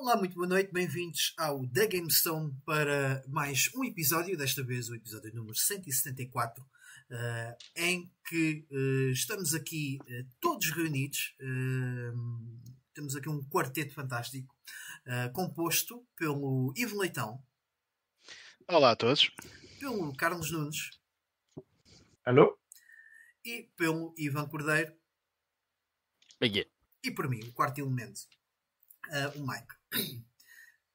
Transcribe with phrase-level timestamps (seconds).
[0.00, 4.88] Olá, muito boa noite, bem-vindos ao The Game Stone para mais um episódio, desta vez
[4.88, 11.36] o episódio número 174, uh, em que uh, estamos aqui uh, todos reunidos.
[12.94, 14.56] temos aqui um quarteto fantástico,
[15.34, 17.38] composto pelo Ivo Leitão.
[18.66, 19.30] Olá a todos.
[19.78, 20.98] Pelo Carlos Nunes.
[22.24, 22.58] Alô?
[23.44, 24.96] E pelo Ivan Cordeiro.
[26.42, 26.70] Yeah.
[27.04, 28.22] E por mim, o quarto elemento,
[29.36, 29.79] o Mike.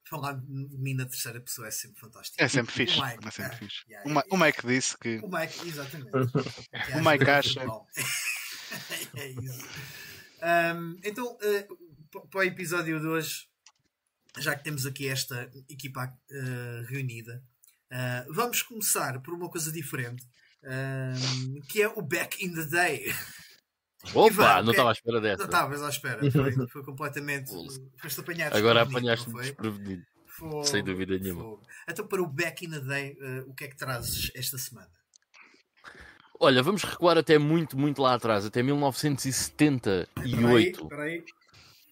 [0.08, 2.41] Falar de mim na terceira pessoa é sempre fantástico.
[2.41, 2.99] É sempre fixe.
[2.99, 3.84] O Mike, é sempre é, fixe.
[3.90, 5.18] Yeah, yeah, o, Mike disse que.
[5.18, 6.12] O Mike, exatamente.
[6.94, 7.62] o Mike acha.
[9.18, 9.68] é isso.
[10.45, 13.48] Um, então, uh, para o episódio de hoje,
[14.38, 17.43] já que temos aqui esta equipa uh, reunida,
[17.91, 20.23] uh, vamos começar por uma coisa diferente,
[21.70, 23.13] que é o Back in the Day.
[24.13, 25.37] Opa, Ivan, não estava à espera dessa.
[25.37, 27.51] Não estavas à espera, foi, foi completamente.
[27.98, 28.55] Foste apanhado.
[28.55, 30.05] Agora apanhaste-me desprevenido.
[30.63, 31.57] Sem dúvida nenhuma.
[31.87, 34.89] Então, para o Back in the Day, uh, o que é que trazes esta semana?
[36.37, 40.84] Olha, vamos recuar até muito, muito lá atrás, até 1978.
[40.84, 41.23] Espera aí,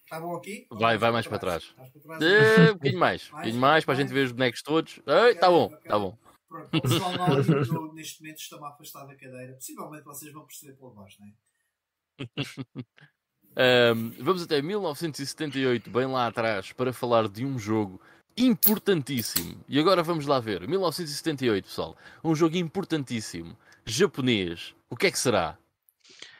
[0.02, 0.66] Está bom aqui?
[0.70, 1.74] Vai, vai mais para trás.
[2.04, 2.22] Para trás.
[2.22, 3.26] Uh, um bocadinho mais.
[3.26, 5.00] Um bocadinho mais, para a gente ver os bonecos todos.
[5.32, 6.18] Está bom, está bom.
[6.46, 7.10] Pronto, o pessoal
[7.94, 9.54] neste momento está-me afastado da cadeira.
[9.54, 11.30] Possivelmente vocês vão perceber pela voz, não é?
[13.56, 18.00] Um, vamos até 1978, bem lá atrás, para falar de um jogo
[18.36, 19.64] importantíssimo.
[19.68, 20.66] E agora vamos lá ver.
[20.66, 21.96] 1978, pessoal.
[22.22, 23.56] Um jogo importantíssimo.
[23.84, 24.74] Japonês.
[24.90, 25.56] O que é que será?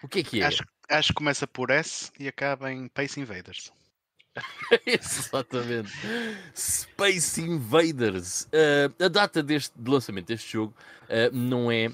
[0.02, 0.46] O que é que é?
[0.46, 3.72] Acho, acho que começa por S e acaba em Space Invaders.
[4.86, 5.92] Exatamente.
[6.54, 8.44] Space Invaders.
[8.44, 11.92] Uh, a data deste, de lançamento deste jogo uh, não é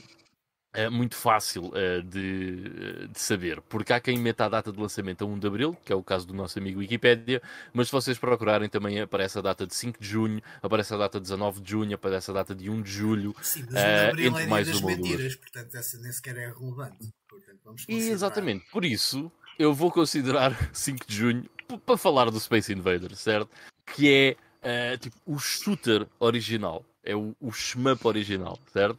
[0.72, 5.24] é muito fácil uh, de, de, saber, porque há quem meta a data de lançamento
[5.24, 8.18] a 1 de Abril, que é o caso do nosso amigo Wikipedia, mas se vocês
[8.18, 11.70] procurarem também aparece a data de 5 de Junho, aparece a data de 19 de
[11.70, 13.34] Junho, aparece a data de 1 de Julho.
[13.42, 16.52] Sim, mas 1 de eh, Abril é mais das mentiras, portanto essa nem sequer é
[16.52, 17.12] relevante.
[17.28, 21.50] Portanto, vamos Exatamente, por isso eu vou considerar 5 de Junho
[21.84, 23.50] para falar do Space Invaders, certo?
[23.86, 28.98] Que é uh, tipo, o shooter original, é o, o shmup original, certo?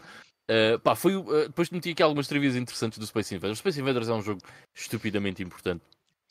[0.51, 3.57] Uh, pá, foi, uh, depois meti aqui algumas trivias interessantes do Space Invaders.
[3.57, 4.41] O Space Invaders é um jogo
[4.75, 5.81] estupidamente importante.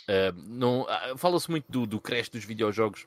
[0.03, 0.87] Uh, não,
[1.17, 3.07] fala-se muito do, do crash dos videojogos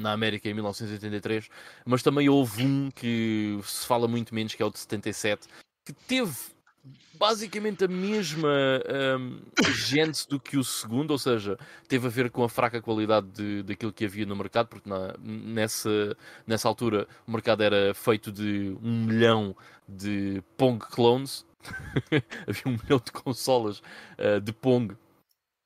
[0.00, 1.50] na América em 1983,
[1.84, 5.46] mas também houve um que se fala muito menos, que é o de 77,
[5.84, 6.34] que teve
[7.14, 8.48] basicamente a mesma
[9.18, 9.40] um,
[9.74, 13.62] gente do que o segundo, ou seja, teve a ver com a fraca qualidade de,
[13.62, 16.16] daquilo que havia no mercado, porque na, nessa,
[16.46, 19.56] nessa altura o mercado era feito de um milhão
[19.88, 21.44] de Pong clones,
[22.46, 23.82] havia um milhão de consolas
[24.18, 24.96] uh, de Pong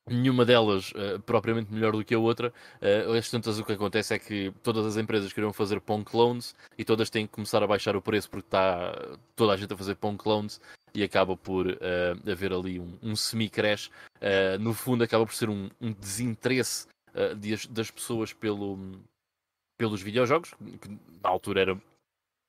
[0.09, 2.53] nenhuma delas uh, propriamente melhor do que a outra.
[2.81, 6.55] Uh, as tantas o que acontece é que todas as empresas queriam fazer Pong clones
[6.77, 9.77] e todas têm que começar a baixar o preço porque está toda a gente a
[9.77, 10.61] fazer Pong clones
[10.95, 13.89] e acaba por uh, haver ali um, um semi-crash.
[14.17, 18.79] Uh, no fundo, acaba por ser um, um desinteresse uh, de, das pessoas pelo,
[19.79, 20.89] pelos videojogos, que
[21.23, 21.83] na altura era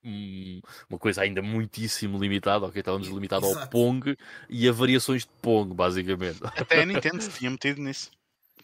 [0.04, 2.80] um, uma coisa ainda muitíssimo limitada, ok?
[2.80, 4.18] Estávamos limitados ao Pong
[4.50, 6.40] e a variações de Pong, basicamente.
[6.58, 8.12] Até a Nintendo se tinha metido nisso,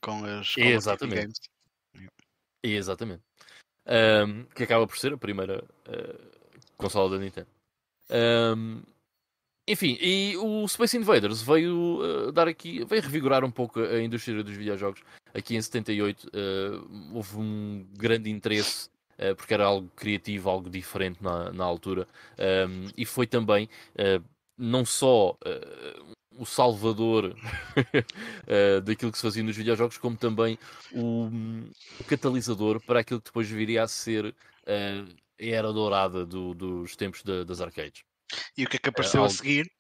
[0.02, 1.40] com as Exatamente.
[1.96, 2.10] Games.
[2.64, 3.24] Exatamente.
[3.86, 5.64] Um, que acaba por ser a primeira
[6.78, 7.48] consola da Nintendo.
[8.10, 8.82] Um,
[9.68, 14.44] enfim, e o Space Invaders veio uh, dar aqui, veio revigorar um pouco a indústria
[14.44, 15.02] dos videojogos.
[15.32, 18.90] Aqui em 78 uh, houve um grande interesse
[19.20, 22.08] uh, porque era algo criativo, algo diferente na, na altura.
[22.38, 23.70] Um, ehm, e foi também
[24.58, 25.38] não só
[26.38, 27.36] o salvador
[28.84, 30.58] daquilo que se fazia nos videojogos, como também
[30.92, 31.30] o,
[32.00, 34.36] o, catalisador para aquilo que depois viria a ser
[34.68, 35.06] a
[35.40, 38.04] era dourada do, dos tempos de, das arcades.
[38.58, 39.72] E o que é que apareceu a seguir?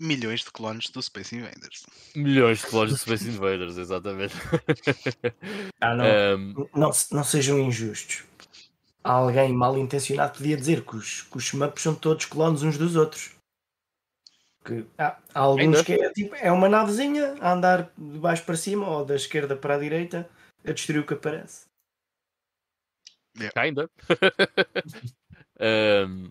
[0.00, 1.84] Milhões de clones do Space Invaders.
[2.16, 4.34] Milhões de clones do Space Invaders, exatamente.
[5.80, 6.04] Ah, não,
[6.36, 6.68] um...
[6.74, 8.24] não, não sejam injustos.
[9.04, 12.94] Alguém mal intencionado podia dizer que os, que os maps são todos clones uns dos
[12.94, 13.34] outros.
[14.64, 15.84] Que há, há alguns Ainda?
[15.84, 19.56] que é, tipo, é uma navezinha a andar de baixo para cima ou da esquerda
[19.56, 20.28] para a direita
[20.64, 21.66] a destruir o que aparece.
[23.36, 23.60] Yeah.
[23.60, 23.90] Ainda.
[26.06, 26.30] um...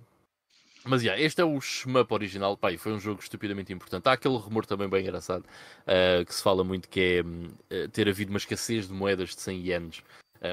[0.84, 4.08] Mas yeah, este é o shmup original, Pai, foi um jogo estupidamente importante.
[4.08, 8.10] Há aquele rumor também bem engraçado uh, que se fala muito que é uh, ter
[8.10, 10.04] havido uma escassez de moedas de 100 ienes,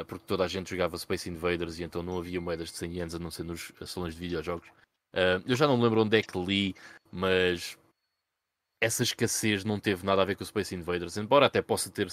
[0.06, 3.14] porque toda a gente jogava Space Invaders e então não havia moedas de 100 ienes
[3.14, 4.68] a não ser nos salões de videojogos.
[5.46, 6.74] eu já não me lembro onde é que li,
[7.10, 7.78] mas
[8.80, 12.08] essa escassez não teve nada a ver com o Space Invaders, embora até possa ter,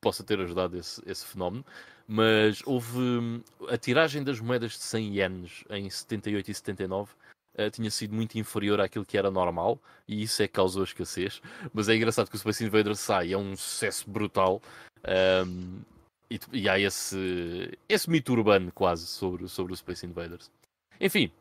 [0.00, 1.64] possa ter ajudado esse, esse fenómeno,
[2.06, 7.12] mas houve a tiragem das moedas de 100 ienes em 78 e 79
[7.58, 10.84] uh, tinha sido muito inferior àquilo que era normal e isso é que causou a
[10.84, 11.40] escassez.
[11.72, 14.60] Mas é engraçado que o Space Invaders sai, é um sucesso brutal.
[15.46, 15.80] Um,
[16.30, 20.50] e, e, há esse, esse mito urbano quase sobre, sobre o Space Invaders.
[21.00, 21.32] Enfim,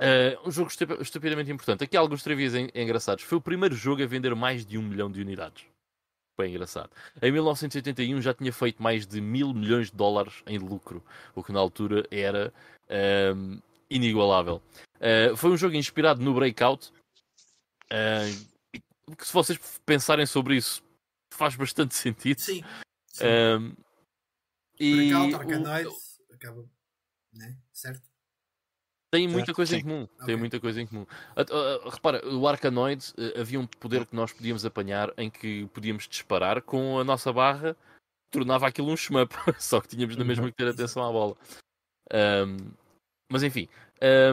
[0.00, 0.70] uh, um jogo
[1.00, 1.84] estupidamente importante.
[1.84, 3.24] Aqui há alguns trivias engraçados.
[3.24, 5.64] Foi o primeiro jogo a vender mais de um milhão de unidades.
[6.38, 6.90] Bem engraçado.
[7.20, 11.04] Em 1981 já tinha feito mais de mil milhões de dólares em lucro,
[11.34, 12.52] o que na altura era
[13.34, 13.60] um,
[13.90, 14.62] inigualável.
[14.96, 16.92] Uh, foi um jogo inspirado no Breakout.
[17.92, 18.52] Uh,
[19.16, 20.82] que se vocês pensarem sobre isso,
[21.32, 22.40] faz bastante sentido.
[22.40, 22.64] Sim.
[23.08, 23.24] sim.
[23.26, 23.74] Um,
[24.78, 25.36] e o...
[26.30, 26.64] acaba.
[27.32, 27.56] Né?
[27.72, 28.12] Certo?
[29.12, 29.80] Tem muita coisa Sim.
[29.80, 30.02] em comum.
[30.04, 30.26] Okay.
[30.26, 31.02] Tem muita coisa em comum.
[31.02, 35.66] Uh, uh, repara, o Arkanoid uh, havia um poder que nós podíamos apanhar em que
[35.66, 37.76] podíamos disparar com a nossa barra,
[38.30, 41.36] tornava aquilo um shmup, só que tínhamos na mesma que ter atenção à bola.
[42.10, 42.72] Um,
[43.30, 43.68] mas enfim,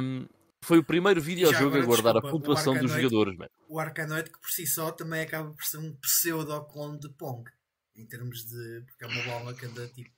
[0.01, 0.25] um,
[0.63, 3.37] foi o primeiro videojogo a guardar desculpa, a pontuação dos jogadores.
[3.37, 3.49] Man.
[3.67, 7.49] O Arkanoid, que por si só também acaba por ser um pseudo-clone de Pong,
[7.97, 8.85] em termos de.
[8.85, 10.09] porque é uma bola que anda tipo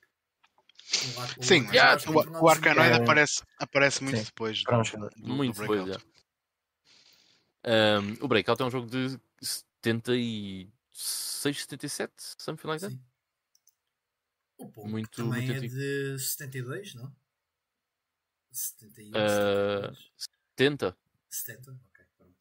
[1.40, 3.02] Sim, yeah, o, o Arcanoid é...
[3.02, 4.24] aparece, aparece muito Sim.
[4.24, 4.62] depois.
[4.62, 4.70] Do,
[5.16, 6.04] do, muito do depois, yeah.
[8.00, 10.70] um, o Breakout é um jogo de 76,
[11.62, 12.92] 77, something like that.
[12.94, 13.00] Sim.
[14.58, 15.74] O Pong muito, também muito é antigo.
[15.74, 17.12] de 72, não?
[18.52, 19.96] 71, uh,
[20.56, 20.96] 70.
[21.30, 22.36] 70, ok, pronto.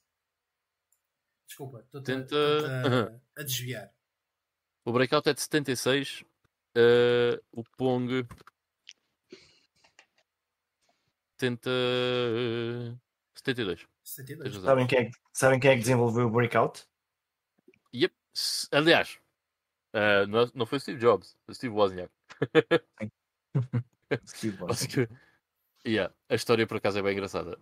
[1.47, 3.93] Desculpa, estou a, a, a desviar.
[4.83, 6.25] O Breakout é de 76
[6.75, 8.25] Uh, o Pong
[11.37, 11.69] tenta
[13.35, 13.87] 72.
[14.03, 14.55] 72.
[14.57, 16.85] Sabem quem, é, sabem quem é que desenvolveu o Breakout?
[17.93, 18.13] Yep.
[18.71, 19.19] Aliás,
[19.93, 22.11] uh, não, não foi Steve Jobs, foi Steve Wozniak.
[24.25, 25.09] Steve Wozniak.
[25.85, 27.57] yeah, a história por acaso é bem engraçada.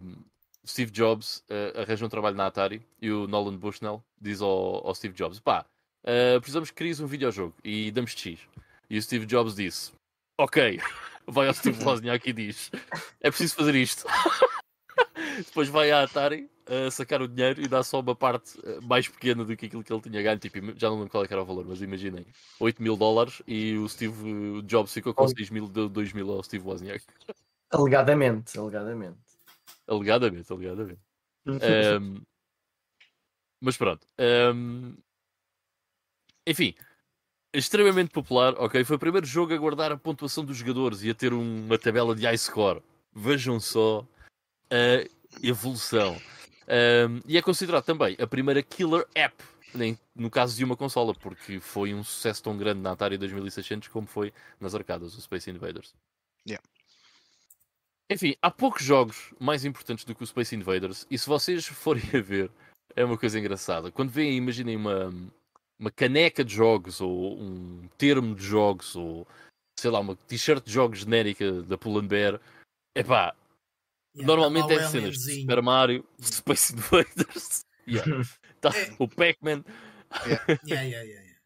[0.00, 0.24] Um,
[0.64, 4.94] Steve Jobs uh, arranja um trabalho na Atari e o Nolan Bushnell diz ao, ao
[4.94, 5.66] Steve Jobs: pá,
[6.06, 8.40] uh, precisamos que cries um videojogo e damos X.
[8.88, 9.92] E o Steve Jobs disse:
[10.38, 10.80] Ok,
[11.26, 12.70] vai ao Steve Wozniak e diz:
[13.20, 14.06] É preciso fazer isto.
[15.36, 19.06] Depois vai à Atari a sacar o dinheiro e dá só uma parte eh, mais
[19.06, 20.38] pequena do que aquilo que ele tinha ganho.
[20.38, 22.26] Tipo, já não lembro qual é era o valor, mas imaginem:
[22.58, 26.42] 8 mil dólares e o Steve Jobs ficou com 6 mil, deu 2 mil ao
[26.42, 27.04] Steve Wozniak.
[27.70, 29.18] Alegadamente, alegadamente.
[29.86, 31.00] Alegadamente, alegadamente.
[31.46, 32.20] um,
[33.60, 34.06] mas pronto.
[34.18, 34.96] Um,
[36.46, 36.74] enfim,
[37.52, 38.84] extremamente popular, ok?
[38.84, 42.14] Foi o primeiro jogo a guardar a pontuação dos jogadores e a ter uma tabela
[42.14, 42.82] de high score.
[43.14, 44.06] Vejam só
[44.70, 45.06] a
[45.42, 46.16] evolução.
[46.68, 49.34] Um, e é considerado também a primeira killer app,
[50.14, 54.06] no caso de uma consola, porque foi um sucesso tão grande na Atari 2600 como
[54.06, 55.94] foi nas arcadas, o Space Invaders.
[56.46, 56.62] Yeah.
[58.10, 62.02] Enfim, há poucos jogos mais importantes do que o Space Invaders, e se vocês forem
[62.14, 62.50] a ver,
[62.94, 63.90] é uma coisa engraçada.
[63.90, 65.12] Quando veem, imaginem uma,
[65.78, 69.26] uma caneca de jogos ou um termo de jogos ou
[69.78, 72.40] sei lá, uma t-shirt de jogos genérica da Pull&Bear,
[72.94, 73.36] epá,
[74.14, 78.22] yeah, normalmente é cenas de Super Mario, Space Invaders, yeah.
[78.60, 78.96] tá, é.
[78.98, 79.64] o Pac-Man.
[80.66, 81.26] Yeah.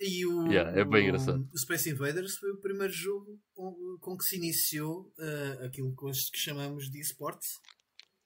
[0.00, 1.44] E o, é bem engraçado.
[1.52, 6.04] o Space Invaders foi o primeiro jogo com, com que se iniciou uh, aquilo que
[6.04, 7.48] hoje que chamamos de esportes,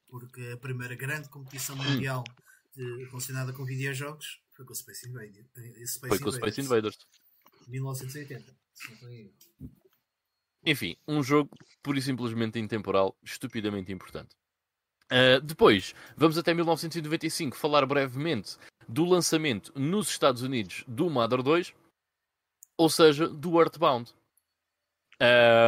[0.07, 1.83] porque a primeira grande competição hum.
[1.83, 2.25] mundial
[2.77, 5.47] de, relacionada com videojogos foi com o Space Invaders.
[5.57, 6.99] Eh, Space Foi com o Space Invaders.
[7.69, 8.57] 1980.
[10.65, 11.51] Enfim, um jogo
[11.83, 14.35] pura e simplesmente intemporal, estupidamente importante.
[15.11, 18.57] Uh, depois, vamos até 1995 falar brevemente
[18.89, 21.75] do lançamento nos Estados Unidos do Mother 2,
[22.79, 24.13] ou seja, do Earthbound.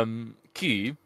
[0.07, 0.97] Um, que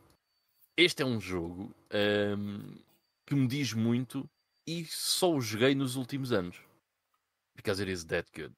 [0.77, 2.79] este é um jogo um,
[3.27, 4.29] que me diz muito
[4.67, 6.68] e só o joguei nos últimos anos
[7.59, 8.55] because it is that good.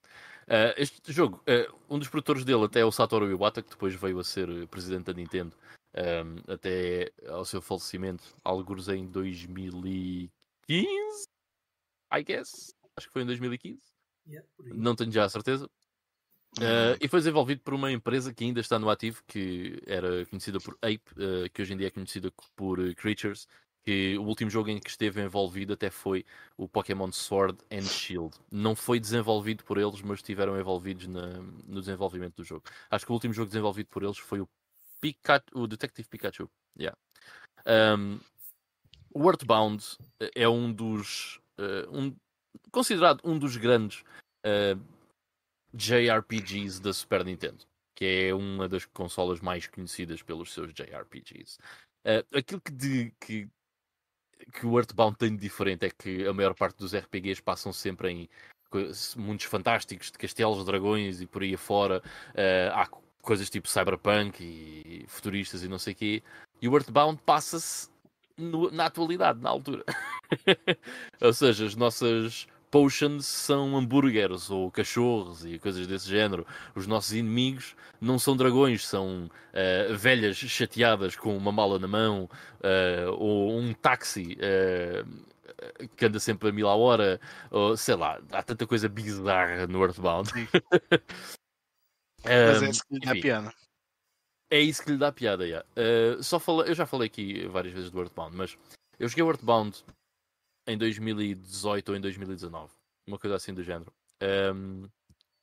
[0.47, 3.95] Uh, este jogo, uh, um dos produtores dele até é o Satoru Iwata, que depois
[3.95, 5.57] veio a ser presidente da Nintendo
[5.95, 10.30] um, até ao seu falecimento, alguns em 2015,
[12.12, 12.75] I guess.
[12.97, 13.80] Acho que foi em 2015.
[14.26, 15.66] Yeah, Não tenho já a certeza.
[16.59, 20.59] Uh, e foi desenvolvido por uma empresa que ainda está no ativo, que era conhecida
[20.59, 23.47] por Ape, que hoje em dia é conhecida por Creatures,
[23.90, 26.25] que o último jogo em que esteve envolvido até foi
[26.56, 28.37] o Pokémon Sword and Shield.
[28.49, 32.62] Não foi desenvolvido por eles, mas estiveram envolvidos na, no desenvolvimento do jogo.
[32.88, 34.49] Acho que o último jogo desenvolvido por eles foi o,
[35.00, 36.49] Pikachu, o Detective Pikachu.
[36.78, 36.97] Yeah.
[37.66, 38.20] Um,
[39.12, 39.85] o Earthbound
[40.37, 41.40] é um dos.
[41.59, 42.16] Uh, um,
[42.70, 44.04] considerado um dos grandes
[44.47, 44.80] uh,
[45.75, 47.64] JRPGs da Super Nintendo,
[47.97, 51.59] que é uma das consolas mais conhecidas pelos seus JRPGs.
[52.06, 53.49] Uh, aquilo que, de, que,
[54.52, 58.11] que o Earthbound tem de diferente é que a maior parte dos RPGs passam sempre
[58.11, 58.28] em
[59.16, 62.02] mundos fantásticos, de castelos, dragões e por aí afora.
[62.30, 62.88] Uh, há
[63.20, 66.23] coisas tipo cyberpunk e futuristas e não sei o quê.
[66.62, 67.88] E o Earthbound passa-se
[68.73, 69.85] na atualidade, na altura.
[71.20, 76.46] Ou seja, as nossas potions são hambúrgueres ou cachorros e coisas desse género.
[76.74, 82.30] Os nossos inimigos não são dragões, são uh, velhas chateadas com uma mala na mão
[82.60, 84.38] uh, ou um táxi.
[84.40, 85.30] Uh,
[85.94, 89.82] que anda sempre a mil à hora, ou sei lá, há tanta coisa bizarra no
[89.82, 90.30] Earthbound.
[92.24, 93.54] Mas é isso que lhe dá piada.
[94.50, 95.66] É isso que lhe dá piada, yeah.
[96.22, 98.58] só Eu já falei aqui várias vezes do Earthbound, mas
[98.98, 99.84] eu joguei o Earthbound
[100.70, 102.72] em 2018 ou em 2019.
[103.06, 103.92] Uma coisa assim do género.
[104.54, 104.88] Um,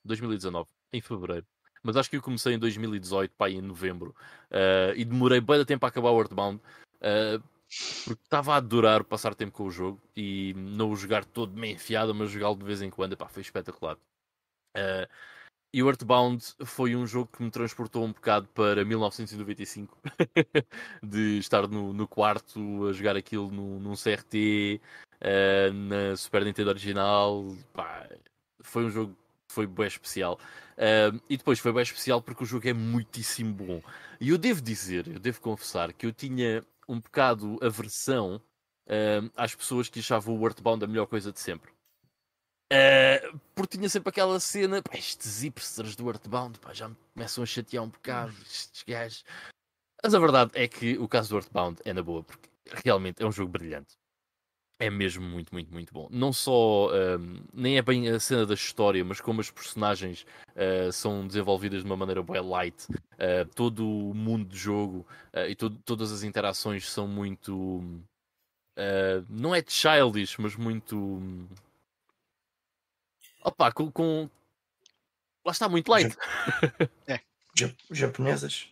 [0.05, 1.46] 2019, em fevereiro.
[1.84, 4.15] Mas acho que eu comecei em 2018, pá, em novembro.
[4.51, 6.62] Uh, e demorei bem de tempo a acabar o Earthbound.
[6.98, 7.43] Uh,
[8.05, 11.75] porque estava a adorar passar tempo com o jogo e não o jogar todo meio
[11.75, 13.17] enfiado, mas jogá-lo de vez em quando.
[13.17, 13.98] Pá, foi espetacular.
[14.75, 15.07] Uh,
[15.74, 19.98] e o Earthbound foi um jogo que me transportou um bocado para 1995,
[21.03, 24.81] de estar no, no, quarto a jogar aquilo no, num CRT,
[25.21, 27.55] uh, na Super Nintendo original.
[27.74, 28.07] Pá,
[28.62, 30.39] foi um jogo que foi bem especial.
[30.77, 33.81] Uh, e depois foi bem especial porque o jogo é muitíssimo bom.
[34.19, 38.41] E eu devo dizer, eu devo confessar que eu tinha um bocado aversão
[38.88, 41.71] uh, às pessoas que achavam o Earthbound a melhor coisa de sempre.
[42.71, 47.43] Uh, porque tinha sempre aquela cena, pá, estes hipsters do Earthbound pá, já me começam
[47.43, 49.24] a chatear um bocado, estes gajos.
[50.03, 52.50] Mas a verdade é que o caso do Earthbound é na boa, porque
[52.86, 53.97] realmente é um jogo brilhante.
[54.79, 56.07] É mesmo muito, muito, muito bom.
[56.12, 60.91] Não só, um, nem é bem a cena da história, mas como as personagens uh,
[60.91, 62.86] são desenvolvidas de uma maneira bem light.
[62.86, 67.81] Uh, todo o mundo de jogo uh, e todas as interações são muito.
[69.27, 71.19] não é childish, mas muito.
[73.43, 73.91] Opa, com.
[73.91, 74.29] com...
[75.43, 76.15] Lá está, muito light.
[77.07, 77.19] é.
[77.89, 78.69] Japonesas.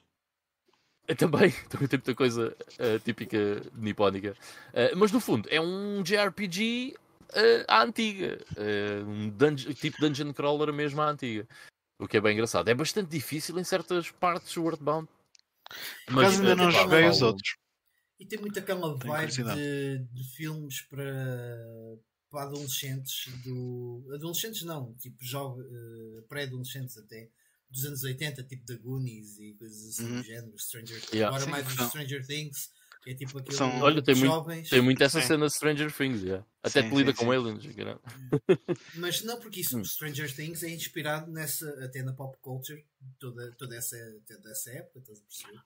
[1.17, 3.38] Também, também tem muita coisa uh, típica
[3.75, 4.35] nipónica.
[4.69, 6.95] Uh, mas no fundo, é um JRPG
[7.29, 8.39] uh, à antiga.
[9.07, 11.47] um dungeon, tipo dungeon crawler mesmo à antiga.
[12.00, 12.67] O que é bem engraçado.
[12.69, 15.07] É bastante difícil em certas partes o Earthbound.
[16.07, 17.55] Por mas ainda não joguei os outros.
[18.19, 21.97] E tem muito aquela vibe de, de, filmes para,
[22.31, 24.07] para adolescentes do.
[24.13, 25.65] Adolescentes não, tipo jovens,
[26.27, 27.29] pré-adolescentes até
[27.75, 30.22] dos anos 80, tipo da Goonies e coisas assim uhum.
[30.22, 31.13] do género, Stranger Things.
[31.13, 31.27] Yeah.
[31.27, 32.72] Agora Sim, mais os Stranger Things,
[33.03, 33.82] que é tipo aquele São...
[33.82, 34.55] Olha, tem jovens.
[34.55, 35.27] Muito, tem muito essa sim.
[35.27, 36.46] cena de Stranger Things, yeah.
[36.63, 37.63] até sim, lida com aliens.
[38.96, 39.84] Mas não, porque isso, hum.
[39.84, 42.86] Stranger Things é inspirado nessa, até na pop culture,
[43.20, 45.62] toda, toda, essa, toda essa época, estás a perceber?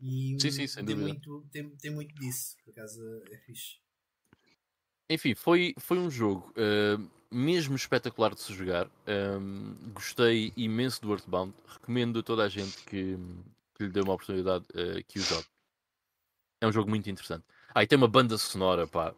[0.00, 3.00] E sim, sim, sem tem, muito, tem, tem muito disso, por acaso
[3.30, 3.76] é fixe.
[5.08, 8.88] Enfim, foi, foi um jogo uh, mesmo espetacular de se jogar.
[9.06, 11.54] Um, gostei imenso do Earthbound.
[11.66, 13.16] Recomendo a toda a gente que,
[13.74, 15.46] que lhe dê uma oportunidade uh, que o jogue.
[16.60, 17.44] É um jogo muito interessante.
[17.74, 19.14] Ah, e tem uma banda sonora, pá,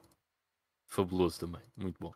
[0.86, 1.62] fabuloso também.
[1.76, 2.12] Muito bom.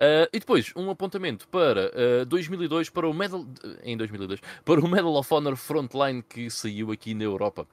[0.00, 1.90] Uh, e depois, um apontamento para
[2.22, 3.44] uh, 2002, para o Medal...
[3.82, 7.66] Em 2002, para o Medal of Honor Frontline que saiu aqui na Europa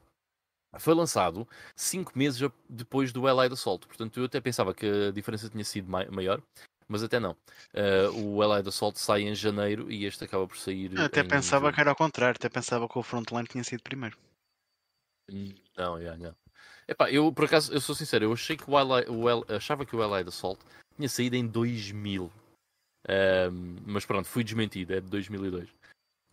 [0.80, 3.88] foi lançado 5 meses depois do Allied Assault.
[3.88, 6.42] Portanto, eu até pensava que a diferença tinha sido maior,
[6.88, 7.32] mas até não.
[7.74, 10.94] Uh, o Allied Assault sai em janeiro e este acaba por sair.
[10.94, 14.18] Eu até pensava que era ao contrário, até pensava que o Frontline tinha sido primeiro.
[15.78, 16.36] Não, yeah, não.
[16.88, 19.96] Epá, eu por acaso, eu sou sincero, eu achei que o, Allied, o achava que
[19.96, 20.64] o Allied Assault
[20.96, 22.32] tinha saído em 2000.
[23.08, 25.70] Um, mas pronto, fui desmentido, é de 2002.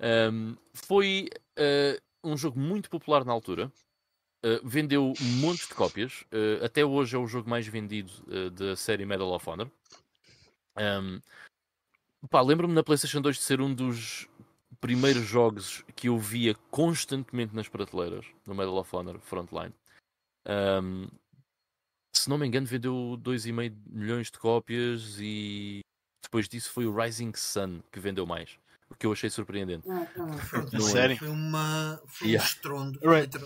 [0.00, 1.28] Um, foi
[1.58, 3.70] uh, um jogo muito popular na altura.
[4.44, 6.22] Uh, vendeu montes de cópias.
[6.32, 8.12] Uh, até hoje é o jogo mais vendido
[8.50, 9.70] da série Medal of Honor.
[10.78, 11.20] Um,
[12.44, 14.28] lembro-me na PlayStation 2 de ser um dos
[14.80, 19.74] primeiros jogos que eu via constantemente nas prateleiras no Medal of Honor Frontline.
[20.46, 21.08] Um,
[22.12, 25.80] se não me engano, vendeu 2,5 milhões de cópias e
[26.22, 28.58] depois disso foi o Rising Sun que vendeu mais.
[28.90, 29.88] O que eu achei surpreendente.
[29.88, 31.16] Não, não, Sério?
[31.16, 32.44] Foi, uma, foi yeah.
[32.44, 33.00] um estrondo.
[33.02, 33.38] Right.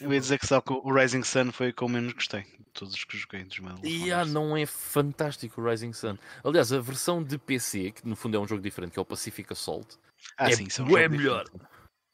[0.00, 2.42] Eu ia dizer que só que o Rising Sun foi o que eu menos gostei
[2.42, 6.16] de todos os que joguei dos Medal E ah, não é fantástico o Rising Sun.
[6.44, 9.04] Aliás, a versão de PC, que no fundo é um jogo diferente, que é o
[9.04, 9.98] Pacific Assault,
[10.36, 11.46] ah, é sim, são é melhor.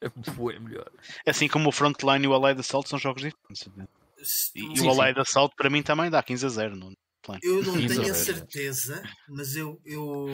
[0.00, 0.90] É bué melhor.
[1.26, 3.68] Assim como o Frontline e o Allied Assault são jogos diferentes.
[4.54, 6.76] E, sim, o Allied Assault para mim também dá 15 a 0.
[6.76, 6.92] Não,
[7.26, 7.40] Frontline.
[7.42, 10.28] Eu não tenho a certeza, mas eu, eu,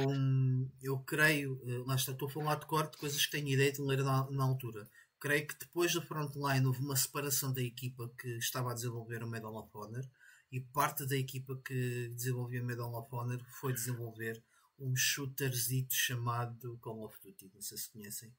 [0.83, 3.81] eu creio, eh, lá está, estou a falar de corte, coisas que tenho ideia de
[3.81, 4.89] ler na, na altura.
[5.23, 9.29] Creio que depois da Frontline houve uma separação da equipa que estava a desenvolver o
[9.29, 10.05] Medal of Honor
[10.51, 14.43] e parte da equipa que desenvolvia Medal of Honor foi desenvolver
[14.81, 18.35] um shooterzito chamado Call of Duty, não sei se conhecem.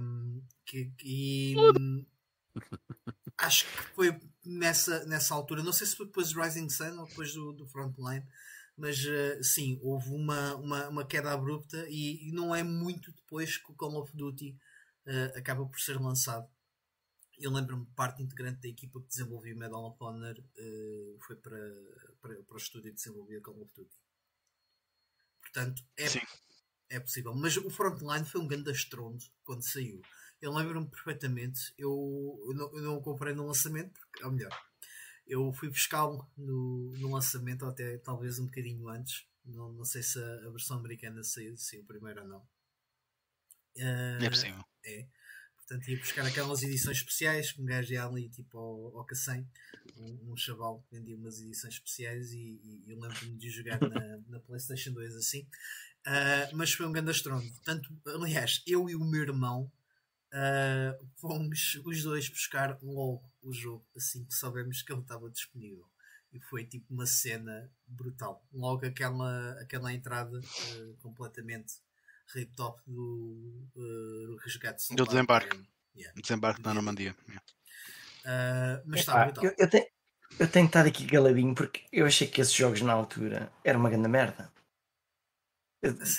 [0.00, 1.54] Um, que, e,
[3.38, 7.06] acho que foi nessa, nessa altura, não sei se foi depois do Rising Sun ou
[7.06, 8.26] depois do, do Frontline,
[8.76, 13.56] mas uh, sim, houve uma, uma, uma queda abrupta e, e, não é muito depois
[13.56, 14.58] que o Call of Duty
[15.06, 16.48] uh, acaba por ser lançado.
[17.38, 21.58] Eu lembro-me parte integrante da equipa que desenvolveu Medal of Honor uh, foi para,
[22.20, 23.96] para, para o estúdio que desenvolvia Call of Duty.
[25.40, 26.06] Portanto, é,
[26.96, 27.34] é possível.
[27.34, 30.00] Mas o Frontline foi um grande estrondo quando saiu.
[30.40, 31.72] Eu lembro-me perfeitamente.
[31.78, 31.90] Eu,
[32.46, 34.66] eu, não, eu não o comprei no lançamento, porque, ou melhor,
[35.26, 39.26] eu fui buscá-lo no, no lançamento, até talvez um bocadinho antes.
[39.44, 42.40] Não, não sei se a, a versão americana saiu, saiu primeiro ou não.
[43.76, 44.64] Uh, é possível.
[44.86, 45.06] É.
[45.56, 49.44] Portanto, ia buscar aquelas edições especiais que um gajo ia ali tipo ao, ao Cacém,
[49.96, 54.18] um, um chaval que vendia umas edições especiais e, e eu lembro-me de jogar na,
[54.28, 55.40] na PlayStation 2 assim.
[56.06, 57.44] Uh, mas foi um grande astrono.
[57.64, 59.70] Tanto, aliás, eu e o meu irmão
[60.32, 65.84] uh, fomos os dois buscar logo o jogo assim que soubemos que ele estava disponível.
[66.32, 68.46] E foi tipo uma cena brutal.
[68.52, 71.74] Logo aquela, aquela entrada uh, completamente
[72.34, 75.60] rip-top do, uh, resgate do desembarque.
[75.96, 76.20] Yeah.
[76.20, 77.16] Desembarque na Normandia.
[77.28, 78.82] Yeah.
[78.84, 79.44] mas está brutal.
[79.44, 79.86] Eu, eu, tenho,
[80.38, 83.90] eu tenho estado aqui galadinho porque eu achei que esses jogos na altura eram uma
[83.90, 84.52] grande merda.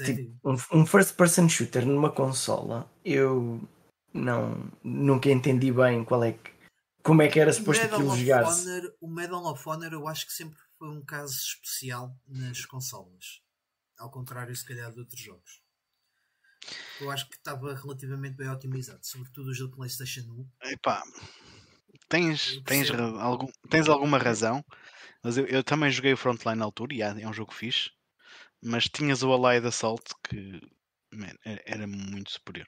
[0.06, 3.62] Tipo, um, um first person shooter numa consola, eu
[4.14, 6.58] não nunca entendi bem qual é que
[7.04, 8.68] como é que era suposto aquilo jogar-se.
[9.00, 13.42] O Medal of Honor eu acho que sempre foi um caso especial nas consolas.
[13.98, 15.62] Ao contrário, se calhar, de outros jogos.
[17.00, 20.70] Eu acho que estava relativamente bem otimizado, sobretudo os do PlayStation 1.
[20.72, 21.04] Epá,
[22.10, 24.64] tens, tens, algum, tens alguma razão,
[25.24, 27.92] mas eu, eu, também joguei o Frontline na altura e é um jogo fixe,
[28.62, 30.60] mas tinhas o Allied Assault que
[31.14, 32.68] man, era muito superior.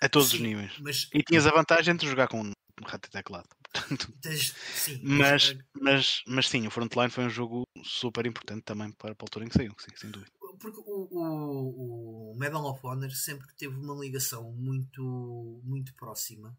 [0.00, 0.72] A todos sim, os níveis.
[0.78, 1.08] Mas...
[1.12, 2.52] E tinhas a vantagem de jogar com um
[2.84, 3.48] rato e teclado.
[4.22, 8.92] Tens, sim, mas, mas, mas, mas, sim, o Frontline foi um jogo super importante também
[8.92, 10.30] para, para a altura em que saiu, sim, sem dúvida.
[10.58, 16.56] Porque o, o, o Medal of Honor sempre teve uma ligação muito, muito próxima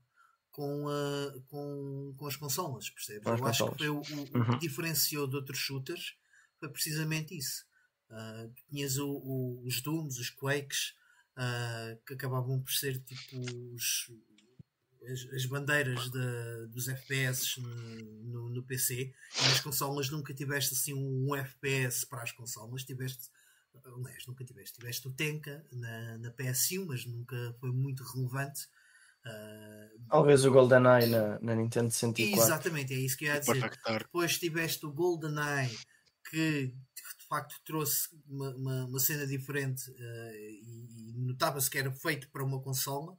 [0.51, 3.25] com, a, com, com as consolas, percebes?
[3.25, 4.59] Eu acho que foi o, o, uhum.
[4.59, 6.17] que diferenciou de outros shooters
[6.59, 7.65] foi precisamente isso.
[8.09, 10.93] Uh, tinhas os Dooms, os Quakes,
[11.38, 13.39] uh, que acabavam por ser tipo
[13.73, 14.12] os,
[15.09, 20.73] as, as, bandeiras de, dos FPS no, no, no, PC e nas consolas nunca tiveste
[20.73, 23.29] assim um FPS para as consolas, tiveste
[23.86, 28.67] aliás, nunca tiveste, tiveste o Tenka na, na PS1, mas nunca foi muito relevante.
[29.25, 32.41] Uh, Talvez o GoldenEye na, na Nintendo 64.
[32.41, 33.71] Exatamente, é isso que eu ia dizer.
[33.99, 35.77] Depois tiveste o GoldenEye
[36.29, 41.91] que de facto trouxe uma, uma, uma cena diferente uh, e, e notava-se que era
[41.91, 43.13] feito para uma consola.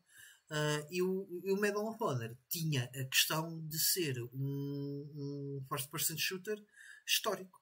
[0.50, 5.64] Uh, e, o, e, o, Medal of Honor tinha a questão de ser um, um
[5.68, 6.60] first-person shooter
[7.06, 7.59] histórico.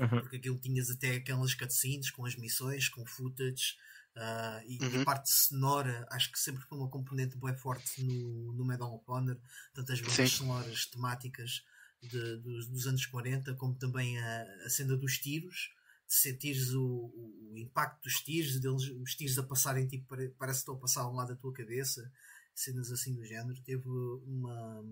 [0.00, 0.20] Uhum.
[0.20, 3.74] Porque aquilo tinhas até aquelas cutscenes com as missões, com footage
[4.16, 5.02] uh, e, uhum.
[5.02, 9.04] a parte sonora acho que sempre foi uma componente bem forte no, no Medal of
[9.06, 9.38] Honor,
[9.74, 11.64] tanto as bandas sonoras temáticas
[12.02, 15.70] de, dos, dos, anos 40, como também a, a cena dos tiros,
[16.06, 17.12] de sentires o,
[17.52, 20.06] o, impacto dos tiros, deles, os tiros a passarem, tipo,
[20.38, 22.10] parece que estão a passar ao lado da tua cabeça,
[22.54, 23.60] cenas assim do género.
[23.62, 24.84] Teve uma,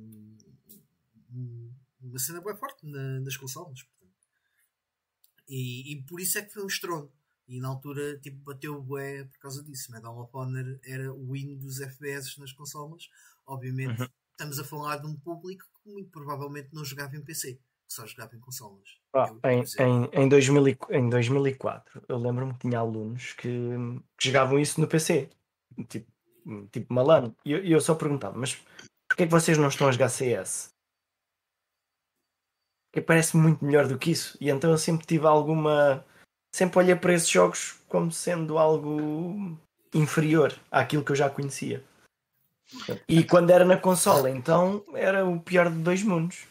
[2.01, 3.81] uma cena bem forte na, nas consolas.
[5.49, 7.11] E, e, por isso é que foi um estrondo.
[7.49, 9.91] E na altura tipo, bateu o bué por causa disso.
[9.91, 13.09] Medal of Honor era o win dos FPS nas consolas.
[13.47, 14.09] Obviamente, uhum.
[14.33, 18.07] estamos a falar de um público que muito provavelmente não jogava em PC, que só
[18.07, 18.99] jogava em consolas.
[19.15, 23.49] Ah, eu, em, em, em, 2000, em 2004, eu lembro-me que tinha alunos que,
[24.19, 25.31] que, jogavam isso no PC,
[25.89, 26.13] tipo,
[26.71, 27.35] tipo malano.
[27.47, 28.55] E eu, eu só perguntava, mas
[29.09, 30.77] porquê é que vocês não estão a jogar CS?
[32.93, 34.37] Que parece muito melhor do que isso.
[34.41, 36.05] E então eu sempre tive alguma.
[36.55, 39.59] Sempre olhei para esses jogos como sendo algo
[39.95, 41.85] inferior àquilo que eu já conhecia.
[43.09, 46.47] E quando era na consola, então era o pior de dois mundos.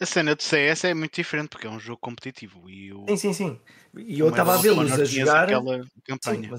[0.00, 2.68] A cena do CS é muito diferente porque é um jogo competitivo.
[2.70, 3.04] E o...
[3.08, 3.60] Sim, sim, sim.
[3.96, 5.48] E eu estava a vê-los a jogar.
[5.48, 6.50] Sim,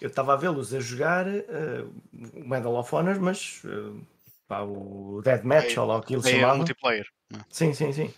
[0.00, 1.92] eu estava a vê-los a jogar uh,
[2.34, 4.00] o Medal of Honor, mas uh,
[4.50, 6.56] pá, o Dead Match, é, ou lá o que eles é chamavam.
[6.56, 7.06] multiplayer.
[7.30, 7.44] Não.
[7.48, 8.12] Sim, sim, sim.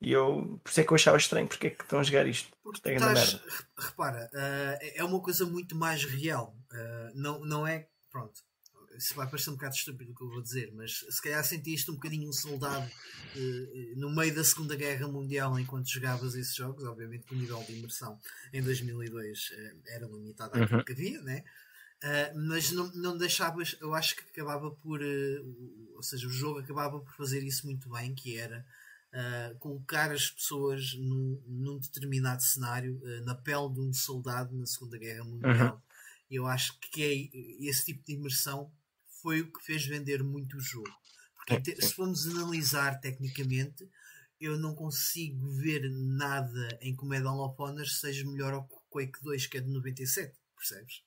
[0.00, 2.26] E eu, por isso é que eu achava estranho porque é que estão a jogar
[2.26, 2.48] isto.
[2.62, 3.38] Porque é estás,
[3.76, 6.56] repara, uh, é uma coisa muito mais real.
[6.72, 7.86] Uh, não, não é.
[8.10, 8.32] Pronto,
[8.96, 11.90] isso vai parecer um bocado estúpido o que eu vou dizer, mas se calhar sentiste
[11.90, 16.84] um bocadinho um soldado uh, no meio da Segunda Guerra Mundial enquanto jogavas esses jogos.
[16.84, 18.18] Obviamente que o nível de imersão
[18.54, 20.84] em 2002 uh, era limitado àquilo uhum.
[20.84, 21.44] que havia, né?
[22.04, 25.00] Uh, mas não, não deixavas, eu acho que acabava por,
[25.96, 28.64] ou seja, o jogo acabava por fazer isso muito bem, que era
[29.60, 35.22] colocar as pessoas num, num determinado cenário, na pele de um soldado na Segunda Guerra
[35.22, 35.74] Mundial.
[35.76, 35.80] Uhum.
[36.28, 38.72] Eu acho que é esse tipo de imersão
[39.22, 40.90] foi o que fez vender muito o jogo.
[41.34, 43.88] Porque é, se formos analisar tecnicamente,
[44.38, 49.22] eu não consigo ver nada em que o Medal of Honor seja melhor ao Quake
[49.22, 51.02] 2, que é de 97, percebes?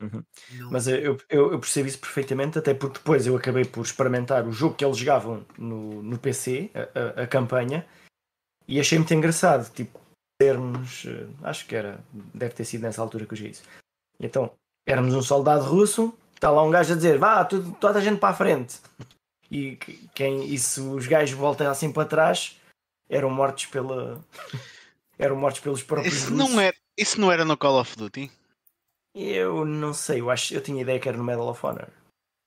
[0.00, 0.22] Uhum.
[0.70, 4.52] Mas eu, eu, eu, percebo isso perfeitamente, até porque depois eu acabei por experimentar o
[4.52, 7.86] jogo que eles jogavam no, no PC, a, a, a campanha,
[8.66, 10.00] e achei muito engraçado, tipo,
[10.38, 12.00] termos, eh, acho que era,
[12.32, 13.64] deve ter sido nessa altura que eu joguei isso.
[14.18, 14.52] Então,
[14.86, 18.18] éramos um soldado russo Está lá um gajo a dizer, vá, tudo, toda a gente
[18.18, 18.78] para a frente.
[19.50, 19.76] E,
[20.14, 22.58] quem, e se os gajos voltam assim para trás,
[23.10, 24.24] eram mortos pela.
[25.18, 28.32] eram mortos pelos próprios isso não, é, isso não era no Call of Duty?
[29.14, 31.88] Eu não sei, eu, acho, eu tinha ideia que era no Medal of Honor.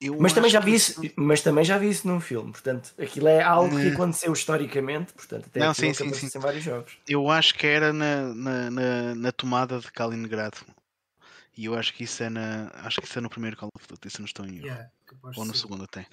[0.00, 3.28] Eu mas também já vi isso, mas também já vi isso num filme, portanto, aquilo
[3.28, 6.36] é algo que aconteceu historicamente, portanto, até não, sim, sim, sim.
[6.36, 6.98] em vários jogos.
[7.08, 10.58] Eu acho que era na, na, na, na tomada de Kaliningrado.
[11.56, 12.70] E eu acho que isso é na.
[12.74, 14.66] Acho que isso é no primeiro Call of Duty, se não estou em erro.
[14.66, 14.90] Yeah,
[15.36, 16.06] Ou no segundo até.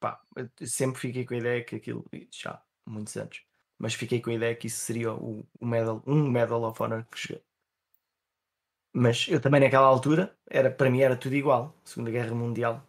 [0.00, 0.20] Pá,
[0.62, 2.04] sempre fiquei com a ideia que aquilo.
[2.30, 3.42] Já, muitos anos.
[3.78, 7.04] Mas fiquei com a ideia que isso seria o, o medal, um Medal of Honor
[7.10, 7.42] que cheguei.
[8.96, 11.76] Mas eu também naquela altura, era, para mim era tudo igual.
[11.84, 12.82] Segunda Guerra Mundial.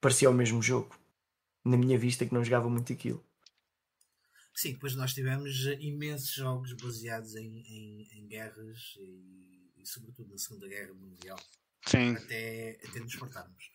[0.00, 0.94] Parecia o mesmo jogo.
[1.64, 3.24] Na minha vista que não jogava muito aquilo.
[4.54, 9.52] Sim, depois nós tivemos imensos jogos baseados em, em, em guerras e
[9.82, 11.38] e sobretudo na Segunda Guerra Mundial.
[11.86, 12.14] Sim.
[12.16, 13.70] Até, até nos fartarmos.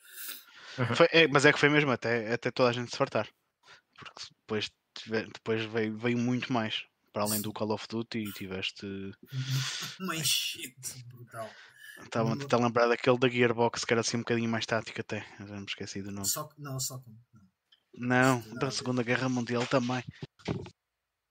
[0.95, 3.27] Foi, é, mas é que foi mesmo até, até toda a gente se fartar.
[3.95, 4.71] Porque depois,
[5.33, 6.85] depois veio, veio muito mais.
[7.17, 8.85] Para além do Call of Duty e tiveste.
[9.99, 11.49] mais shit, brutal.
[12.03, 15.25] Estava a tentar lembrar daquele da Gearbox que era assim um bocadinho mais tático até.
[15.39, 16.27] Já me esqueci do nome.
[16.27, 17.17] Só, não, só com.
[17.95, 20.03] Não, não da Segunda Guerra Mundial também.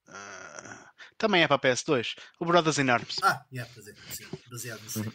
[0.09, 2.17] Uh, também é para PS2.
[2.41, 3.19] O Brothers in Arms.
[3.23, 4.83] Ah, yeah, é, sim, baseado.
[4.97, 5.13] Uhum.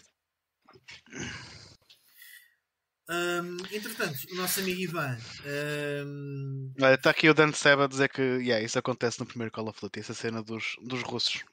[3.11, 5.17] Um, entretanto, o nosso amigo Ivan.
[5.45, 6.71] Um...
[6.77, 9.81] Está aqui o Dante Seba a dizer que yeah, isso acontece no primeiro Call of
[9.81, 11.43] Duty, essa cena dos, dos russos.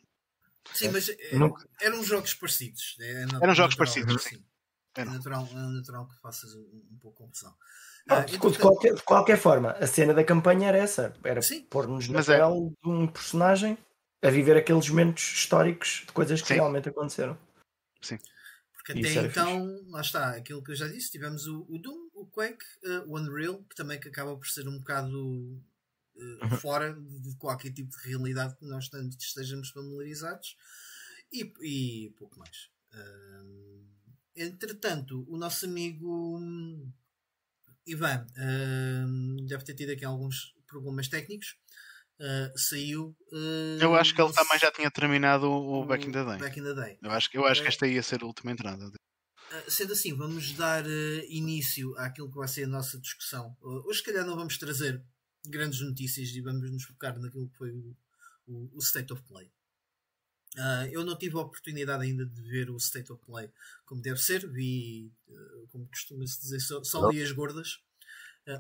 [0.73, 1.53] Sim, mas é, não...
[1.81, 2.97] eram jogos parecidos.
[3.01, 4.23] É eram jogos parecidos.
[4.23, 4.45] Sim.
[4.97, 7.55] É natural, é natural que faças um, um pouco confusão.
[8.09, 12.21] Ah, de, qualquer, de, qualquer, forma, a cena da campanha era essa: era pôr-nos na
[12.21, 13.77] é pele de um personagem
[14.23, 16.55] a viver aqueles momentos históricos de coisas que Sim.
[16.55, 17.37] realmente aconteceram.
[18.01, 18.19] Sim.
[18.89, 19.91] Porque até então, fixe.
[19.91, 23.19] lá está, aquilo que eu já disse, tivemos o, o Doom, o Quake, uh, o
[23.19, 26.51] Unreal, que também que acaba por ser um bocado uh, uhum.
[26.59, 30.57] fora de qualquer tipo de realidade que nós estejamos familiarizados
[31.31, 32.71] e, e pouco mais.
[32.95, 33.85] Uh,
[34.35, 36.91] entretanto, o nosso amigo hum,
[37.87, 38.27] Ivan
[39.47, 41.59] deve ter tido aqui alguns problemas técnicos
[42.21, 43.17] uh, saiu.
[43.33, 46.39] Uh, eu acho que ele também já tinha terminado o, o Back in the Day.
[46.39, 46.99] Back in the Day.
[47.03, 48.87] Eu acho, eu acho que esta ia ser a última entrada.
[48.87, 50.85] Uh, sendo assim, vamos dar
[51.29, 53.57] início àquilo que vai ser a nossa discussão.
[53.61, 55.03] hoje, se calhar, não vamos trazer
[55.47, 57.97] grandes notícias e vamos nos focar naquilo que foi o,
[58.47, 59.51] o, o State of Play.
[60.57, 63.51] Uh, eu não tive a oportunidade ainda de ver o State of Play
[63.85, 67.81] como deve ser, vi, uh, como costuma-se dizer, só, só li as gordas.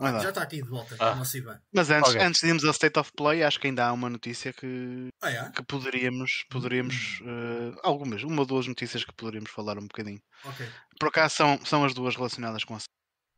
[0.00, 1.14] Ah, já está aqui de volta, ah.
[1.14, 1.60] nosso Ivan.
[1.72, 2.22] Mas antes, okay.
[2.22, 5.30] antes de irmos ao State of Play, acho que ainda há uma notícia que, ah,
[5.30, 5.50] é?
[5.50, 10.20] que poderíamos, poderíamos uh, algumas, uma ou duas notícias que poderíamos falar um bocadinho.
[10.44, 10.68] Okay.
[10.98, 12.78] Por acaso são, são as duas relacionadas com a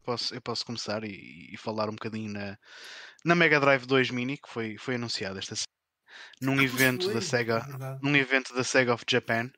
[0.04, 2.58] posso, eu posso começar e, e, falar um bocadinho na,
[3.24, 5.70] na Mega Drive 2 Mini que foi, foi anunciada esta semana
[6.40, 9.50] num ah, evento da Sega, é num evento da Sega of Japan,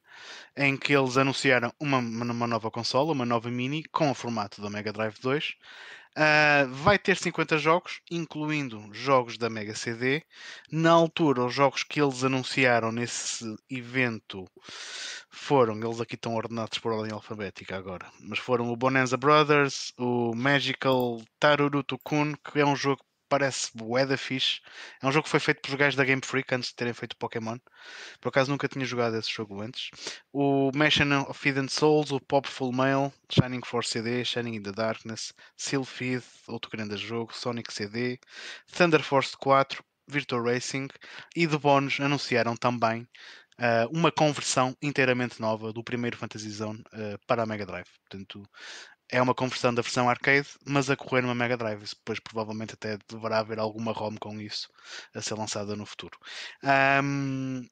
[0.57, 4.69] em que eles anunciaram uma, uma nova consola, uma nova Mini com o formato da
[4.69, 5.55] Mega Drive 2
[6.17, 10.23] Uh, vai ter 50 jogos, incluindo jogos da Mega CD.
[10.71, 14.45] Na altura, os jogos que eles anunciaram nesse evento
[15.31, 20.35] foram, eles aqui estão ordenados por ordem alfabética agora, mas foram o Bonanza Brothers, o
[20.35, 24.61] Magical Taruru Kun, que é um jogo parece bué da fixe.
[25.01, 27.17] É um jogo que foi feito por gajos da Game Freak antes de terem feito
[27.17, 27.57] Pokémon.
[28.21, 29.89] Por acaso nunca tinha jogado esse jogo antes.
[30.31, 34.73] O Mission of Hidden Souls, o Pop Full Mail, Shining Force CD, Shining in the
[34.73, 38.21] Darkness, Sylphid, outro grande jogo, Sonic CD,
[38.71, 40.89] Thunder Force 4, Virtual Racing
[41.35, 43.09] e de bónus anunciaram também
[43.59, 47.89] uh, uma conversão inteiramente nova do primeiro Fantasy Zone uh, para a Mega Drive.
[48.01, 48.43] Portanto,
[49.13, 51.85] é uma conversão da versão arcade, mas a correr numa Mega Drive.
[51.85, 54.69] Depois, provavelmente, até deverá haver alguma ROM com isso
[55.15, 56.19] a ser lançada no futuro.
[57.05, 57.65] Um,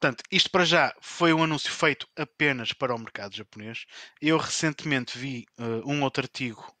[0.00, 3.84] Portanto, isto para já foi um anúncio feito apenas para o mercado japonês.
[4.20, 6.72] Eu recentemente vi uh, um outro artigo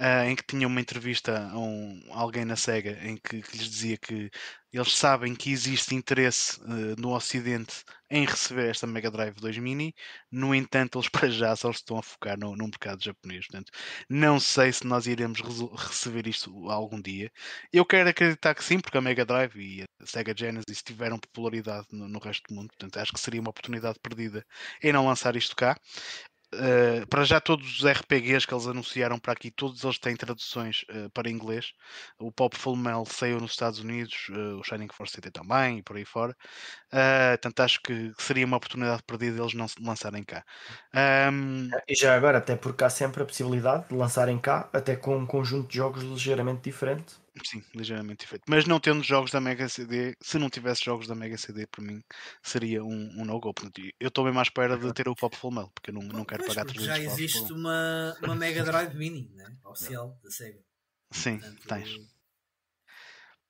[0.00, 3.68] uh, em que tinha uma entrevista a, um, alguém na SEGA em que, que, lhes
[3.68, 4.30] dizia que
[4.72, 9.94] eles sabem que existe interesse uh, no Ocidente em receber esta Mega Drive 2 Mini,
[10.30, 13.46] no entanto, eles para já só estão a focar no, no mercado japonês.
[13.46, 13.72] Portanto,
[14.08, 17.30] não sei se nós iremos receber isto algum dia.
[17.72, 21.86] Eu quero acreditar que sim, porque a Mega Drive e a Sega Genesis tiveram popularidade
[21.90, 24.44] no, no resto do mundo, portanto, acho que seria uma oportunidade perdida
[24.82, 25.76] em não lançar isto cá.
[26.54, 30.84] Uh, para já todos os RPGs que eles anunciaram para aqui, todos eles têm traduções
[30.90, 31.72] uh, para inglês.
[32.18, 35.82] O Pop Full Mel saiu nos Estados Unidos, uh, o Shining Force City também e
[35.82, 36.34] por aí fora.
[36.90, 40.44] portanto, acho que seria uma oportunidade perdida eles não se lançarem cá.
[41.30, 41.68] Um...
[41.88, 45.26] E já agora, até porque há sempre a possibilidade de lançarem cá, até com um
[45.26, 47.25] conjunto de jogos ligeiramente diferente.
[47.44, 48.44] Sim, ligeiramente diferente.
[48.48, 51.84] Mas não tendo jogos da Mega CD, se não tivesse jogos da Mega CD, para
[51.84, 52.02] mim
[52.42, 53.54] seria um, um no-go.
[54.00, 56.24] Eu estou mesmo à espera de ter o Pop Full Mail, porque eu não, não
[56.24, 59.54] quero pois, pagar 300 Já existe uma, uma Mega Drive Mini, né?
[59.64, 60.60] oficial da Sega.
[61.10, 62.15] Sim, Portanto, tens.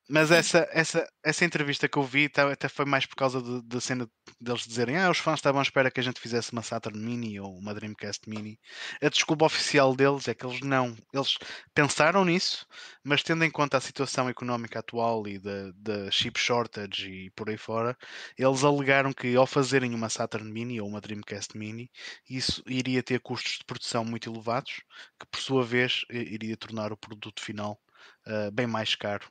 [0.08, 4.08] Mas essa, essa, essa entrevista que eu vi até foi mais por causa da cena
[4.40, 7.40] deles dizerem ah, os fãs estavam à espera que a gente fizesse uma Saturn Mini
[7.40, 8.56] ou uma Dreamcast Mini.
[9.02, 10.96] A desculpa oficial deles é que eles não.
[11.12, 11.36] Eles
[11.74, 12.66] pensaram nisso,
[13.02, 17.50] mas tendo em conta a situação económica atual e da, da chip shortage e por
[17.50, 17.96] aí fora,
[18.38, 21.90] eles alegaram que ao fazerem uma Saturn Mini ou uma Dreamcast Mini,
[22.30, 24.82] isso iria ter custos de produção muito elevados,
[25.18, 27.80] que por sua vez iria tornar o produto final
[28.28, 29.24] Uh, bem mais caro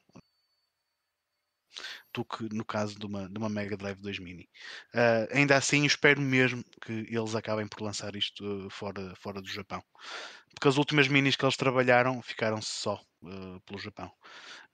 [2.13, 4.49] do que no caso de uma, de uma Mega Drive 2 Mini.
[4.93, 9.83] Uh, ainda assim, espero mesmo que eles acabem por lançar isto fora, fora do Japão.
[10.53, 14.11] Porque as últimas minis que eles trabalharam ficaram-se só uh, pelo Japão.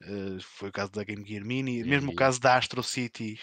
[0.04, 3.40] Uh, foi o caso da Game Gear Mini, mesmo o caso da Astro City.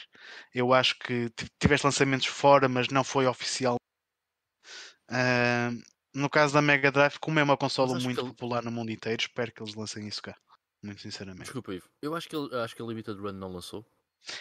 [0.55, 3.77] Eu acho que tiveste lançamentos fora, mas não foi oficial.
[6.15, 8.29] no caso da Mega Drive, como é uma consola muito ele...
[8.29, 10.37] popular no mundo inteiro, espero que eles lancem isso cá.
[10.83, 11.45] Muito sinceramente.
[11.45, 11.89] Desculpa, Ivo.
[12.01, 13.85] Eu acho que, acho que a Limited Run não lançou.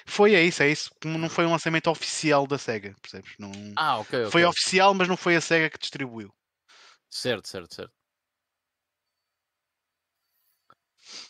[0.06, 0.92] Foi, é isso, é isso.
[1.02, 3.34] Como não foi um lançamento oficial da SEGA, percebes?
[3.40, 3.52] Não...
[3.76, 4.20] Ah, ok.
[4.20, 4.32] okay.
[4.32, 6.34] Foi oficial, mas não foi a SEGA que distribuiu.
[7.10, 7.94] Certo, certo, certo.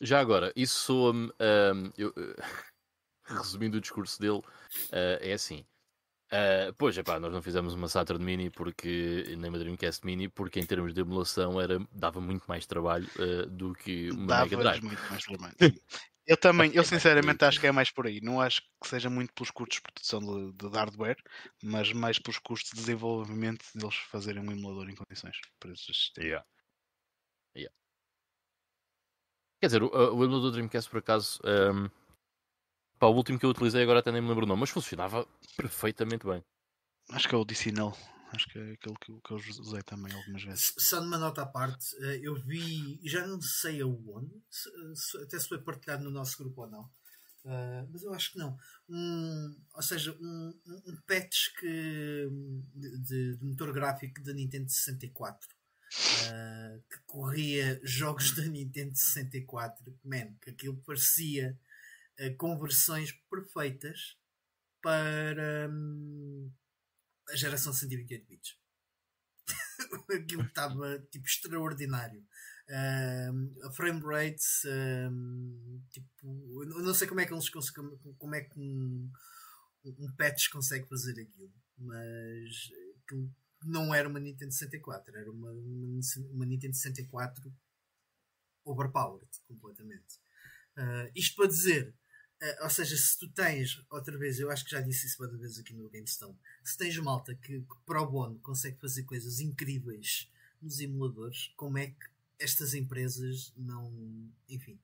[0.01, 1.31] Já agora, isso soa-me.
[1.39, 2.13] Um, eu,
[3.25, 5.65] resumindo o discurso dele, uh, é assim.
[6.27, 10.27] Uh, pois, é pá, nós não fizemos uma Saturn Mini porque, nem uma Dreamcast Mini
[10.27, 14.43] porque em termos de emulação era, dava muito mais trabalho uh, do que uma dava
[14.43, 14.83] Mega Drive.
[14.83, 15.55] muito mais trabalho.
[16.27, 18.19] eu também, eu sinceramente acho que é mais por aí.
[18.19, 21.17] Não acho que seja muito pelos custos de produção de, de hardware,
[21.63, 25.71] mas mais pelos custos de desenvolvimento deles fazerem um emulador em condições para.
[26.17, 26.45] Yeah.
[27.55, 27.73] Yeah.
[29.61, 31.39] Quer dizer, o, o emulador Dreamcast por acaso.
[31.45, 32.06] Um
[32.99, 35.27] Pá, o último que eu utilizei agora até nem me lembro o nome, mas funcionava
[35.55, 36.43] perfeitamente bem.
[37.11, 37.95] Acho que é o Dicinal.
[38.33, 40.73] Acho que é aquele que, que eu usei também algumas vezes.
[40.77, 44.33] Só numa nota à parte, eh, eu vi, já não sei aonde,
[45.23, 46.89] até se foi partilhado no nosso grupo ou não,
[47.47, 48.57] Uh, mas eu acho que não.
[48.89, 50.53] Um, ou seja, um,
[50.85, 52.27] um patch que,
[52.75, 59.97] de, de, motor gráfico da Nintendo 64 uh, que corria jogos da Nintendo 64.
[60.03, 61.57] Man, que aquilo parecia
[62.37, 64.17] conversões perfeitas
[64.81, 66.51] para hum,
[67.29, 68.57] a geração 128 bits.
[70.11, 72.25] Aquilo estava tipo extraordinário.
[72.69, 78.35] Uh, a frame rate, uh, tipo, eu não sei como é que eles conseguem, como
[78.35, 79.09] é que um,
[79.85, 82.69] um patch consegue fazer aquilo, mas
[83.63, 85.99] não era uma Nintendo 64, era uma, uma,
[86.31, 87.53] uma Nintendo 64
[88.65, 90.19] overpowered completamente.
[90.77, 91.95] Uh, isto para dizer
[92.41, 95.39] Uh, ou seja, se tu tens, outra vez, eu acho que já disse isso várias
[95.39, 100.29] vezes aqui no GameStone, se tens malta que, que pro bono consegue fazer coisas incríveis
[100.61, 102.07] nos emuladores, como é que
[102.39, 103.91] estas empresas não.
[104.47, 104.79] Enfim,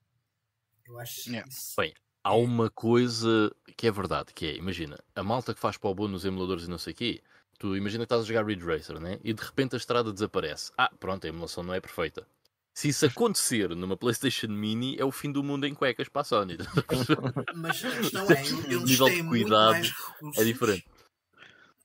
[0.84, 1.48] eu acho yeah.
[1.48, 1.74] isso.
[1.76, 5.94] Bem, há uma coisa que é verdade, que é, imagina, a malta que faz pro
[5.94, 7.22] bono nos emuladores e não sei o quê,
[7.58, 9.20] tu imagina que estás a jogar Ridge Racer, né?
[9.22, 10.72] E de repente a estrada desaparece.
[10.76, 12.26] Ah, pronto, a emulação não é perfeita.
[12.74, 16.24] Se isso acontecer numa PlayStation Mini, é o fim do mundo em cuecas para a
[16.24, 16.56] Sony.
[17.54, 20.38] Mas a questão é, eles nível têm de cuidado muito mais recursos.
[20.38, 20.86] É diferente.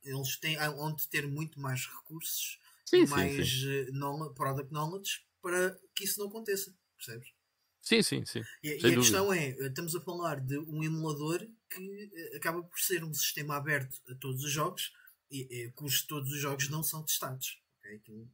[0.03, 3.69] Eles têm onde ter muito mais recursos sim, e mais sim.
[3.69, 6.75] Eh, product knowledge para que isso não aconteça.
[6.97, 7.29] Percebes?
[7.83, 8.41] Sim, sim, sim.
[8.63, 12.79] E, e a questão é: estamos a falar de um emulador que eh, acaba por
[12.79, 14.91] ser um sistema aberto a todos os jogos,
[15.29, 17.61] e, e cujos todos os jogos não são testados.
[17.77, 18.27] Okay?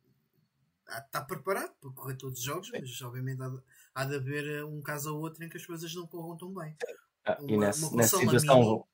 [0.88, 3.60] Está preparado para correr todos os jogos, mas obviamente há de,
[3.94, 6.54] há de haver eh, um caso ou outro em que as coisas não corram tão
[6.54, 6.76] bem.
[7.26, 8.86] Ah, uma, e nessa, nessa situação,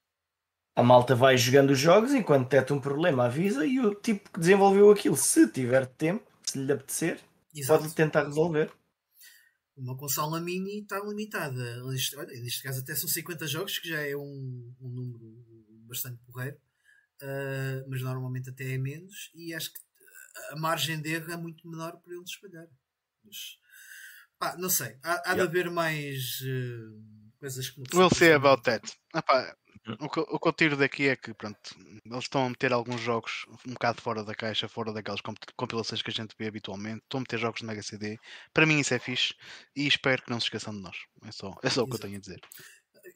[0.75, 4.39] a malta vai jogando os jogos enquanto detecta um problema, avisa e o tipo que
[4.39, 7.19] desenvolveu aquilo, se tiver tempo, se lhe apetecer,
[7.53, 7.83] Exato.
[7.83, 8.71] pode tentar resolver.
[9.75, 11.83] Uma consola mini está limitada.
[11.85, 15.45] Neste, olha, neste caso, até são 50 jogos, que já é um, um número
[15.87, 16.57] bastante porreiro,
[17.21, 19.31] uh, mas normalmente até é menos.
[19.33, 19.79] E acho que
[20.51, 22.67] a margem de erro é muito menor para ele espalhar.
[23.23, 23.57] Mas,
[24.37, 24.97] pá, não sei.
[25.03, 27.81] Há, há de haver mais uh, coisas que.
[27.93, 28.91] We'll see about that.
[29.15, 29.55] Epá,
[29.99, 31.59] o, que, o que eu tiro daqui é que pronto,
[32.05, 35.21] eles estão a meter alguns jogos um bocado fora da caixa, fora daquelas
[35.55, 37.01] compilações que a gente vê habitualmente.
[37.03, 38.19] Estão a meter jogos no Mega CD.
[38.53, 39.33] Para mim isso é fixe
[39.75, 40.97] e espero que não se esqueçam de nós.
[41.25, 42.39] É só, é só o que eu tenho a dizer.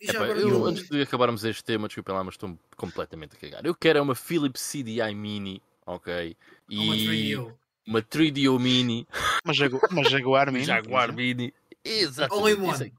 [0.02, 3.66] Epá, eu, antes de acabarmos este tema, desculpa lá, mas estou completamente a cagar.
[3.66, 6.36] Eu quero é uma Philips CDI Mini ok?
[6.70, 7.58] E uma 3DO.
[7.88, 9.08] Uma 3DO Mini.
[9.44, 10.66] Uma, Jagu uma Jaguar Mini.
[10.66, 11.54] Jaguar Mini.
[11.84, 12.42] Exatamente.
[12.42, 12.94] All in one.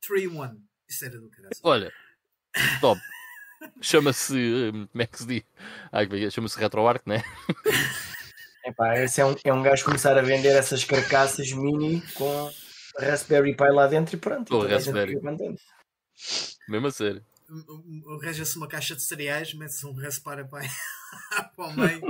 [0.00, 0.60] 3 in 1.
[0.88, 1.56] Isso era do caralho.
[1.62, 1.92] Olha,
[2.80, 3.00] top.
[3.80, 4.34] Chama-se.
[4.34, 5.42] Hum, como é que se diz?
[5.92, 7.22] É chama-se RetroArch, né?
[8.64, 12.50] Epá, esse é um, é um gajo começar a vender essas carcaças mini com
[12.98, 14.54] Raspberry Pi lá dentro e pronto.
[14.54, 15.20] O Raspberry.
[16.68, 17.24] Mesmo a sério.
[18.20, 20.68] Arranja-se uma caixa de cereais, mete-se um Raspberry Pi
[21.54, 22.02] para o meio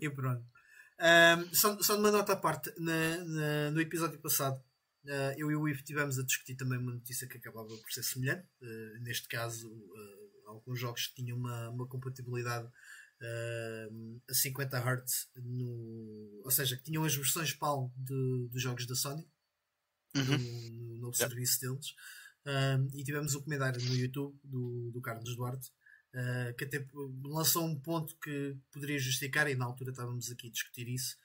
[0.00, 0.53] e pronto.
[1.00, 4.56] Um, só, só uma nota à parte, na, na, no episódio passado,
[5.04, 8.02] uh, eu e o Ivo estivemos a discutir também uma notícia que acabava por ser
[8.02, 8.46] semelhante.
[8.62, 12.68] Uh, neste caso, uh, alguns jogos tinham uma, uma compatibilidade
[14.28, 18.94] a 50 Hz, no, ou seja, que tinham as versões PAL de, dos jogos da
[18.94, 19.26] Sony
[20.14, 20.24] uhum.
[20.36, 21.94] no, no novo serviço deles.
[22.92, 25.70] e tivemos um comentário no YouTube do, do Carlos Duarte
[26.14, 26.84] uh, que até
[27.24, 31.16] lançou um ponto que poderia justificar, e na altura estávamos aqui a discutir isso,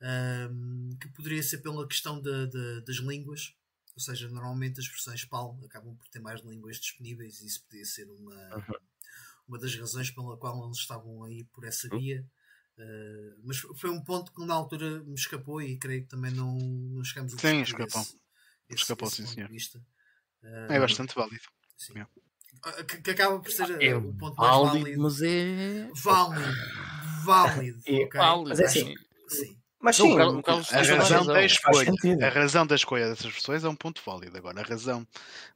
[0.00, 3.54] uh, que poderia ser pela questão de, de, das línguas,
[3.94, 7.84] ou seja, normalmente as versões PAL acabam por ter mais línguas disponíveis e isso podia
[7.84, 8.74] ser uma, uhum.
[9.48, 12.00] uma das razões pela qual eles estavam aí por essa uhum.
[12.00, 12.26] via.
[12.76, 16.58] Uh, mas foi um ponto que na altura me escapou e creio que também não,
[16.58, 18.00] não chegamos a Sim, escapou.
[18.00, 18.18] Esse,
[18.68, 19.48] escapou, esse sim, senhor.
[20.42, 21.44] é bastante válido.
[21.76, 21.92] Sim.
[21.92, 22.10] Yeah
[22.88, 25.02] que, que, acaba por ser é o ponto mais válido, válido.
[25.02, 25.88] Mas é.
[25.94, 26.54] Válido.
[27.24, 27.80] Válido.
[27.86, 28.20] É, okay.
[28.20, 28.48] válido.
[28.48, 28.94] Mas é assim.
[29.28, 29.56] Sim.
[29.80, 33.76] Mas sim, não, a, razão da escolha, a razão da escolha dessas versões é um
[33.76, 34.34] ponto válido.
[34.38, 35.06] Agora, a razão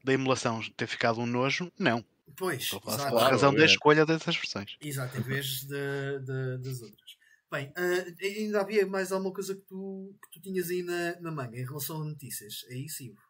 [0.04, 2.04] da emulação ter ficado um nojo, não.
[2.36, 4.76] Pois, a razão da escolha dessas versões.
[4.82, 7.16] Exato, em vez de, de, das outras.
[7.50, 11.32] Bem, uh, ainda havia mais alguma coisa que tu, que tu tinhas aí na, na
[11.32, 12.66] manga em relação a notícias?
[12.68, 13.16] É isso, Ivo?
[13.16, 13.27] É,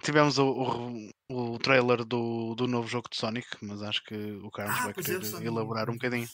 [0.00, 4.50] tivemos o, o, o, trailer do, do novo jogo de Sonic, mas acho que o
[4.50, 6.28] Carlos ah, vai querer é, elaborar um bocadinho.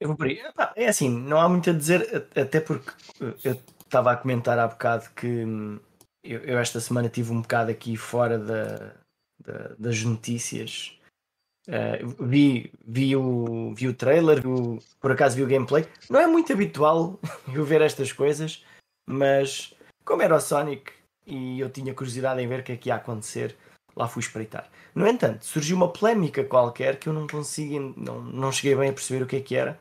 [0.00, 0.40] Eu vou por aí.
[0.76, 2.90] É assim, não há muito a dizer, até porque
[3.44, 5.78] eu estava a comentar há bocado que hum,
[6.22, 8.94] eu, eu, esta semana tive um bocado aqui fora da,
[9.38, 10.98] da das notícias.
[11.66, 15.86] Uh, vi, vi, o, vi o trailer, vi o, por acaso vi o gameplay.
[16.10, 17.18] Não é muito habitual
[17.54, 18.64] eu ver estas coisas,
[19.08, 20.92] mas como era o Sonic,
[21.26, 23.56] e eu tinha curiosidade em ver o que é que ia acontecer.
[23.96, 24.68] Lá fui espreitar.
[24.94, 28.92] No entanto, surgiu uma polémica qualquer que eu não consigo, não, não cheguei bem a
[28.92, 29.80] perceber o que é que era,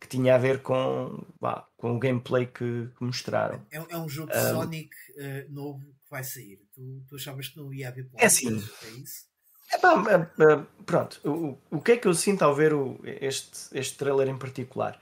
[0.00, 3.60] que tinha a ver com, bah, com o gameplay que, que mostraram.
[3.72, 6.60] É, é, um jogo um, Sonic uh, novo que vai sair.
[6.72, 8.22] Tu, tu achavas que não ia haver polémica?
[8.22, 8.48] É assim.
[8.48, 9.28] É isso?
[9.74, 14.28] Uh, pronto, o, o que é que eu sinto ao ver o, este, este trailer
[14.28, 14.98] em particular?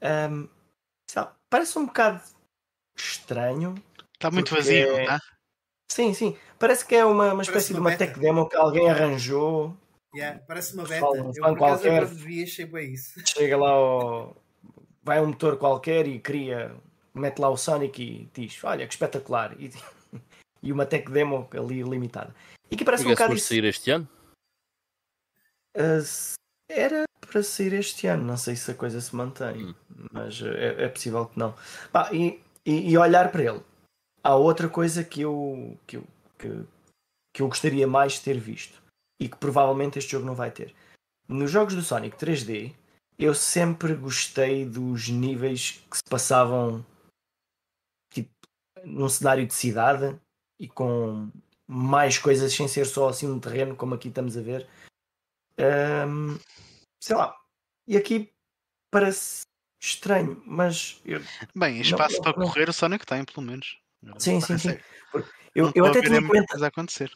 [0.00, 0.48] Um,
[1.10, 2.22] sabe, parece um bocado
[2.96, 3.74] estranho
[4.18, 5.06] Está muito vazio, é...
[5.06, 5.20] tá?
[5.88, 6.36] Sim, sim.
[6.58, 8.06] Parece que é uma, uma espécie uma de uma beta.
[8.06, 9.76] tech demo que alguém arranjou.
[10.12, 11.06] Yeah, parece uma beta.
[11.06, 13.20] Um eu por qualquer, vi, achei bem isso.
[13.24, 14.36] Chega lá ao...
[15.04, 16.74] Vai um motor qualquer e cria...
[17.14, 19.54] Mete lá o Sonic e diz, olha, que espetacular.
[19.58, 19.70] E,
[20.64, 22.34] e uma tech demo ali limitada.
[22.70, 23.46] E que parece um bocado isso...
[23.46, 24.08] sair este ano?
[25.76, 26.02] Uh,
[26.68, 28.24] era para sair este ano.
[28.24, 29.66] Não sei se a coisa se mantém.
[29.66, 29.74] Hum.
[30.12, 31.54] Mas é, é, possível que não.
[31.92, 33.62] Bah, e, e, e olhar para ele
[34.22, 36.04] há outra coisa que eu, que eu,
[36.38, 36.48] que,
[37.34, 38.82] que eu gostaria mais de ter visto
[39.20, 40.74] e que provavelmente este jogo não vai ter.
[41.28, 42.74] Nos jogos do Sonic 3D,
[43.18, 46.84] eu sempre gostei dos níveis que se passavam
[48.12, 48.30] tipo,
[48.84, 50.18] num cenário de cidade
[50.58, 51.30] e com
[51.66, 54.68] mais coisas sem ser só assim um terreno, como aqui estamos a ver.
[55.58, 56.38] Um,
[57.02, 57.36] sei lá.
[57.86, 58.32] E aqui
[58.90, 59.42] parece
[59.80, 61.00] estranho, mas.
[61.04, 61.20] Eu...
[61.54, 63.78] Bem, espaço não, para não, correr o Sonic tem, pelo menos.
[64.18, 64.78] Sim, sim, sim.
[65.54, 66.62] Eu, eu até tinha comentado.
[66.62, 67.10] acontecer.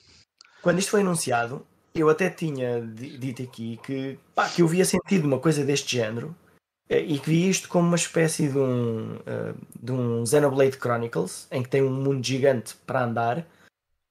[0.61, 5.26] Quando isto foi anunciado, eu até tinha dito aqui que, pá, que eu via sentido
[5.26, 6.35] uma coisa deste género
[6.89, 11.47] eh, e que via isto como uma espécie de um, uh, de um Xenoblade Chronicles
[11.51, 13.47] em que tem um mundo gigante para andar,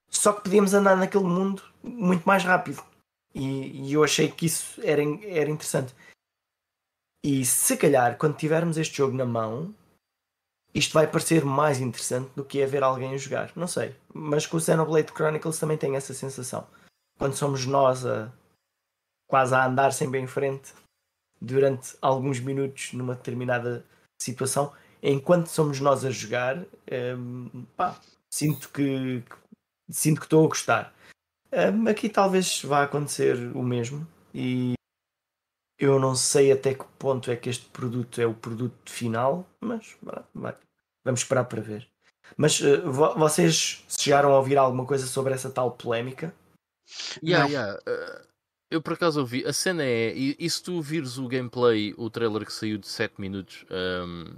[0.10, 2.84] só que podíamos andar naquele mundo muito mais rápido.
[3.34, 5.96] E, e eu achei que isso era, era interessante.
[7.24, 9.74] E se calhar, quando tivermos este jogo na mão,
[10.74, 13.52] isto vai parecer mais interessante do que é ver alguém jogar.
[13.56, 13.96] Não sei.
[14.14, 16.66] Mas com o Xenoblade Chronicles também tem essa sensação.
[17.18, 18.32] Quando somos nós a
[19.28, 20.74] quase a andar sempre em frente
[21.40, 23.86] durante alguns minutos numa determinada
[24.22, 26.66] situação, enquanto somos nós a jogar,
[27.18, 28.00] hum, pá,
[28.30, 29.36] sinto que, que,
[29.90, 30.94] sinto que estou a gostar.
[31.52, 34.74] Hum, aqui talvez vá acontecer o mesmo e
[35.82, 39.98] eu não sei até que ponto é que este produto é o produto final, mas
[40.32, 40.56] vai,
[41.04, 41.90] vamos esperar para ver.
[42.38, 46.34] Mas uh, vocês chegaram a ouvir alguma coisa sobre essa tal polémica?
[47.24, 47.80] Yeah, yeah.
[47.80, 48.28] Uh,
[48.70, 49.44] eu por acaso ouvi.
[49.46, 50.16] A cena é.
[50.16, 53.76] E, e, se tu vires o gameplay, o trailer que saiu de 7 minutos, um,
[53.76, 54.36] ehm,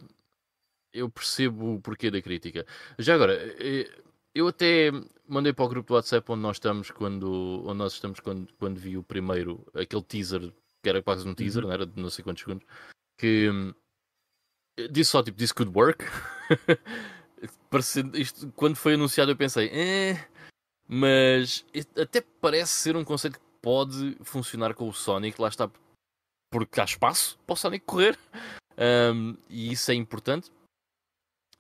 [0.94, 2.66] eu percebo o porquê da crítica.
[2.98, 3.90] Já agora, eh,
[4.34, 4.92] eu até
[5.28, 8.80] mandei para o grupo do WhatsApp onde nós estamos quando, onde nós estamos quando, quando
[8.80, 10.54] vi o primeiro, aquele teaser
[10.84, 11.70] que era quase um teaser, uhum.
[11.70, 12.66] não era de não sei quantos segundos,
[13.18, 13.74] que hum,
[14.92, 16.06] disse só tipo, this could work.
[18.14, 20.28] isto, quando foi anunciado eu pensei, eh,
[20.88, 21.66] mas
[21.98, 25.70] até parece ser um conceito que pode funcionar com o Sonic, lá está,
[26.52, 28.18] porque há espaço para o Sonic correr,
[28.78, 30.52] um, e isso é importante.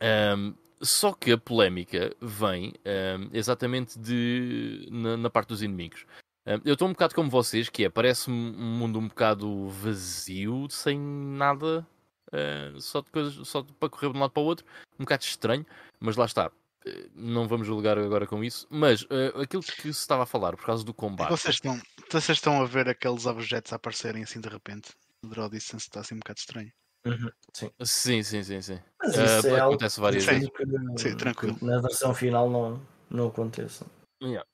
[0.01, 6.05] Um, só que a polémica vem um, exatamente de, na, na, parte dos inimigos.
[6.45, 10.99] Eu estou um bocado como vocês, que é, parece-me um mundo um bocado vazio, sem
[10.99, 11.87] nada,
[12.33, 14.65] uh, só de coisas, só para correr de um lado para o outro,
[14.99, 15.65] um bocado estranho,
[16.01, 16.47] mas lá está.
[16.85, 20.57] Uh, não vamos julgar agora com isso, mas uh, aquilo que se estava a falar
[20.57, 21.29] por causa do combate.
[21.29, 21.81] Vocês estão,
[22.11, 24.91] vocês estão a ver aqueles objetos a aparecerem assim de repente?
[25.23, 26.71] O Draw Distance está assim um bocado estranho.
[27.05, 27.29] Uhum.
[27.53, 27.69] Sim.
[27.83, 28.79] sim, sim, sim, sim.
[29.01, 30.49] Mas isso é acontece várias vezes.
[30.97, 31.57] sim, tranquilo.
[31.61, 33.85] na versão final não, não aconteça.
[34.21, 34.45] Yeah.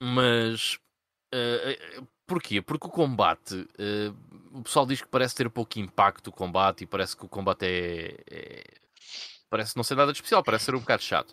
[0.00, 0.78] Mas
[1.34, 2.62] Uh, porquê?
[2.62, 6.86] Porque o combate, uh, o pessoal diz que parece ter pouco impacto o combate e
[6.86, 8.64] parece que o combate é, é
[9.50, 11.32] parece não ser nada de especial, parece ser um bocado chato.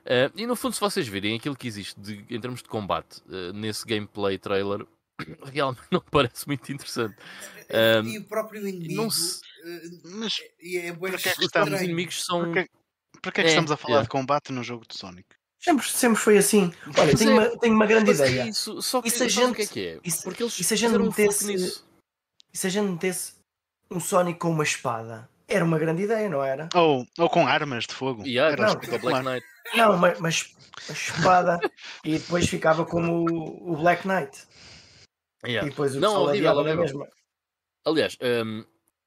[0.00, 3.22] Uh, e no fundo, se vocês virem aquilo que existe de, em termos de combate
[3.54, 4.86] nesse gameplay trailer,
[5.52, 7.16] realmente não parece muito interessante.
[8.04, 9.10] e o próprio inimigo.
[9.10, 9.42] Se...
[10.04, 12.44] Mas é, é porque é que estamos, os inimigos são.
[12.44, 12.68] Porque,
[13.22, 14.02] porque é que é, estamos a falar é.
[14.02, 15.28] de combate no jogo de Sonic?
[15.62, 16.72] Sempre, sempre foi assim.
[16.98, 18.48] Olha, tenho, é, uma, tenho uma grande ideia.
[18.48, 20.22] Isso, só que, e se a gente, que é que é?
[20.24, 21.80] Porque eles e se a gente metesse,
[22.52, 23.34] e se a gente metesse
[23.88, 25.30] um Sonic com uma espada?
[25.46, 26.68] Era uma grande ideia, não era?
[26.74, 28.26] Ou, ou com armas de fogo.
[28.26, 29.46] Yeah, era não, Black Knight.
[29.74, 30.54] Não, mas, mas
[30.88, 31.60] a espada
[32.04, 34.44] e depois ficava como o, o Black Knight.
[35.46, 35.66] Yeah.
[35.66, 37.08] E depois o não, horrível, horrível.
[37.84, 38.64] Aliás, um,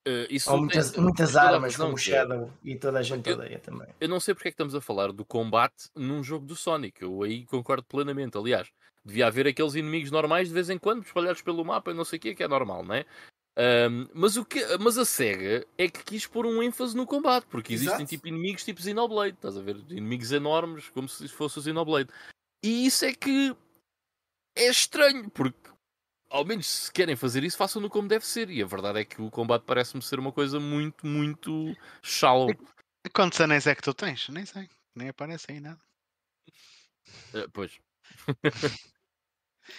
[0.07, 3.57] Uh, isso muitas, tem, muitas armas como o Shadow e toda a gente eu, odeia
[3.57, 3.87] também.
[3.99, 7.01] Eu não sei porque é que estamos a falar do combate num jogo do Sonic.
[7.01, 8.37] Eu aí concordo plenamente.
[8.37, 8.69] Aliás,
[9.03, 12.17] devia haver aqueles inimigos normais de vez em quando, espalhados pelo mapa e não sei
[12.17, 13.05] o que, que é normal, não é?
[13.57, 17.45] Um, mas, o que, mas a SEGA é que quis pôr um ênfase no combate,
[17.45, 18.09] porque existem Exato.
[18.09, 19.77] tipo inimigos tipo Xenoblade, estás a ver?
[19.89, 22.09] Inimigos enormes, como se fosse o Xenoblade.
[22.61, 23.55] E isso é que
[24.57, 25.69] é estranho, porque
[26.29, 28.49] ao menos se querem fazer isso, façam-no como deve ser.
[28.49, 32.49] E a verdade é que o combate parece-me ser uma coisa muito, muito shallow.
[33.13, 34.29] Quantos anéis é que tu tens?
[34.29, 34.69] Nem sei.
[34.95, 35.79] Nem aparece aí nada.
[37.33, 37.71] Uh, pois.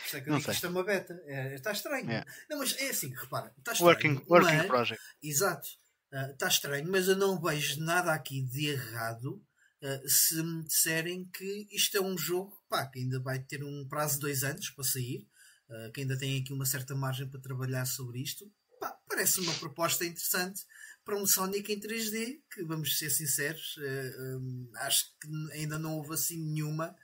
[0.05, 1.22] Isto é que eu digo isto é uma beta.
[1.26, 2.11] É, está estranho.
[2.11, 2.24] É.
[2.51, 3.53] Não, mas é assim, repara.
[3.59, 3.90] Está estranho.
[3.90, 5.03] Working, working mas, project.
[5.22, 5.68] Exato.
[6.12, 9.42] Uh, está estranho, mas eu não vejo nada aqui de errado
[9.82, 13.86] uh, se me disserem que isto é um jogo pá, que ainda vai ter um
[13.88, 15.26] prazo de dois anos para sair
[15.69, 18.51] uh, que ainda tem aqui uma certa margem para trabalhar sobre isto.
[18.81, 20.62] Pá, parece uma proposta interessante
[21.05, 25.79] para um Sonic em 3D, que vamos ser sinceros, uh, eh, um, acho que ainda
[25.79, 26.95] não houve assim nenhuma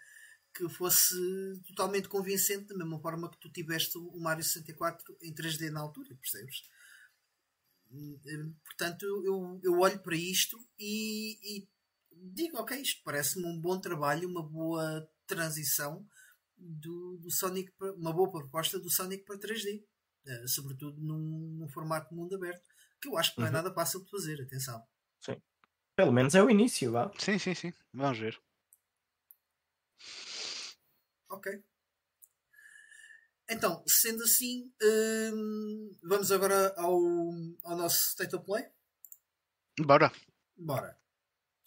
[0.54, 1.14] que fosse
[1.66, 6.14] totalmente convincente, da mesma forma que tu tiveste o Mario 64 em 3D na altura,
[6.16, 6.64] percebes?
[7.94, 11.68] Eh, portanto, eu, eu olho para isto e, e
[12.10, 16.06] digo, ok, isto parece-me um bom trabalho, uma boa transição
[16.62, 19.84] do, do Sonic, uma boa proposta do Sonic para 3D, uh,
[20.26, 22.62] eh, sobretudo num, num, formato de mundo aberto,
[23.00, 23.56] que eu acho que não é uhum.
[23.56, 24.82] nada fácil de fazer, atenção.
[25.20, 25.40] Sim.
[25.96, 27.10] Pelo menos é o início, vá.
[27.18, 27.72] Sim, sim, sim.
[27.92, 28.40] Vamos ver.
[31.28, 31.62] Ok.
[33.50, 36.98] Então, sendo assim, hum, vamos agora ao,
[37.64, 38.64] ao nosso State of Play?
[39.80, 40.12] Bora.
[40.56, 41.01] Bora.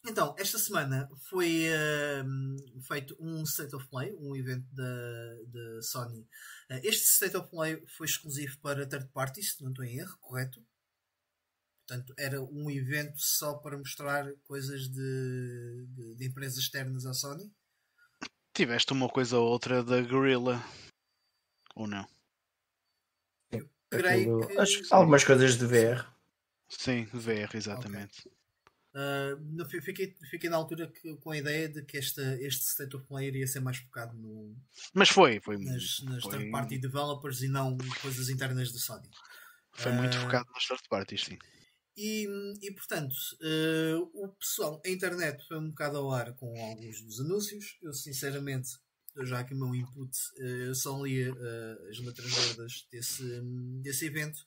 [0.08, 4.84] Então, esta semana foi uh, feito um State of Play, um evento da,
[5.48, 6.20] da Sony.
[6.70, 10.16] Uh, este State of Play foi exclusivo para third parties, se não estou em erro,
[10.20, 10.64] correto?
[11.88, 17.52] Portanto, era um evento só para mostrar coisas de, de, de empresas externas à Sony.
[18.54, 20.64] Tiveste uma coisa ou outra da Gorilla,
[21.76, 22.08] ou não?
[23.52, 24.58] Eu creio que...
[24.58, 26.08] Acho que algumas coisas de VR.
[26.70, 28.20] Sim, VR, exatamente.
[28.20, 28.35] Okay.
[28.96, 33.06] Uh, fiquei, fiquei na altura que, com a ideia de que esta, este State of
[33.06, 34.56] Play iria ser mais focado no.
[34.94, 35.58] Mas foi, foi.
[35.58, 36.32] Nas, nas foi...
[36.32, 39.10] third party developers e não coisas internas da Sony.
[39.74, 41.38] Foi uh, muito focado nas third parties, sim.
[41.98, 42.26] E,
[42.62, 47.20] e portanto, uh, o pessoal, a internet foi um bocado ao ar com alguns dos
[47.20, 47.78] anúncios.
[47.82, 48.78] Eu, sinceramente,
[49.24, 51.22] já aqui o meu input, eu só li
[51.90, 53.42] as letras gordas desse,
[53.82, 54.46] desse evento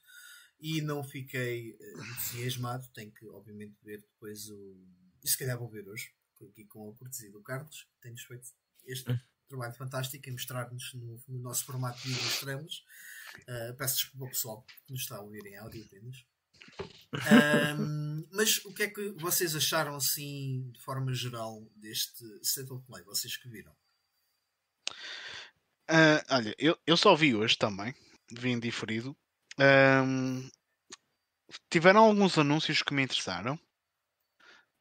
[0.61, 2.89] e não fiquei uh, entusiasmado.
[2.95, 4.77] Tenho que, obviamente, ver depois o.
[5.23, 8.49] E se calhar vou ver hoje, aqui com a cortesia do Carlos, que tem-nos feito
[8.85, 9.19] este hum.
[9.49, 12.85] trabalho fantástico em mostrar-nos no, no, nosso formato de estrelas.
[13.41, 16.25] Uh, peço desculpa ao pessoal que nos está a ouvir em áudio apenas.
[17.13, 22.85] Um, mas o que é que vocês acharam assim de forma geral deste State of
[22.87, 23.03] Play?
[23.05, 23.73] Vocês que viram?
[25.91, 27.95] Uh, olha, eu, eu só vi hoje também,
[28.31, 29.17] vim diferido.
[29.59, 30.49] Um,
[31.71, 33.59] tiveram alguns anúncios que me interessaram.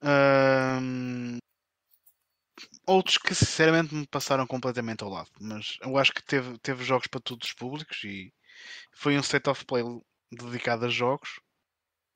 [0.04, 1.38] Um,
[2.86, 5.30] outros que sinceramente me passaram completamente ao lado.
[5.40, 8.34] Mas eu acho que teve, teve jogos para todos os públicos e
[8.94, 9.84] foi um set of play
[10.32, 11.40] dedicado a jogos.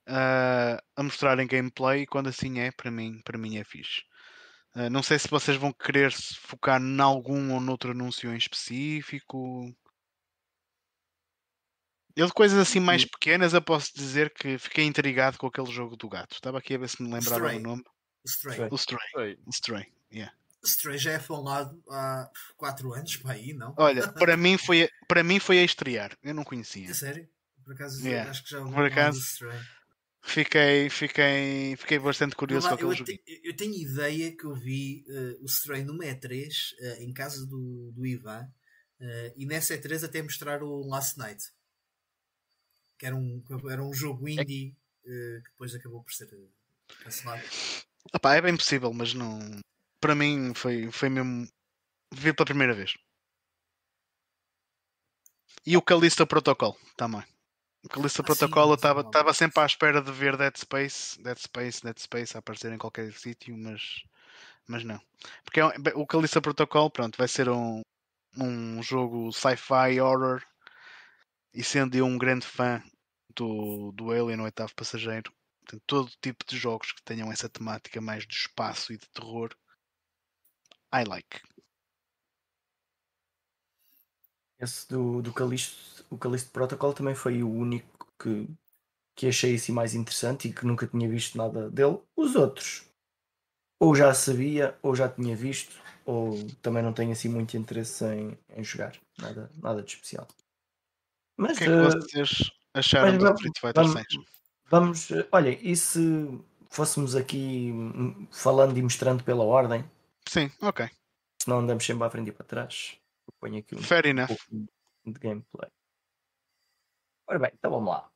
[0.07, 4.01] Uh, a mostrarem gameplay e quando assim é, para mim, para mim é fixe.
[4.76, 8.38] Uh, não sei se vocês vão querer se focar em algum ou noutro anúncio em
[8.38, 9.74] específico.
[12.16, 15.95] Eu de coisas assim mais pequenas eu posso dizer que fiquei intrigado com aquele jogo
[15.95, 16.34] do gato.
[16.34, 17.57] Estava aqui a ver se me lembrava Stray.
[17.57, 17.84] o nome.
[18.26, 18.68] Stray.
[18.70, 19.07] O Stray.
[19.07, 19.39] Stray.
[19.45, 19.93] O Stray.
[20.14, 20.34] Yeah.
[20.64, 23.74] Stray já é falado há 4 anos para aí, não?
[23.78, 26.16] Olha, para mim foi, para mim foi a estrear.
[26.24, 26.89] Eu não conhecia.
[26.89, 27.28] É sério?
[27.64, 28.30] Por acaso yeah.
[28.30, 29.59] acho que já Por acaso, Stray.
[30.24, 33.12] Fiquei, fiquei, fiquei bastante curioso com aquele jogo.
[33.43, 36.47] Eu tenho ideia que eu vi uh, o Stray numa E3
[36.80, 38.43] uh, em casa do, do Ivan
[38.99, 41.43] uh, e nessa E3 até mostrar o Last Night
[43.02, 46.93] que era um, era um jogo é indie uh, que depois acabou por ser eh,
[47.04, 47.41] cancelado.
[48.14, 49.39] Opa, é bem possível, mas não.
[49.99, 51.47] Para mim foi, foi mesmo.
[52.14, 52.95] Vi pela primeira vez.
[55.66, 57.24] E o Calista Protocol também.
[57.84, 61.82] O Calista ah, Protocol eu estava sempre à espera de ver Dead Space, Dead Space,
[61.82, 64.04] Dead Space a aparecer em qualquer sítio, mas,
[64.68, 65.02] mas não.
[65.43, 67.82] Porque é, o Calista Protocol, pronto, vai ser um,
[68.38, 70.43] um jogo sci-fi horror
[71.54, 72.82] e sendo eu um grande fã
[73.36, 75.32] do, do Alien, o oitavo passageiro,
[75.68, 79.49] tem todo tipo de jogos que tenham essa temática mais de espaço e de terror,
[80.93, 81.41] I like.
[84.60, 88.47] Esse do, do Calixto, o Calixto Protocol também foi o único que,
[89.16, 91.99] que achei assim mais interessante e que nunca tinha visto nada dele.
[92.16, 92.86] Os outros,
[93.80, 95.76] ou já sabia, ou já tinha visto,
[96.06, 98.95] ou também não tenho assim muito interesse em, em jogar.
[99.20, 100.28] Nada, nada de especial.
[101.38, 104.07] Mas, o que é que uh, vocês acharam do Street Fighter vamos, 6?
[104.69, 107.73] Vamos, olha, e se fôssemos aqui
[108.32, 109.84] falando e mostrando pela ordem?
[110.27, 110.89] Sim, ok.
[111.41, 114.29] Se não andamos sempre à frente e para trás, eu ponho aqui um, Fair enough.
[115.05, 115.69] de gameplay.
[117.27, 118.09] Ora bem, então vamos lá.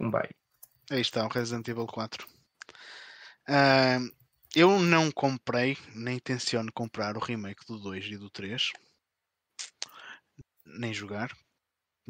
[0.00, 0.30] Um bem.
[0.90, 2.26] Aí está o Resident Evil 4.
[3.48, 4.10] Uh,
[4.54, 8.72] eu não comprei, nem tenciono comprar o remake do 2 e do 3.
[10.64, 11.36] Nem jogar,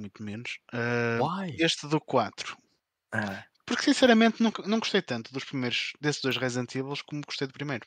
[0.00, 0.58] muito menos.
[0.72, 2.56] Uh, este do 4.
[3.12, 3.44] Ah.
[3.66, 7.52] Porque sinceramente não, não gostei tanto dos primeiros desses dois Resident Evil como gostei do
[7.52, 7.86] primeiro.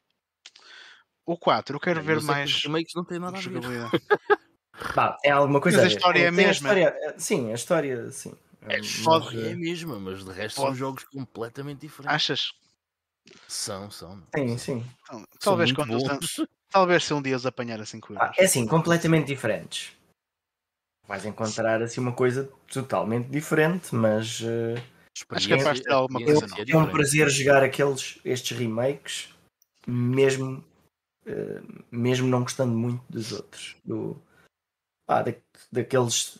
[1.25, 2.51] O 4, eu quero é, ver mais.
[2.51, 3.89] Os remakes não tem nada a ver.
[4.95, 5.77] Bah, é alguma coisa.
[5.77, 6.49] Mas a história é, a mesma.
[6.49, 8.33] A história, é, sim, a história, sim.
[8.67, 9.35] É, foda.
[9.41, 12.15] é a mesma, mas de resto são jogos completamente diferentes.
[12.15, 12.51] Achas?
[13.47, 14.21] São, são.
[14.35, 14.85] Sim, sim.
[15.03, 15.97] Então, talvez, quando
[16.69, 19.93] talvez se um dia os apanhar assim com ah, É assim, completamente diferentes
[21.07, 24.81] vais encontrar assim uma coisa totalmente diferente, mas uh,
[25.29, 29.33] acho que é ter alguma coisa É um prazer jogar aqueles estes remakes,
[29.87, 30.63] mesmo
[31.25, 34.21] uh, mesmo não gostando muito dos outros, do
[35.07, 35.33] ah, da,
[35.71, 36.39] daqueles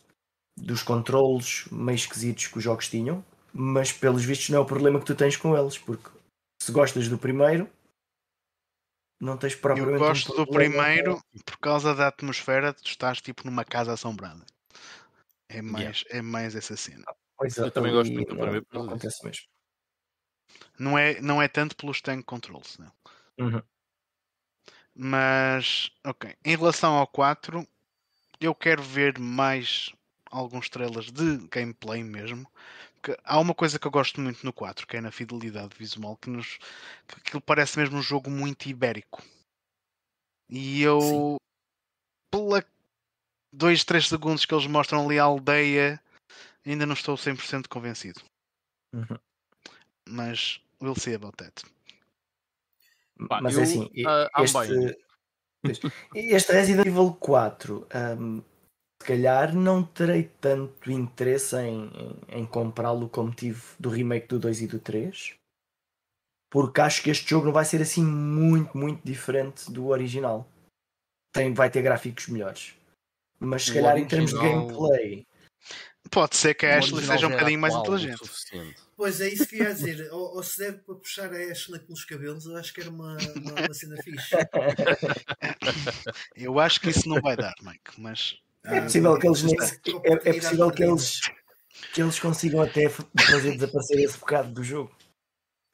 [0.58, 5.00] dos controles meio esquisitos que os jogos tinham, mas pelos vistos não é o problema
[5.00, 6.10] que tu tens com eles, porque
[6.62, 7.68] se gostas do primeiro
[9.22, 9.94] não tens propriamente.
[9.94, 14.44] Eu gosto um do primeiro por causa da atmosfera, tu estás tipo numa casa assombrada.
[15.48, 16.18] É mais, yeah.
[16.18, 17.06] é mais essa cena.
[17.38, 18.66] Pois eu também gosto muito do primeiro.
[18.74, 19.46] Não acontece mesmo.
[20.80, 22.92] Não é, não é tanto pelos tank controls, não.
[23.40, 23.62] Uhum.
[24.96, 26.36] Mas, ok.
[26.44, 27.66] Em relação ao 4,
[28.40, 29.94] eu quero ver mais
[30.32, 32.50] alguns trailers de gameplay mesmo.
[33.02, 36.16] Porque há uma coisa que eu gosto muito no 4, que é na fidelidade visual,
[36.18, 36.60] que nos
[37.08, 39.24] que aquilo parece mesmo um jogo muito ibérico.
[40.48, 41.38] E eu Sim.
[42.32, 42.64] pela
[43.52, 46.00] 2, 3 segundos que eles mostram ali a aldeia,
[46.64, 48.22] ainda não estou 100% convencido.
[48.94, 49.18] Uhum.
[50.08, 51.64] Mas we'll see about that.
[53.18, 57.88] Mas é eu, assim, uh, este, este Resident Evil 4
[58.20, 58.44] um,
[59.02, 61.90] se calhar não terei tanto interesse em,
[62.30, 65.42] em, em comprá-lo como tive do remake do 2 e do 3
[66.52, 70.46] porque acho que este jogo não vai ser assim muito, muito diferente do original.
[71.34, 72.76] Tem, vai ter gráficos melhores.
[73.40, 74.06] Mas se calhar original...
[74.06, 75.28] em termos de gameplay.
[76.12, 78.20] Pode ser que a Ashley seja um bocadinho mais inteligente.
[78.98, 80.08] Pois é isso que ia dizer.
[80.12, 83.16] ou, ou, se deve para puxar a Ashley pelos cabelos, eu acho que era uma,
[83.16, 84.36] uma, uma cena fixe.
[86.36, 90.34] eu acho que isso não vai dar, Mike, mas é possível que eles é, é
[90.34, 91.22] possível que eles
[91.94, 94.96] que eles consigam até fazer desaparecer esse bocado do jogo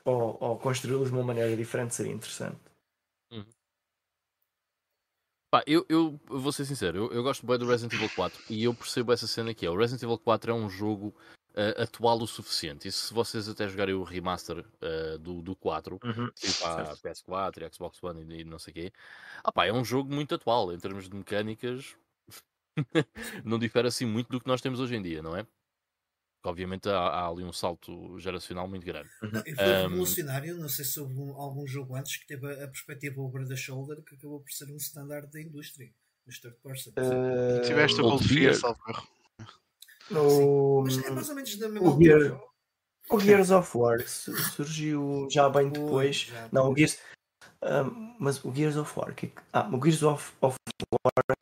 [0.05, 2.59] ou, ou construí-los de uma maneira diferente seria interessante.
[3.31, 3.45] Uhum.
[5.51, 8.63] Pá, eu, eu, vou ser sincero, eu, eu gosto bem do Resident Evil 4 e
[8.63, 9.65] eu percebo essa cena aqui.
[9.65, 11.13] É, o Resident Evil 4 é um jogo
[11.57, 12.87] uh, atual o suficiente.
[12.87, 16.31] E se vocês até jogarem o remaster uh, do, do 4, uhum.
[16.35, 18.93] tipo a PS4 e Xbox One e, e não sei o quê,
[19.43, 21.95] ah, pá, é um jogo muito atual em termos de mecânicas.
[23.43, 25.45] não difere assim muito do que nós temos hoje em dia, não é?
[26.43, 29.09] Obviamente há, há ali um salto geracional muito grande.
[29.21, 29.81] Não, e foi um...
[29.89, 33.45] revolucionário, não sei se houve um, algum jogo antes que teve a, a, perspectiva over
[33.47, 35.91] the shoulder que acabou por ser um standard da indústria,
[36.41, 36.91] third person.
[36.91, 37.61] Uh...
[37.65, 38.79] Tiveste o Cold Fear, salvo
[40.11, 40.83] o...
[40.83, 42.39] Mas é mais ou menos da mesma o Gear...
[43.09, 46.29] O Gears of War surgiu já bem depois.
[46.29, 46.99] já não, o Gears,
[47.63, 49.31] um, mas o Gears of War, que...
[49.53, 50.57] ah, o Gears of, of
[50.91, 51.36] War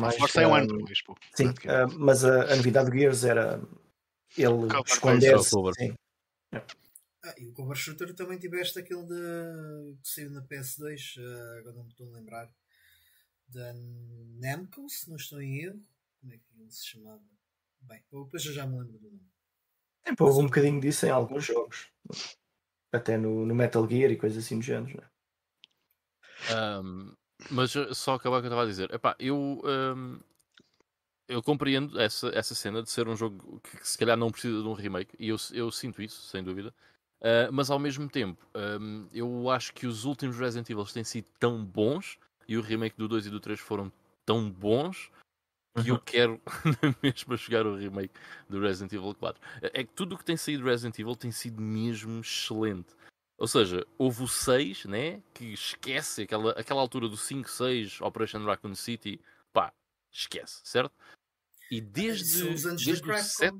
[0.00, 0.16] mais.
[0.16, 1.16] Um, um ano depois, pô.
[1.34, 3.60] Sim, uh, mas a, a, novidade do Gears era
[4.36, 5.54] ele esconder-se.
[7.22, 11.58] Ah, e o cover shooter também tiveste aquele de que saiu na PS2, uh, ah,
[11.58, 12.50] agora não me estou a lembrar,
[13.48, 13.72] da
[14.38, 15.84] Namco, se não estou em erro.
[16.20, 17.22] Como é que ele se chamava?
[17.82, 19.30] Bem, depois eu já me lembro do nome.
[20.06, 21.90] Sempre houve um bocadinho disso em alguns jogos.
[22.92, 25.10] Até no, no Metal Gear e coisas assim do género, não é?
[26.80, 27.16] Um,
[27.50, 28.92] mas só acabar o que eu estava a dizer.
[28.92, 30.18] Epá, eu, um,
[31.28, 34.60] eu compreendo essa, essa cena de ser um jogo que, que, se calhar não precisa
[34.60, 36.74] de um remake, e eu, eu sinto isso, sem dúvida.
[37.20, 38.44] Uh, mas ao mesmo tempo,
[38.80, 42.18] um, eu acho que os últimos Resident Evil têm sido tão bons,
[42.48, 43.92] e o remake do 2 e do 3 foram
[44.26, 45.10] tão bons,
[45.76, 45.96] que uhum.
[45.96, 46.40] eu quero
[47.02, 48.14] mesmo jogar o remake
[48.48, 49.40] do Resident Evil 4.
[49.62, 52.88] É que tudo o que tem saído do Resident Evil tem sido mesmo excelente.
[53.40, 55.22] Ou seja, houve o 6, né?
[55.32, 59.18] Que esquece aquela, aquela altura do 5, 6, Operation Raccoon City.
[59.50, 59.72] Pá,
[60.12, 60.92] esquece, certo?
[61.70, 63.58] E desde, os anos desde da o 7.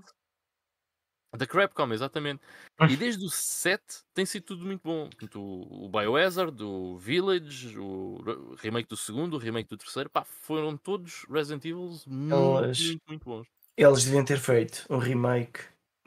[1.35, 2.43] Da Crapcom, exatamente.
[2.91, 5.09] E desde o 7 tem sido tudo muito bom.
[5.35, 10.77] O, o Biohazard, o Village, o remake do segundo, o remake do terceiro, pá, foram
[10.77, 13.47] todos Resident Evil muito, eles, muito, muito bons.
[13.79, 15.61] Eles deviam ter feito um remake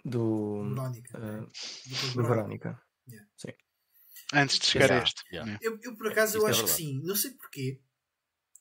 [0.05, 1.17] do Verónica.
[1.17, 2.82] Uh, do Verónica.
[3.07, 3.28] Yeah.
[3.38, 3.53] Sim.
[4.34, 5.24] Antes de chegar a este.
[5.32, 5.60] Yeah.
[5.62, 7.02] Eu, eu, por acaso, eu é acho que sim.
[7.04, 7.80] Não sei porquê.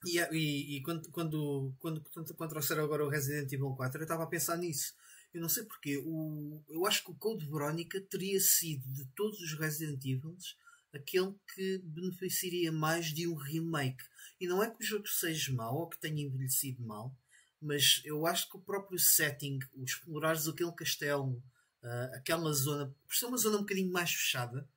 [0.05, 4.03] E, e, e quando, quando, quando, quando, quando trouxeram agora o Resident Evil 4, eu
[4.03, 4.95] estava a pensar nisso.
[5.33, 6.03] Eu não sei porquê.
[6.05, 10.57] O, eu acho que o Code Verónica teria sido, de todos os Resident Evils,
[10.93, 14.05] aquele que beneficiaria mais de um remake.
[14.41, 17.17] E não é que o jogo seja mau ou que tenha envelhecido mal,
[17.61, 21.43] mas eu acho que o próprio setting, o explorares aquele castelo,
[21.83, 24.69] uh, aquela zona, por ser uma zona um bocadinho mais fechada,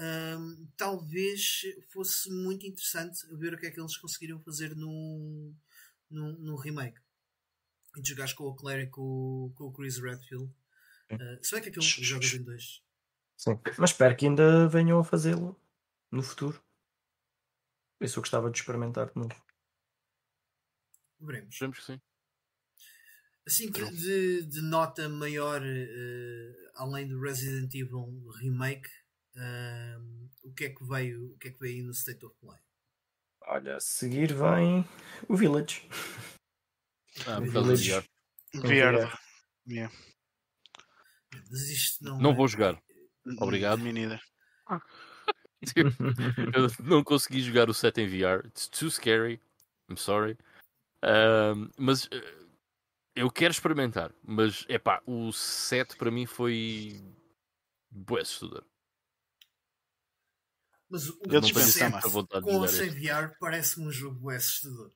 [0.00, 5.54] um, talvez fosse muito interessante ver o que é que eles conseguiriam fazer no,
[6.08, 6.98] no, no remake.
[7.96, 10.50] E de jogares com o Claire e com, com o Chris Redfield.
[11.12, 12.82] Uh, se bem que aquilo joga em dois.
[13.36, 15.60] Sim, mas espero que ainda venham a fazê-lo
[16.10, 16.62] no futuro.
[18.00, 19.34] Isso eu gostava de experimentar de novo.
[21.20, 21.58] Veremos.
[21.58, 22.00] Veremos que sim.
[23.46, 28.88] Assim, de, de, de nota maior, uh, além do Resident Evil Remake,
[29.36, 32.58] uh, o que é que veio o que é que veio no State of Play?
[33.42, 34.84] Olha, a seguir vem
[35.28, 35.88] o Village.
[37.26, 38.00] Ah, o Village.
[38.54, 39.18] VR.
[39.68, 39.94] Yeah.
[42.00, 42.34] Não, não é...
[42.34, 42.80] vou jogar.
[43.38, 44.20] Obrigado, menina.
[45.76, 48.46] eu não consegui jogar o set em VR.
[48.46, 49.40] It's too scary.
[49.88, 50.38] I'm sorry.
[51.04, 52.48] Um, mas uh,
[53.14, 54.12] eu quero experimentar.
[54.22, 57.00] Mas é pá, o set para mim foi.
[57.90, 58.64] Boa assustador.
[60.90, 64.92] Mas o Eu com o com ou sem VR parece-me um jogo assustador.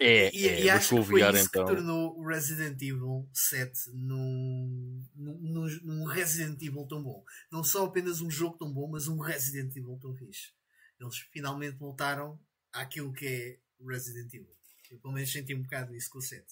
[0.00, 1.64] É, e, é, e acho que foi VR, isso então.
[1.64, 7.24] que tornou o Resident Evil 7 num, num, num Resident Evil tão bom.
[7.50, 10.52] Não só apenas um jogo tão bom, mas um Resident Evil tão fixe.
[11.00, 12.38] Eles finalmente voltaram
[12.72, 14.54] àquilo que é Resident Evil.
[14.90, 16.44] Eu pelo menos senti um bocado isso com o 7.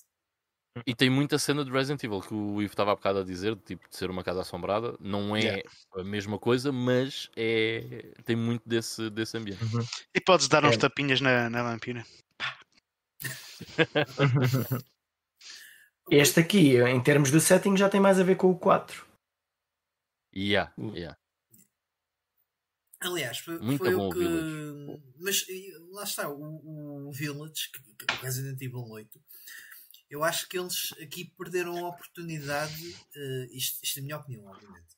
[0.86, 3.54] E tem muita cena de Resident Evil que o Ivo estava há bocado a dizer,
[3.56, 4.96] tipo de ser uma casa assombrada.
[4.98, 5.70] Não é Yeah.
[5.96, 8.12] a mesma coisa, mas é...
[8.24, 9.62] tem muito desse, desse ambiente.
[9.64, 9.84] Uhum.
[10.14, 10.78] E podes dar uns É.
[10.78, 12.06] tapinhas na, na vampira.
[16.10, 19.06] Este aqui, em termos de setting, já tem mais a ver com o 4.
[20.34, 21.16] Yeah, yeah.
[23.00, 24.18] Aliás, foi, Muito foi bom o que.
[24.18, 25.02] Village.
[25.18, 25.44] Mas
[25.90, 29.20] lá está, o, o Village, que, que, o Resident Evil 8,
[30.12, 34.44] eu acho que eles aqui perderam a oportunidade, eh, isto, isto é a minha opinião,
[34.44, 34.94] obviamente,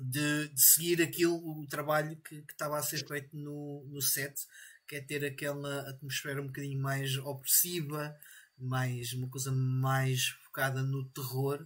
[0.00, 4.34] de, de seguir aquilo, o trabalho que, estava a ser feito no, no set,
[4.88, 8.18] que é ter aquela atmosfera um bocadinho mais opressiva,
[8.58, 11.64] mais uma coisa mais focada no terror.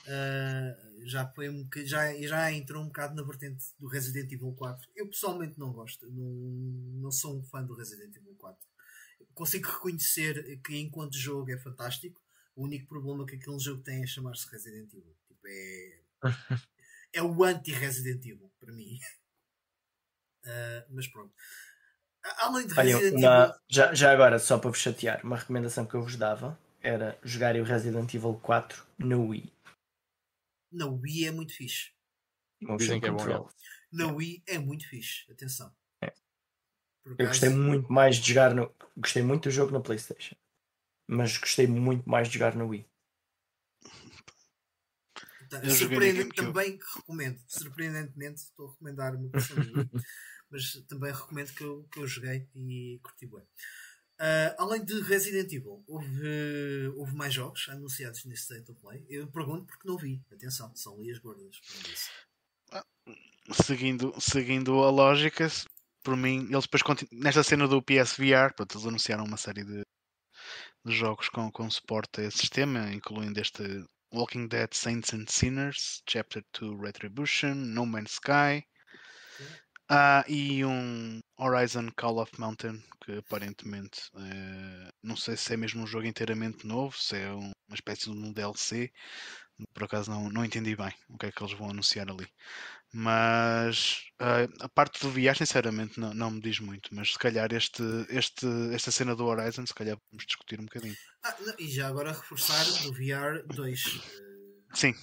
[0.00, 4.90] Uh, já foi um já, já entrou um bocado na vertente do Resident Evil 4.
[4.96, 6.26] Eu pessoalmente não gosto, não,
[7.00, 8.73] não sou um fã do Resident Evil 4.
[9.32, 12.20] Consigo reconhecer que enquanto jogo é fantástico.
[12.56, 15.16] O único problema que aquele jogo tem é chamar-se Resident Evil.
[15.26, 16.00] Tipo, é,
[17.14, 18.98] é o anti-Resident Evil para mim.
[20.44, 21.34] Uh, mas pronto.
[22.38, 23.54] Além de Olha, Resident uma- Evil.
[23.68, 27.60] já, já agora, só para vos chatear, uma recomendação que eu vos dava era jogarem
[27.60, 29.52] o Resident Evil 4 na Wii.
[30.70, 31.92] Na Wii é muito fixe.
[32.78, 33.48] Dizem que é bom.
[33.92, 35.30] Na Wii é muito fixe.
[35.30, 35.74] Atenção.
[37.06, 37.10] É.
[37.22, 38.74] Eu gostei muito mais de jogar no.
[38.96, 40.36] Gostei muito do jogo na Playstation.
[41.06, 42.86] Mas gostei muito mais de jogar na Wii.
[45.38, 46.46] Portanto, Eu joguei surpreende- no GameCube.
[46.46, 47.40] também recomendo.
[47.46, 49.90] Surpreendentemente, estou a recomendar uma versão do Wii,
[50.50, 53.42] mas também recomendo que eu, que eu joguei e curti bem.
[54.18, 59.04] Ah, além de Resident Evil, houve, houve mais jogos anunciados nesse State of Play.
[59.08, 60.22] Eu pergunto porque não vi.
[60.32, 61.60] Atenção, são ali as gordas.
[61.92, 62.10] isso.
[63.64, 65.46] Seguindo, seguindo a lógica,
[66.04, 66.82] por mim, eles depois
[67.12, 69.82] nesta cena do PSVR, pronto, eles anunciaram uma série de,
[70.84, 73.62] de jogos com, com suporte a esse sistema, incluindo este
[74.12, 78.64] Walking Dead Saints and Sinners, Chapter 2 Retribution, No Man's Sky
[79.90, 85.82] ah, e um Horizon Call of Mountain, que aparentemente eh, não sei se é mesmo
[85.82, 88.90] um jogo inteiramente novo, se é um- uma espécie de um DLC.
[89.72, 92.26] Por acaso não, não entendi bem o que é que eles vão anunciar ali.
[92.96, 96.94] Mas ah, a parte do VR, sinceramente, não, não me diz muito.
[96.94, 100.96] Mas se calhar este, este, esta cena do Horizon, se calhar vamos discutir um bocadinho.
[101.24, 103.82] Ah, não, e já agora reforçar do VR 2.
[103.84, 104.94] eh, Sim,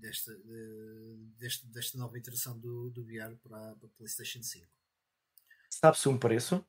[0.00, 4.68] desta, eh, deste- desta nova iteração do, do VR para, para a PlayStation 5.
[5.70, 6.64] Sabe-se um preço?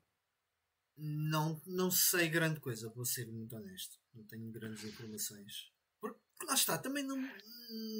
[0.96, 3.98] Não, não sei grande coisa, vou ser muito honesto.
[4.12, 5.72] Não tenho grandes informações.
[6.00, 7.16] Porque, lá está, também não,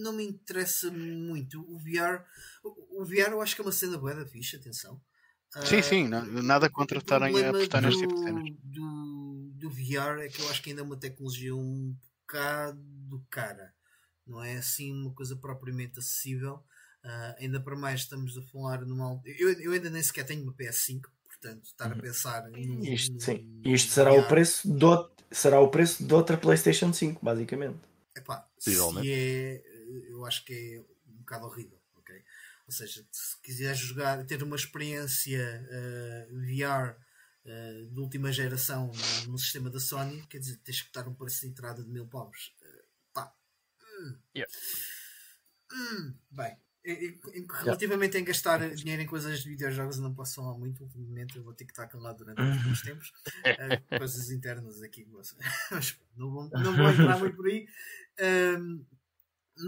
[0.03, 1.61] não me interessa muito.
[1.73, 2.25] O VR,
[2.63, 5.01] o, VR eu acho que é uma cena boa da ficha, atenção.
[5.65, 6.09] sim, Ah, sim.
[6.09, 8.45] na- Nada contra estarem a apostar neste tipo de do- cenas.
[8.63, 13.73] Do, do VR é que eu acho que ainda é uma tecnologia um bocado cara.
[14.27, 16.63] Não é assim uma coisa propriamente acessível.
[17.03, 19.21] Ah, ainda para mais estamos a falar numa.
[19.25, 22.01] Eu, eu ainda nem sequer tenho uma PS5, portanto, estar a Uhum.
[22.01, 23.61] pensar num- Isto, num sim.
[23.65, 27.79] Isto será o preço out- será o preço de outra PlayStation 5, basicamente.
[28.17, 29.63] Epá, se é,
[30.09, 32.25] eu acho que é um bocado horrível, ok?
[32.67, 36.97] Ou seja, se quiseres jogar, ter uma experiência eh, VR
[37.45, 38.93] eh, de última geração
[39.27, 41.89] no, no sistema da Sony, quer dizer, tens que dar um preço de entrada de
[41.89, 42.55] mil paus.
[42.63, 43.35] Eh, pá.
[43.83, 44.19] Hum.
[44.37, 44.53] Yeah.
[45.73, 46.57] Hum, bem.
[47.63, 50.83] Relativamente em gastar dinheiro em coisas de videojogos, eu não posso falar muito.
[50.83, 53.13] Ultimamente, eu vou ter que estar calado durante alguns tempos.
[53.45, 55.07] Eh, coisas internas aqui.
[56.17, 57.69] não vou, não vou entrar muito por aí.
[58.19, 58.85] Ahm,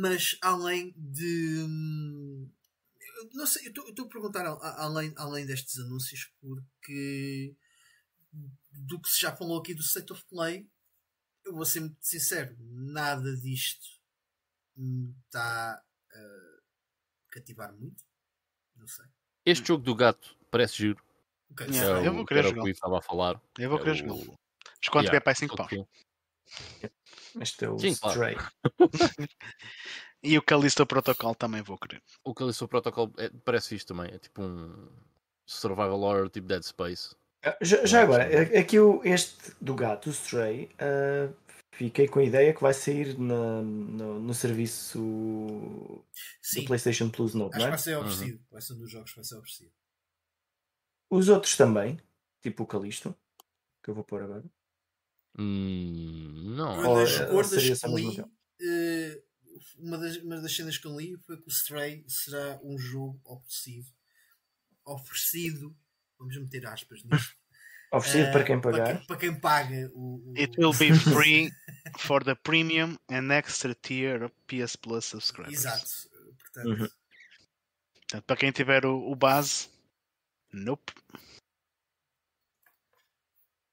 [0.01, 1.65] mas além de.
[1.69, 2.51] hum,
[3.35, 7.55] Não sei, eu estou a perguntar além, além destes anúncios, porque
[8.73, 10.67] do que se já falou aqui do State of Play,
[11.45, 14.01] eu vou ser muito sincero, nada disto
[15.27, 15.75] está
[16.11, 16.52] a
[17.33, 18.05] cativar muito.
[18.77, 19.05] Não sei.
[19.45, 21.03] Este jogo do gato parece giro.
[21.51, 22.65] Ok, Yeah, É eu o vou que querer jogá-lo.
[22.65, 23.41] que estava a falar.
[23.59, 24.35] Eu vou É querer o-.
[24.81, 25.87] Desconto Yeah, que é para 5 só paus.
[27.41, 28.21] Este é o Sim, claro.
[28.21, 28.37] Stray.
[30.25, 32.01] E o Callisto Protocol também vou querer.
[32.23, 34.15] O Callisto Protocol é- parece isto também.
[34.15, 34.89] É tipo um
[35.45, 37.17] survival horror tipo Dead Space.
[37.45, 41.29] Ah, Já, já agora, a- aqui o, este do gato, o Stray, ah,
[41.83, 45.01] fiquei com a ideia que vai sair na, no, no, serviço
[46.41, 46.61] Sim.
[46.61, 47.71] do PlayStation Plus novo, Acho não é?
[47.71, 48.39] vai ser oferecido.
[48.39, 48.47] Uhum.
[48.51, 49.73] Vai ser um dos jogos que vai ser oferecido.
[51.11, 52.01] Os outros também,
[52.41, 53.15] tipo o Calisto,
[53.83, 54.45] que eu vou pôr agora.
[55.37, 56.79] Hum, não.
[56.79, 59.23] Uma das gordas que li, uh,
[59.79, 63.21] uma, das, uma das cenas que eu li foi que o Stray será um jogo
[63.25, 63.89] oferecido.
[64.85, 65.77] Oferecido,
[66.19, 67.42] vamos meter aspas nisto.
[67.93, 68.85] Oferecido uh, para quem pagar.
[68.85, 70.35] Para quem, para quem paga o, o...
[70.37, 71.51] It will be free
[71.99, 75.53] for the premium and extra tier of PS Plus subscribers.
[75.53, 75.91] Exato.
[76.39, 76.89] Portanto, uhum.
[78.01, 79.69] Portanto, para quem tiver o, o base,
[80.53, 80.93] nope.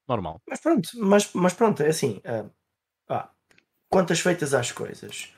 [0.06, 0.42] Normal.
[0.46, 2.18] Mas pronto, mas, mas pronto, é assim.
[2.18, 2.50] Uh,
[3.08, 3.30] ah,
[3.88, 5.32] quantas feitas às coisas.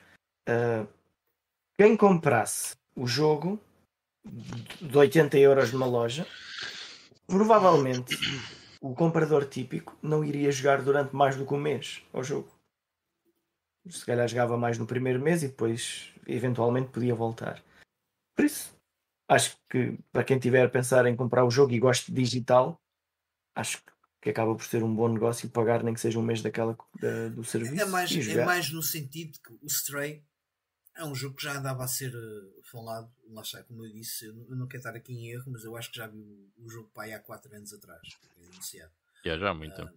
[0.49, 0.87] Uh,
[1.77, 3.61] quem comprasse o jogo
[4.81, 6.27] de 80 euros numa loja,
[7.27, 8.17] provavelmente
[8.83, 12.51] o comprador típico não iria jogar durante mais do que um mês ao jogo.
[13.89, 17.63] Se calhar jogava mais no primeiro mês e depois eventualmente podia voltar.
[18.35, 18.75] Por isso,
[19.29, 22.77] acho que para quem tiver a pensar em comprar o jogo e goste de digital,
[23.55, 23.81] acho
[24.21, 27.29] que acaba por ser um bom negócio pagar nem que seja um mês daquela da,
[27.29, 27.81] do serviço.
[27.81, 30.25] É mais, é mais no sentido que o Stray
[30.95, 34.25] é um jogo que já andava a ser uh, falado, lá está, como eu disse,
[34.25, 36.19] eu não, quero estar aqui em erro, mas eu acho que já vi
[36.57, 38.01] o, jogo aí há 4 anos atrás,
[38.37, 38.91] iniciado.
[39.25, 39.89] Yeah, já há muito uh,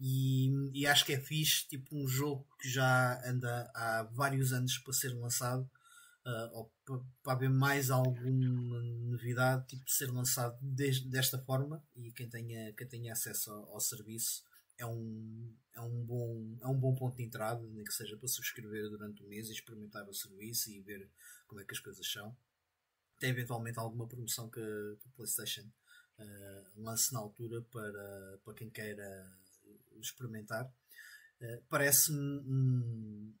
[0.00, 4.78] e, e, acho que é fixe, tipo um jogo que já anda há vários anos
[4.78, 5.68] para ser lançado,
[6.24, 12.12] uh, ou para, para haver mais alguma novidade, tipo ser lançado de, desta forma, e
[12.12, 14.44] quem tenha, quem tenha acesso ao, ao serviço
[14.78, 18.28] é um, é um, bom, é um bom ponto de entrada, nem que seja para
[18.28, 21.10] subscrever durante o mês e experimentar o serviço e ver
[21.46, 22.34] como é que as coisas são.
[23.18, 25.68] Tem eventualmente alguma promoção que, a PlayStation
[26.18, 29.38] uh, lance na altura para, para quem queira
[30.00, 30.72] experimentar.
[31.40, 33.34] Uh, Parece-me um,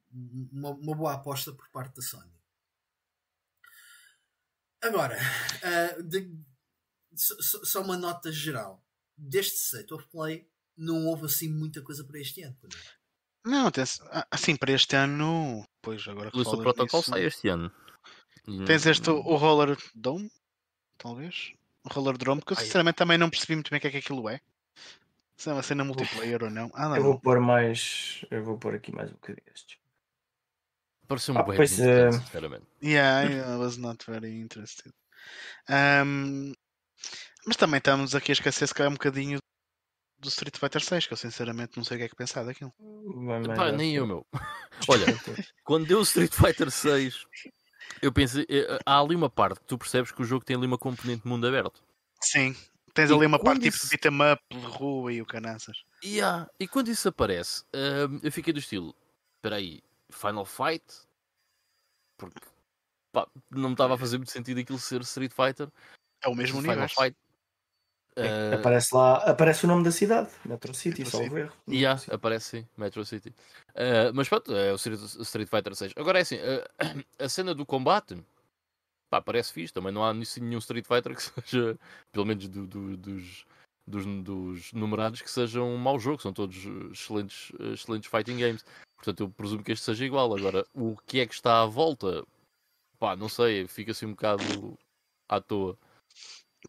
[0.52, 2.32] uma, uma, boa aposta por parte da Sony.
[4.80, 6.36] Agora, uh, de,
[7.14, 8.84] só, só uma nota geral.
[9.16, 12.56] Deste State of Play, não houve assim muita coisa para este ano.
[13.44, 13.70] Não,
[14.30, 17.72] assim, para este ano, pois agora que O protocolo sai este ano.
[18.66, 20.30] Tens este, o Roller Dome,
[20.96, 21.52] talvez?
[21.84, 23.98] O Roller Drone, que eu sinceramente também não percebi muito bem o que é que
[23.98, 24.40] aquilo é.
[25.36, 26.70] Se é uma cena multiplayer ou não.
[26.74, 26.96] Ah, não.
[26.96, 28.24] Eu vou pôr mais.
[28.30, 29.78] Eu vou pôr aqui mais um bocadinho estes.
[31.06, 32.12] Parece um ah, bem pois, uh...
[32.12, 32.66] sinceramente.
[32.82, 33.22] Yeah,
[33.54, 34.92] I was not very interested.
[35.68, 36.52] Um,
[37.46, 39.38] mas também estamos aqui a esquecer se calhar um bocadinho
[40.18, 42.72] do Street Fighter 6, que eu sinceramente não sei o que é que pensar daquilo.
[43.56, 44.26] Pá, nem eu, meu.
[44.88, 45.06] Olha,
[45.64, 47.26] quando deu o Street Fighter 6,
[48.02, 50.66] eu pensei, eh, há ali uma parte que tu percebes que o jogo tem ali
[50.66, 51.82] uma componente de mundo aberto.
[52.20, 52.54] Sim,
[52.92, 53.88] tens e ali uma parte isso...
[53.88, 55.84] tipo de beat'em up, de rua e o canaças.
[56.04, 56.48] Yeah.
[56.58, 58.94] E quando isso aparece, uh, eu fiquei do estilo:
[59.36, 60.84] espera aí, Final Fight?
[62.16, 62.40] Porque
[63.12, 65.68] pá, não me estava a fazer muito sentido aquilo ser Street Fighter.
[66.22, 67.00] É o mesmo Final universo.
[67.00, 67.16] Fight
[68.18, 68.54] Uh...
[68.56, 71.52] Aparece lá, aparece o nome da cidade, Metro City, Metro salvo erro.
[71.68, 73.30] Yeah, aparece sim, Metro City.
[73.70, 75.92] Uh, mas pronto, é o Street Fighter 6.
[75.96, 78.16] Agora é assim, uh, a cena do combate
[79.08, 81.78] pá, parece fixe, também não há nenhum Street Fighter que seja,
[82.12, 83.46] pelo menos do, do, dos,
[83.86, 86.56] dos, dos numerados, que sejam um mau jogo, são todos
[86.92, 88.64] excelentes, excelentes fighting games.
[88.96, 90.36] Portanto, eu presumo que este seja igual.
[90.36, 92.24] Agora, o que é que está à volta?
[92.98, 94.76] Pá, não sei, fica assim um bocado
[95.28, 95.78] à toa.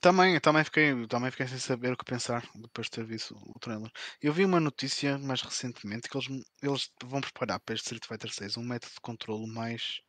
[0.02, 3.60] Também, também fiquei, também fiquei sem saber o que pensar depois de ter visto o
[3.60, 3.92] trailer.
[4.22, 6.28] Eu vi uma notícia mais recentemente que eles,
[6.62, 10.02] eles vão preparar para este Street Fighter 6 um método de controle mais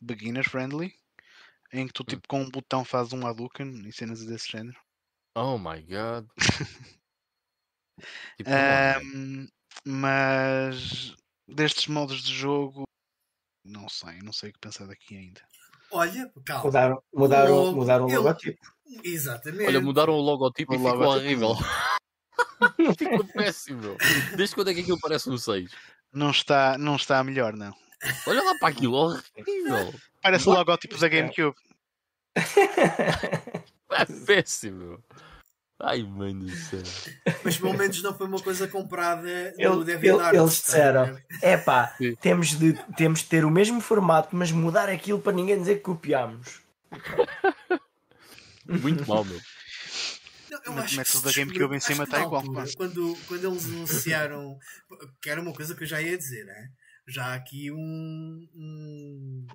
[0.00, 0.94] beginner friendly,
[1.72, 2.06] em que tu hum.
[2.06, 4.78] tipo com um botão fazes um Hadouken e cenas desse género.
[5.34, 6.28] Oh my god.
[8.36, 8.50] tipo,
[9.02, 9.48] um,
[9.84, 11.16] mas
[11.48, 12.84] destes modos de jogo
[13.64, 15.40] não sei, não sei o que pensar daqui ainda.
[15.90, 16.64] Olha, calma.
[16.64, 18.73] Mudaram, mudaram, o, mudaram o logotipo.
[19.02, 19.66] Exatamente.
[19.66, 21.54] Olha, mudaram o logotipo o e ficou horrível.
[22.98, 23.96] ficou péssimo.
[24.36, 25.70] Desde quando é que aquilo parece um 6?
[26.12, 27.74] Não está, não está melhor, não.
[28.26, 29.94] Olha lá para aquilo, horrível.
[30.22, 31.56] Parece o logótipo da GameCube.
[33.90, 35.02] É péssimo.
[35.80, 36.82] Ai, mãe do céu.
[37.44, 40.34] Mas pelo menos não foi uma coisa comprada ele, no DeviantArt.
[40.34, 45.20] Eles disseram: é pá, temos de, temos de ter o mesmo formato, mas mudar aquilo
[45.20, 46.60] para ninguém dizer que copiámos.
[48.66, 49.40] Muito mal, meu.
[50.50, 52.42] Não, eu acho que da GameCube em cima está igual.
[52.76, 54.58] Quando, quando eles anunciaram,
[55.20, 56.70] que era uma coisa que eu já ia dizer, né?
[57.06, 59.46] já aqui um, um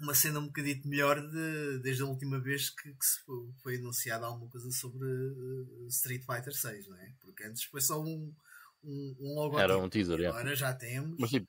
[0.00, 3.76] uma cena um bocadinho melhor de, desde a última vez que, que se foi, foi
[3.76, 7.12] anunciada alguma coisa sobre uh, Street Fighter 6, não é?
[7.20, 8.34] Porque antes foi só um,
[8.82, 9.60] um, um logotipo.
[9.60, 11.16] Era um teaser, e agora já temos.
[11.20, 11.46] Mas tipo,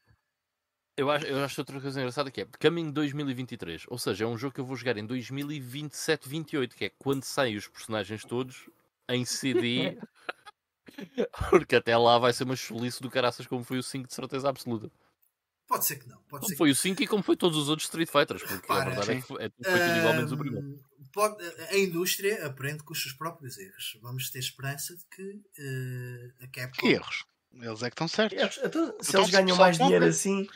[0.96, 4.38] eu acho, eu acho outra coisa engraçada que é Coming 2023, ou seja, é um
[4.38, 8.70] jogo que eu vou jogar em 2027, 28, que é quando saem os personagens todos
[9.10, 9.98] em CD.
[11.50, 14.48] Porque até lá vai ser uma chulice do caraças como foi o 5 de certeza
[14.50, 14.91] absoluta.
[15.68, 16.18] Pode ser que não.
[16.24, 16.74] Pode como ser foi que...
[16.74, 19.16] o 5 e como foi todos os outros Street Fighters, porque Para, a verdade é
[19.16, 20.84] que foi, é, foi tudo igualmente o primeiro.
[21.12, 23.98] Pode- a indústria aprende com os seus próprios erros.
[24.02, 26.82] Vamos ter esperança de que eh, a Capcom.
[26.82, 27.26] Que erros?
[27.54, 28.38] Eles é que estão certos.
[28.39, 30.48] Eles- então, se Então, eles ganham mais dinheiro assim,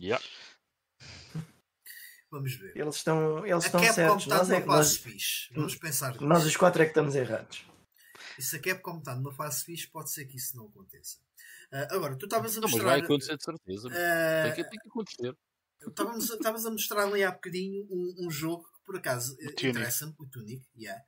[0.00, 0.24] Yeah.
[2.30, 2.76] Vamos ver.
[2.76, 4.22] eles estão, eles A estão Capcom certos.
[4.24, 5.54] está Nós, é, numa fase nós, fixe.
[5.54, 6.24] Vamos pensar nisso.
[6.26, 7.64] nós os quatro é que estamos errados.
[8.38, 11.16] E se a Capcom está numa fase fixe, pode ser que isso não aconteça.
[11.72, 12.90] Ah, agora, tu estavas a Não, mas mostrar.
[12.90, 13.88] vai acontecer de certeza.
[13.90, 15.34] ah, Tem, que, tem que acontecer.
[16.36, 20.26] Estavas a mostrar ali há bocadinho um, um jogo que por acaso eh, interessa-me, o
[20.26, 21.02] Tunic, yeah.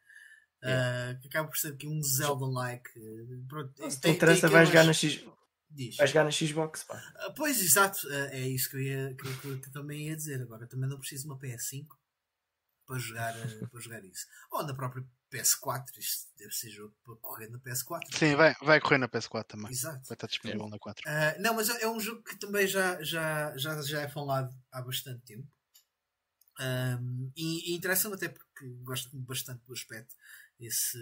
[0.62, 2.88] Ah, que acaba por ser aqui um Zelda-like.
[2.96, 5.22] eh, te tem- interessa, vai jogar, na X,
[5.70, 5.96] Diz.
[5.96, 6.82] vai jogar na Xbox.
[6.84, 6.96] Pá.
[7.16, 10.42] Ah, Pois, exato, ah, é isso que eu, ia, que, que- que também ia dizer.
[10.42, 11.86] Agora também não preciso de uma PS5
[12.86, 13.36] para jogar, ah,
[13.70, 14.26] para jogar isso.
[14.50, 18.00] Ou na própria PS4, isto deve ser jogo para correr na PS4.
[18.18, 19.70] Sim, vai, vai correr na PS4 também.
[19.70, 20.02] Exato.
[20.08, 21.04] Vai estar disponível na 4.
[21.06, 24.82] Ah, não, mas é um jogo que também já, já, já, já é falado há
[24.82, 25.46] bastante tempo.
[26.58, 30.14] Ahm, e, e interessa-me até porque gosto bastante do aspecto.
[30.58, 30.98] Esse,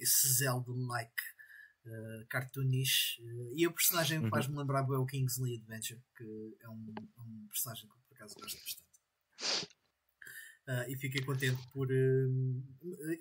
[0.00, 1.12] esse Zelda-like
[1.88, 3.18] uh, cartoonish.
[3.20, 4.28] Uh, e o personagem Uhum.
[4.28, 8.14] faz-me lembrar bem o Kingsley Adventure, que é um, é um personagem que eu por
[8.16, 8.88] acaso gosto bastante.
[10.70, 11.88] Ah, e fiquei contente por.
[11.90, 12.62] hum,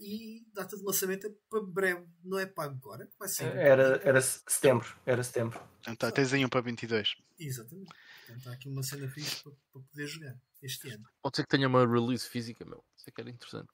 [0.01, 3.09] e data de lançamento é para breve, não é para agora?
[3.17, 3.45] Vai ser.
[3.55, 4.85] Era, era setembro.
[5.05, 5.57] Era setembro.
[5.57, 7.15] Portanto, tá, tens aí um para 22.
[7.39, 7.89] Exatamente.
[8.25, 11.05] Portanto, há aqui uma cena fixe para, para poder jogar este ano.
[11.21, 12.83] Pode ser que tenha uma release física, meu.
[12.97, 13.69] Isso é que era interessante.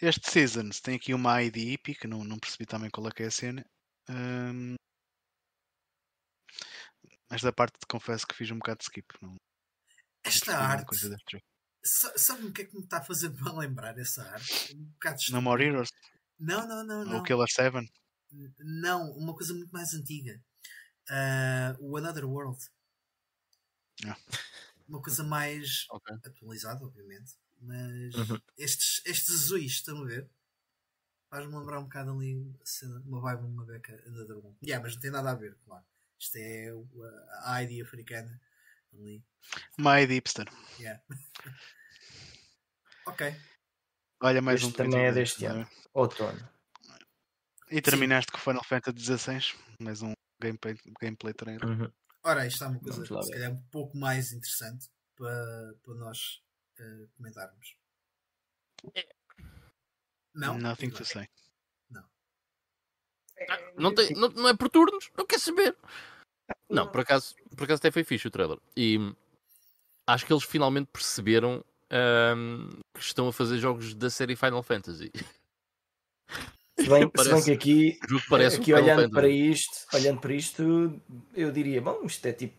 [0.00, 3.26] Este Seasons tem aqui uma ID que não, não percebi também qual é que é
[3.26, 3.64] a cena.
[4.08, 4.74] Hum,
[7.30, 9.06] Esta parte confesso que fiz um bocado de skip.
[9.20, 9.36] Não, não
[10.24, 11.16] Esta grande arte, coisa
[11.82, 14.74] sabe o que é que me está a fazer para lembrar essa arte?
[14.74, 15.42] Um bocado No estúpido.
[15.42, 15.90] More Heroes,
[16.38, 17.18] Não, não, não, não.
[17.18, 17.76] o Killer 7.
[17.76, 20.40] N- Não, uma coisa muito mais antiga.
[21.10, 22.58] Ah, o Another World.
[24.06, 24.16] Ah.
[24.86, 26.16] Uma coisa mais Ok.
[26.24, 27.34] atualizada, obviamente.
[27.60, 28.40] Mas Uhum.
[28.56, 30.30] estes, estes azuis, estão a ver?
[31.30, 32.36] Faz-me lembrar um bocado ali
[33.04, 34.58] uma vibe, uma beca Another World.
[34.62, 35.84] Yeah, mas não tem nada a ver, claro.
[36.18, 36.72] Isto é
[37.44, 38.40] a ID africana
[38.92, 39.22] ali.
[39.76, 40.46] Uma ID hipster.
[40.78, 41.02] Yeah.
[43.06, 43.34] ok.
[44.20, 45.70] Olha, mais Este um também é 32, deste não ano.
[45.94, 46.48] Outono.
[47.70, 49.54] E terminaste com o Final Fantasy XVI.
[49.80, 51.64] Mais um gameplay, gameplay trailer.
[51.68, 51.92] Uhum.
[52.22, 56.42] Ora, isto é uma coisa se calhar um pouco mais interessante para, para nós
[56.78, 57.76] eh, comentarmos.
[60.34, 60.58] Não?
[60.58, 61.28] Nothing to say.
[63.48, 65.10] Ah, Não, tem, não, não é por turnos?
[65.16, 65.76] Não quer saber?
[66.68, 68.58] Não, por acaso, por acaso até foi fixe o trailer.
[68.76, 68.98] E
[70.06, 71.64] acho que eles finalmente perceberam
[72.36, 75.10] hum, que estão a fazer jogos da série Final Fantasy.
[76.80, 77.98] Se bem, se bem Parece- que aqui,
[78.28, 79.14] parece um aqui Final olhando Fantasy.
[79.14, 81.02] para isto, olhando para isto,
[81.34, 82.56] eu diria, bom, isto é tipo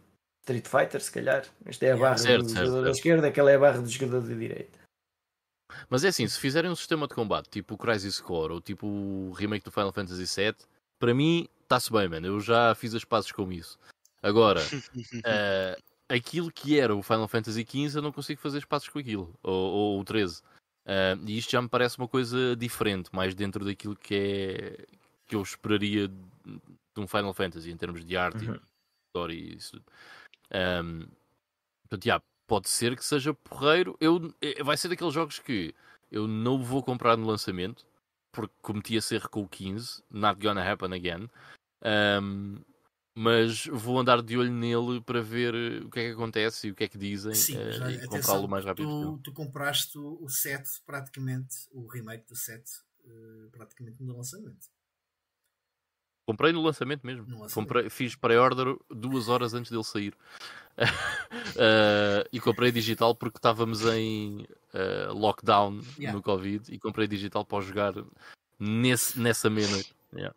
[0.51, 1.45] Street Fighter, se calhar.
[1.65, 3.89] Esta é a barra Certo, do certo, jogador da esquerda, aquela é a barra do
[3.89, 4.79] jogador da direita.
[5.89, 8.87] Mas é assim, se fizerem um sistema de combate tipo o Crisis Core ou tipo
[8.87, 10.55] o remake do Final Fantasy VII,
[10.99, 12.25] para mim está-se bem, mano.
[12.27, 13.77] Eu já fiz as pazes com isso.
[14.21, 14.59] Agora,
[15.25, 15.77] eh,
[16.09, 19.33] aquilo que era o Final Fantasy XV, eu não consigo fazer as pazes com aquilo.
[19.43, 20.41] Ou, ou o 13.
[20.85, 24.85] Eh, e isto já me parece uma coisa diferente, mais dentro daquilo que é
[25.27, 26.29] que eu esperaria de
[26.99, 28.55] de um Final Fantasy em termos de arte Uhum.
[28.55, 28.59] e
[29.07, 29.81] história e isso.
[30.51, 31.07] Ahm,
[31.83, 33.95] portanto, já, pode ser que seja porreiro.
[33.99, 35.73] Eu, eh, vai ser daqueles jogos que
[36.11, 37.85] eu não vou comprar no lançamento
[38.31, 41.29] porque cometi esse erro com o 15, not gonna happen again.
[41.81, 42.61] Ahm,
[43.15, 46.71] mas vou andar de olho nele para ver eh, o que é que acontece e
[46.71, 50.23] o que é que dizem Sim, eh, e comprá-lo mais rápido tu, tu compraste o,
[50.23, 52.71] o 7, praticamente, o remake do 7,
[53.05, 54.67] eh, praticamente no lançamento.
[56.29, 57.23] Comprei no lançamento mesmo.
[57.23, 57.53] Lançamento.
[57.55, 60.13] Comprei, fiz pré-order duas horas antes dele sair.
[61.57, 66.15] Eh, e comprei digital porque estávamos em eh, lockdown Yeah.
[66.15, 67.93] no Covid e comprei digital para jogar
[68.59, 69.93] nesse, nessa meia-noite.
[70.13, 70.35] Yeah.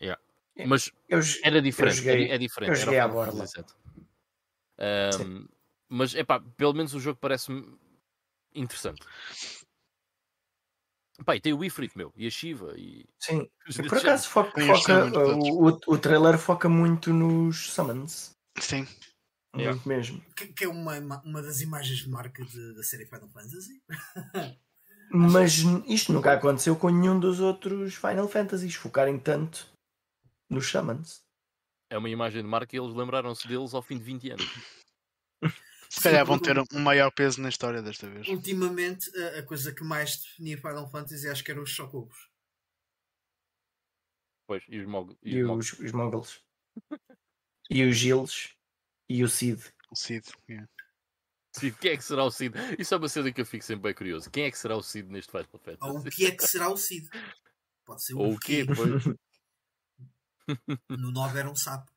[0.00, 0.20] Yeah.
[0.66, 1.96] Mas Eu, era diferente.
[1.96, 2.70] joguei- é, diferente.
[2.70, 3.64] eu joguei à VII.
[4.78, 5.46] Ahm,
[5.88, 7.78] mas é pá, pelo menos o jogo parece-me
[8.54, 9.02] interessante.
[11.24, 14.60] Pá, e tem o Ifrit, meu, e a Shiva, e sim, os por acaso foca,
[14.60, 18.32] summons o, o, o trailer foca muito nos summons.
[18.58, 18.86] Sim.
[19.56, 19.74] Yeah.
[19.74, 20.22] Muito mesmo.
[20.36, 23.80] Que, que é uma, uma das imagens de marca de- da série Final Fantasy.
[25.10, 29.68] Mas isto nunca aconteceu com nenhum dos outros Final Fantasies focarem tanto
[30.50, 31.20] nos Shamans.
[31.90, 34.44] É uma imagem de marca e eles lembraram-se deles ao fim de 20 anos.
[35.96, 38.28] Se calhar vão ter um maior peso na história desta vez.
[38.28, 42.30] Ultimamente, a, a coisa que mais definia Final Fantasy acho que eram os Chocobos.
[44.46, 46.40] Pois, e os, mog e, e os, os Moggles.
[47.70, 48.54] e os Gilles.
[49.08, 49.62] E o Cid.
[49.90, 50.68] O Cid, yeah.
[51.56, 52.54] Cid, quem é que será o Cid?
[52.78, 54.30] Isso é uma cena que eu fico sempre bem curioso.
[54.30, 55.78] Quem é que será o Cid neste Final Fantasy?
[55.80, 57.08] Ou o que é que será o Cid?
[57.86, 58.66] Pode ser Ou o quê?
[60.88, 61.95] No 9 era um sapo.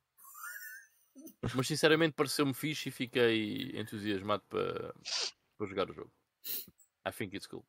[1.41, 4.93] Mas sinceramente pareceu-me fixe e fiquei entusiasmado para,
[5.57, 6.11] para jogar o jogo.
[7.07, 7.65] I think it's cool.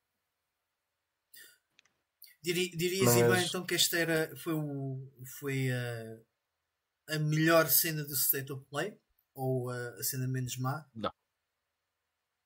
[2.43, 3.17] Diri, dirias, Mas...
[3.17, 8.65] Ivan, então que esta era, foi, o, foi a, a melhor cena do State of
[8.69, 8.99] Play?
[9.35, 10.85] Ou a, a cena menos má?
[10.95, 11.13] Não.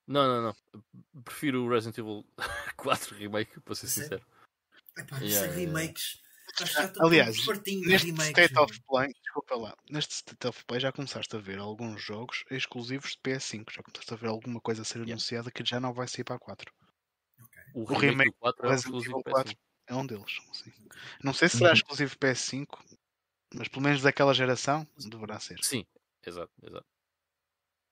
[0.07, 1.23] Não, não, não.
[1.23, 2.25] Prefiro o Resident Evil
[2.77, 4.25] 4 Remake, para ser sincero.
[4.97, 6.21] Epá, yeah, remakes.
[6.99, 7.37] Aliás,
[7.85, 12.01] neste State of Play, desculpa lá, neste State of Play já começaste a ver alguns
[12.01, 13.71] jogos exclusivos de PS5.
[13.71, 15.13] Já começaste a ver alguma coisa a ser yeah.
[15.13, 16.73] anunciada que já não vai sair para a 4.
[17.43, 17.63] Okay.
[17.73, 19.55] O, o remake, do 4 é exclusivo 4
[19.87, 20.41] é um deles.
[20.53, 20.71] Sim.
[21.23, 21.75] Não sei se será uhum.
[21.75, 22.67] exclusivo PS5,
[23.53, 25.59] mas pelo menos daquela geração deverá ser.
[25.63, 25.85] Sim,
[26.25, 26.85] exato, exato.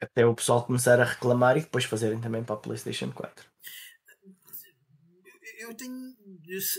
[0.01, 3.45] Até o pessoal começar a reclamar e depois fazerem também para a PlayStation 4.
[5.73, 6.15] Eu tenho,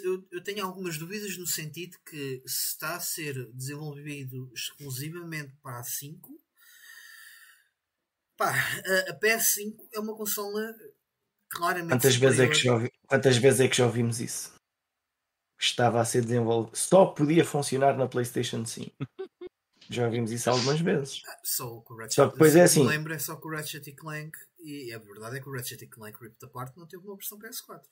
[0.04, 5.80] eu, eu tenho algumas dúvidas no sentido que se está a ser desenvolvido exclusivamente para
[5.80, 6.40] a 5,
[8.36, 10.72] pá, a, a PS5 é uma consola
[11.48, 11.90] claramente.
[11.90, 14.54] Quantas vezes, é que já ouvi, quantas vezes é que já ouvimos isso?
[15.58, 18.94] Estava a ser desenvolvido, só podia funcionar na PlayStation 5.
[19.90, 21.20] Já vimos isso algumas vezes.
[21.26, 22.86] Ah, só, o Ratchet, só que depois é assim.
[22.86, 26.16] lembro é só com o Ratchet Clank e a verdade é que o Ratchet Clank
[26.22, 27.82] Ripped Apart não teve uma versão PS4.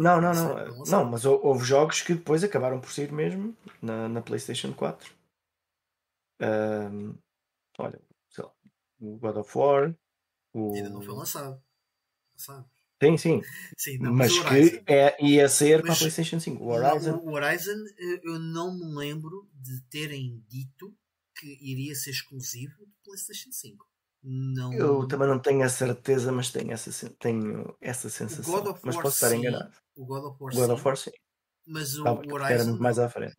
[0.00, 0.54] Não, não, não.
[0.54, 5.12] Não, não mas houve jogos que depois acabaram por sair mesmo na, na PlayStation 4.
[6.40, 7.18] Um,
[7.78, 8.52] olha, sei lá,
[9.00, 9.94] o God of War.
[10.54, 10.74] O...
[10.74, 11.62] Ainda não foi lançado.
[12.34, 12.66] Sabe?
[13.02, 13.42] Sim, sim.
[13.76, 16.62] sim não, mas, mas que é, ia ser para a PlayStation 5.
[16.62, 17.16] O Horizon.
[17.16, 17.84] o Horizon,
[18.22, 20.94] eu não me lembro de terem dito
[21.34, 23.89] que iria ser exclusivo de PlayStation 5.
[24.22, 24.72] Não...
[24.72, 28.78] Eu também não tenho a certeza, mas tenho essa, tenho essa sensação.
[28.84, 29.72] mas posso estar enganado.
[29.96, 30.72] O God of War, God sim.
[30.72, 31.10] Of War sim.
[31.66, 32.68] Mas o, o Horizon.
[32.70, 33.36] muito mais à frente.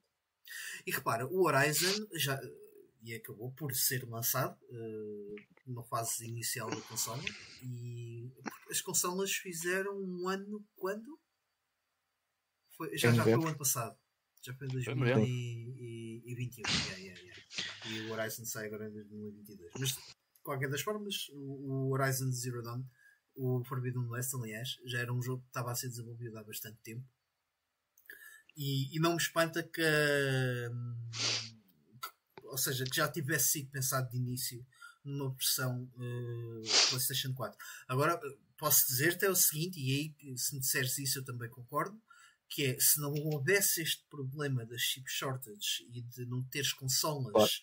[0.85, 2.39] E repara, o Horizon já
[3.03, 7.23] e acabou por ser lançado uh, numa fase inicial da consola
[7.63, 8.31] e
[8.69, 11.19] as consolas fizeram um ano quando?
[12.77, 13.97] Foi, já, já foi o ano passado
[14.41, 16.63] já foi em 2021.
[16.67, 17.41] Yeah, yeah, yeah.
[17.87, 19.71] E o Horizon sai agora em 2022.
[19.79, 19.97] Mas,
[20.41, 22.83] de qualquer das formas, o, Horizon Zero Dawn,
[23.35, 26.77] o Forbidden West, aliás, já era um jogo que estava a ser desenvolvido há bastante
[26.83, 27.07] tempo.
[28.57, 29.81] E, e não me espanta que,
[32.01, 34.65] que, ou seja, que já tivesse sido pensado de início
[35.05, 37.57] numa versão uh, PlayStation 4.
[37.87, 38.19] Agora,
[38.57, 41.99] posso dizer-te é o seguinte, e aí, se me disseres isso, eu também concordo
[42.49, 47.61] que é se não houvesse este problema das chip shortage e de não teres consolas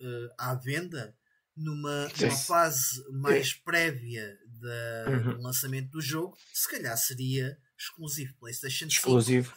[0.00, 1.16] uh, à venda
[1.60, 5.34] numa, numa fase mais prévia da, uhum.
[5.34, 8.94] do lançamento do jogo, se calhar seria exclusivo PlayStation 5.
[8.94, 9.54] Exclusivo.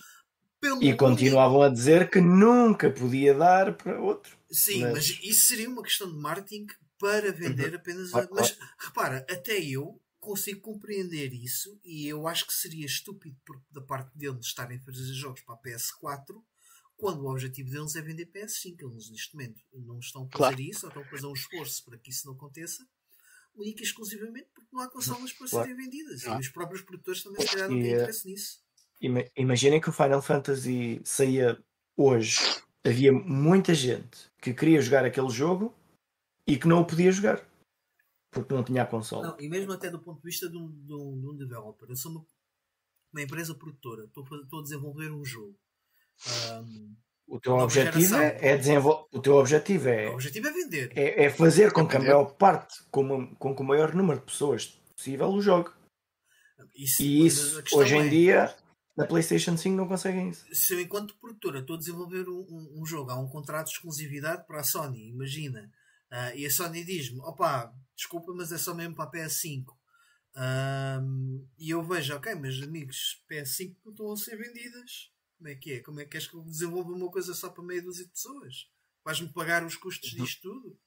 [0.81, 4.37] e continuavam a dizer que nunca podia dar para outro.
[4.49, 6.67] Sim, mas, mas isso seria uma questão de marketing
[6.99, 7.75] para vender uhum.
[7.75, 8.13] apenas.
[8.13, 8.27] A...
[8.31, 13.81] Mas repara, até eu consigo compreender isso e eu acho que seria estúpido por, da
[13.81, 16.41] parte deles estarem a fazer jogos para a PS4
[16.97, 18.75] quando o objetivo deles é vender PS5.
[18.79, 20.61] Eles neste momento não estão a fazer claro.
[20.61, 22.87] isso, ou estão a fazer um esforço para que isso não aconteça,
[23.55, 25.67] única e exclusivamente porque não há consolas para claro.
[25.67, 26.23] serem vendidas.
[26.23, 28.63] E os próprios produtores também se calhar não têm eh, interesse nisso.
[29.35, 31.61] Imaginem que o Final Fantasy saía
[31.97, 32.39] hoje.
[32.85, 35.73] Havia muita gente que queria jogar aquele jogo
[36.45, 37.45] e que não o podia jogar
[38.33, 39.27] porque não tinha a console.
[39.27, 41.87] Não, e mesmo até do ponto de vista de um, de um, de um developer,
[41.87, 42.25] eu sou uma,
[43.13, 45.55] uma empresa produtora, estou, estou a desenvolver um jogo.
[46.27, 46.95] Um,
[47.27, 49.07] o teu objetivo é, é desenvolver.
[49.11, 50.09] O teu objetivo é.
[50.09, 50.91] O objetivo é vender.
[50.95, 54.25] É, é fazer com que a maior parte, com, com que o maior número de
[54.25, 55.71] pessoas possível o jogue.
[56.75, 58.55] Isso, e isso, hoje em é, dia,
[58.95, 60.45] na PlayStation 5 não conseguem isso.
[60.51, 64.45] Se eu, enquanto produtora, estou a desenvolver um, um, jogo, há um contrato de exclusividade
[64.45, 65.71] para a Sony, imagina.
[66.11, 69.65] Uh, e a Sony diz-me: opá, desculpa, mas é só mesmo para a PS5.
[70.35, 75.12] Um, e eu vejo, ok, meus amigos, PS5 não estão a ser vendidas.
[75.37, 75.79] Como é que é?
[75.81, 78.69] Como é que queres que eu desenvolva uma coisa só para meia dúzia de pessoas?
[79.03, 80.79] Vais-me pagar os custos disto tudo?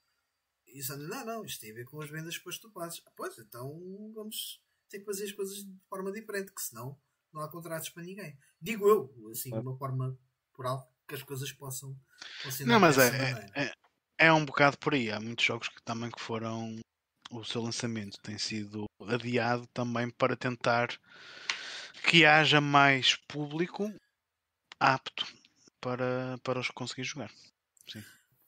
[0.67, 3.03] E Sony, não, não, isto tem a ver com as vendas que depois tu fazes.
[3.07, 3.81] Ah, pois, então
[4.15, 6.99] vamos ter que fazer as coisas de forma diferente, que senão
[7.33, 8.37] não há contratos para ninguém.
[8.61, 10.19] Digo eu, assim, de uma forma
[10.53, 11.99] por alto, que as coisas possam
[12.43, 12.73] funcionar.
[12.73, 13.73] Não, mas é, é, é,
[14.19, 15.11] é, um bocado por aí.
[15.11, 16.79] Há muitos jogos que também que foram.
[17.31, 20.89] O seu lançamento tem sido adiado também para tentar
[22.05, 23.93] que haja mais público
[24.79, 25.27] apto
[25.81, 27.31] para, para os conseguir jogar.
[27.89, 28.03] Sim.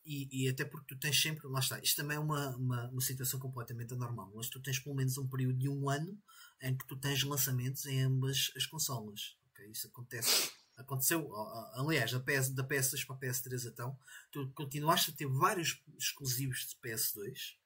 [0.04, 3.00] E, e, até porque tu tens sempre, lá está, isto também é uma, uma, uma,
[3.00, 6.18] situação completamente anormal, mas tu tens pelo menos um período de um ano
[6.62, 9.36] em que tu tens lançamentos em ambas as consolas.
[9.52, 9.70] Okay?
[9.70, 10.50] Isso acontece.
[10.78, 11.30] Aconteceu,
[11.74, 13.98] aliás, da, PS, da PS2 para a PS3 então,
[14.30, 17.56] tu continuaste a ter vários exclusivos de PS2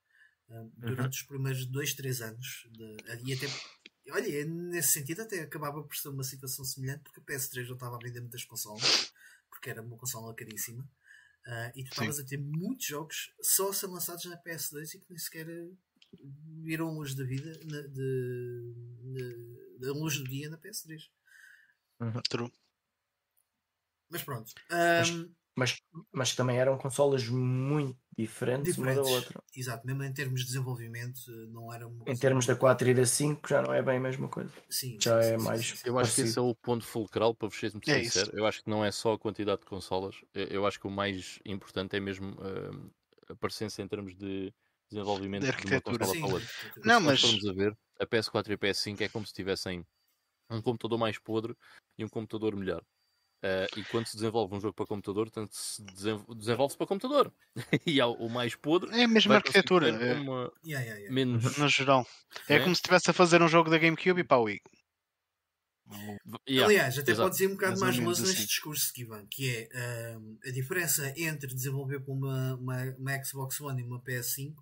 [0.49, 1.09] uh, durante uhum.
[1.09, 2.67] os primeiros 2, 3 anos.
[2.73, 3.47] De, e até,
[4.11, 7.97] olha, nesse sentido até acabava por ser uma situação semelhante porque a PS3 não estava
[7.97, 9.13] a vender muitas consolas,
[9.49, 10.83] porque era uma consola caríssima.
[11.47, 14.99] Uh, e tu estavas a ter muitos jogos só a ser lançados na PS2 e
[14.99, 15.47] que nem sequer
[16.63, 21.11] viram luz da vida na, de, de, de, luz do dia na PS3.
[22.01, 22.23] Uhum.
[22.29, 22.53] True.
[24.09, 24.53] Mas pronto.
[24.71, 25.81] Um, mas,
[26.13, 29.43] mas também eram consolas muito diferentes, diferentes, uma da outra.
[29.55, 31.21] Exato, mesmo em termos de desenvolvimento,
[31.51, 31.97] não eram.
[32.07, 34.51] Em termos da 4 e da 5, já não é bem a mesma coisa.
[34.69, 35.67] Sim, já sim, é sim, mais.
[35.67, 38.29] Sim, eu acho que esse é o ponto fulcral, para vos ser muito é sincero.
[38.29, 38.37] Isso.
[38.37, 41.39] Eu acho que não é só a quantidade de consolas, eu acho que o mais
[41.45, 42.91] importante é mesmo uh,
[43.29, 44.53] a presença em termos de
[44.91, 45.99] desenvolvimento de, arquitetura.
[45.99, 46.83] de uma consola para outra.
[46.85, 47.21] Não, mas.
[47.21, 49.85] Se a ver, a PS4 e a PS5 é como se tivessem
[50.51, 51.55] um computador mais podre
[51.99, 52.83] e um computador melhor.
[53.43, 55.83] Uh, e quando se desenvolve um jogo para computador, tanto se
[56.37, 57.35] desenvolve-se para computador.
[57.85, 58.97] e há o mais podre.
[58.97, 59.89] É a mesma arquitetura.
[59.89, 60.15] É...
[60.15, 60.53] Uma...
[60.65, 61.13] Yeah, yeah, yeah.
[61.13, 61.57] Menos...
[61.59, 62.07] No geral.
[62.49, 64.61] É, é, como se estivesse a fazer um jogo da GameCube e para o Wii.
[66.65, 67.29] Aliás, até Exato.
[67.29, 68.23] pode ser um bocado mais, assim.
[68.23, 73.61] neste discurso, Kivan, que é uh, a diferença entre desenvolver para uma, uma, uma, Xbox
[73.61, 74.55] One e uma PS5,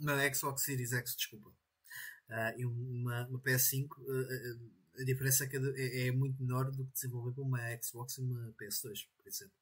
[0.00, 3.86] uma Xbox Series X, desculpa, uh, e uma, uma PS5.
[3.98, 8.20] Uh, a diferença é, é, é, muito menor do que desenvolver para uma Xbox e
[8.22, 9.54] uma PS2, por exemplo.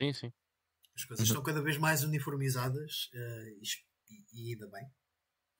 [0.00, 0.32] Sim, sim.
[0.94, 1.32] As coisas uhum.
[1.32, 3.60] estão cada vez mais uniformizadas uh,
[4.08, 4.86] e, e, ainda bem.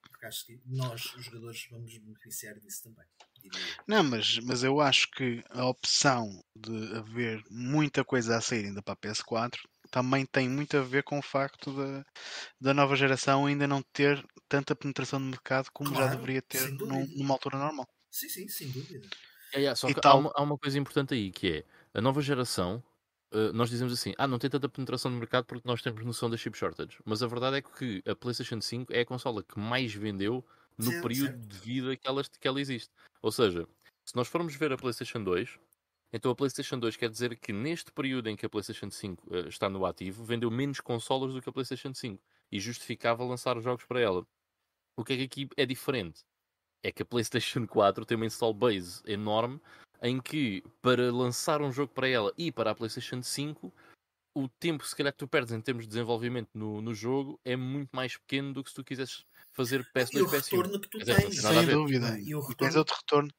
[0.02, 3.04] Porque acho que nós, os jogadores, vamos beneficiar disso também.
[3.86, 8.82] Não, mas, mas eu acho que a opção de haver muita coisa a sair ainda
[8.82, 9.58] para a PS4
[9.90, 12.04] também tem muito a ver com o facto da,
[12.60, 16.70] da nova geração ainda não ter tanta penetração no mercado como claro, já deveria ter
[16.72, 17.86] num, numa altura normal.
[18.16, 19.06] Sim, sim, sem dúvida.
[19.52, 22.22] É, é, só que há uma, há uma, coisa importante aí que é a nova
[22.22, 22.82] geração.
[23.30, 26.30] Uh, nós dizemos assim, ah, não tem tanta penetração no mercado porque nós temos noção
[26.30, 26.96] da chip shortage.
[27.04, 30.42] Mas a verdade é que a PlayStation 5 é a consola que mais vendeu
[30.78, 31.46] no certo, período certo.
[31.46, 32.90] de vida que ela, que ela existe.
[33.20, 33.68] Ou seja,
[34.02, 35.58] se nós formos ver a PlayStation 2,
[36.10, 39.48] então a PlayStation 2 quer dizer que neste período em que a PlayStation 5 uh,
[39.48, 42.18] está no ativo, vendeu menos consolas do que a PlayStation 5
[42.50, 44.26] e justificava lançar jogos para ela.
[44.96, 46.24] O que é que aqui é diferente?
[46.86, 49.60] É que a PlayStation 4 tem uma install base enorme
[50.00, 53.72] em que para lançar um jogo para ela e para a PlayStation 5
[54.34, 57.56] o tempo se calhar que tu perdes em termos de desenvolvimento no, no jogo é
[57.56, 60.98] muito mais pequeno do que se tu quisesses fazer PS2 e o retorno que tu
[60.98, 61.40] tens.
[61.40, 62.20] sem dúvida.
[62.20, 62.56] E o retorno...
[62.56, 63.30] tens outro retorno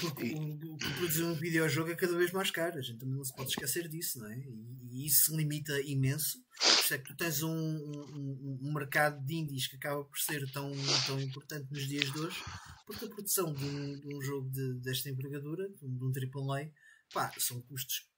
[0.00, 3.24] porque o, que produzir um videojogo é cada vez mais caro, a gente também não
[3.24, 4.38] se pode esquecer disso, não é?
[4.38, 6.42] E, e isso se limita imenso.
[6.58, 10.18] Por isso é que tu tens um, um, um, mercado de indies que acaba por
[10.18, 10.72] ser tão,
[11.06, 12.42] tão importante nos dias de hoje,
[12.86, 16.70] porque a produção de um, de um jogo de, desta envergadura, de um AAA,
[17.12, 18.08] pá, são custos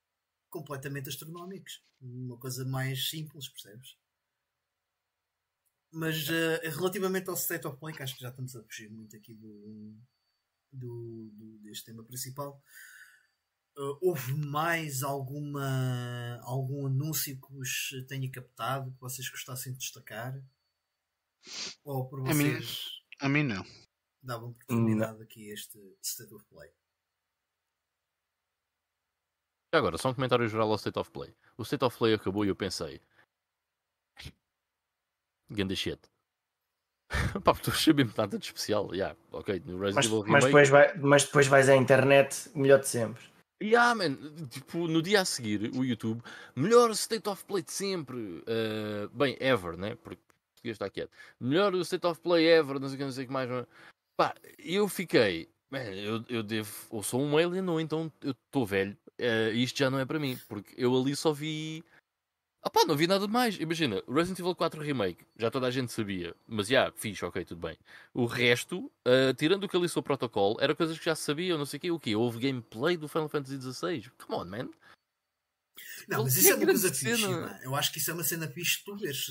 [0.50, 1.82] completamente astronómicos.
[2.00, 3.96] Uma coisa mais simples, percebes?
[5.90, 9.16] Mas uh, relativamente ao State of Play, que acho que já estamos a fugir muito
[9.16, 9.96] aqui do,
[10.72, 12.62] do, do deste tema principal.
[13.78, 20.34] Uh, houve mais alguma algum anúncio que vos tenha captado que vocês gostassem de destacar?
[21.84, 23.02] Ou por vocês?
[23.20, 23.64] A mim, a mim não.
[24.22, 26.70] Davam oportunidade aqui a este State of Play.
[29.72, 31.36] Agora, só um comentário geral ao State of Play.
[31.56, 33.00] O State of Play acabou e eu pensei.
[35.50, 36.00] Ganda shit.
[37.44, 38.92] Pá, tu achei mesmo nada de especial.
[38.92, 40.32] Yeah, ok, no Resident mas, Evil Remake...
[40.32, 43.22] mas, depois vai, mas depois vais à internet, melhor de sempre.
[43.62, 44.16] Yeah, man.
[44.50, 46.22] Tipo, no dia a seguir, o YouTube,
[46.54, 48.16] melhor State of Play de sempre.
[48.16, 49.96] Uh, bem, ever, né?
[50.02, 50.20] Porque
[50.54, 51.10] português está quieto.
[51.40, 53.48] Melhor State of Play ever, não sei o que, não sei o que mais.
[54.16, 55.48] Pá, eu fiquei.
[55.70, 56.70] Man, eu, eu devo.
[56.90, 58.96] Ou sou um alien, ou então eu estou velho.
[59.18, 60.38] Uh, isto já não é para mim.
[60.48, 61.82] Porque eu ali só vi
[62.66, 63.58] ah pá, não vi nada de mais.
[63.60, 67.60] Imagina, Resident Evil 4 Remake, já toda a gente sabia, mas já, fixe, ok, tudo
[67.60, 67.78] bem.
[68.12, 71.64] O resto, uh, tirando o que ali sou protocolo, era coisas que já sabia, não
[71.64, 72.16] sei o quê, o quê?
[72.16, 74.10] Houve gameplay do Final Fantasy XVI.
[74.18, 74.68] Come on, man.
[76.08, 77.24] Não, mas isso é uma coisa fixe.
[77.62, 79.28] Eu acho que isso é uma cena fixe tu vês.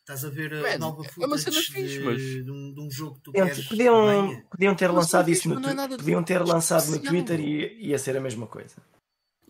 [0.00, 2.20] Estás a ver a nova footage é uma cena fixe, mas...
[2.20, 5.60] de, um, de, um, jogo que tu podiam, queres podiam, podiam ter lançado isso no
[5.60, 5.88] Twitter.
[5.96, 8.76] Podiam ter lançado no Twitter e ia ser a mesma coisa.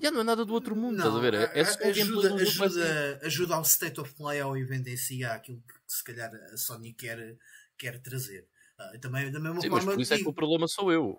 [0.05, 1.35] Já não é nada do outro mundo, não, estás a ver?
[1.35, 5.74] É, é ajuda, ajuda, ajuda ao state of play, ao evento em si, àquilo que
[5.86, 7.39] se calhar a Sony quer,
[7.78, 8.47] quer trazer.
[8.78, 9.86] Uh, também, da mesma sim, forma.
[9.86, 11.18] Mas por isso é que o problema sou eu.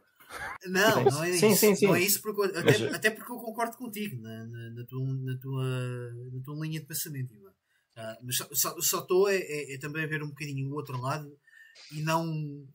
[0.67, 1.59] Não, não é sim, isso.
[1.59, 1.87] Sim, sim.
[1.87, 2.93] Não é isso porque, até, mas...
[2.93, 5.63] até porque eu concordo contigo na, na, na, tua, na, tua,
[6.31, 7.49] na tua linha de pensamento, Ivan.
[7.49, 11.35] Uh, mas só estou é, é, é, também a ver um bocadinho o outro lado
[11.91, 12.67] e não,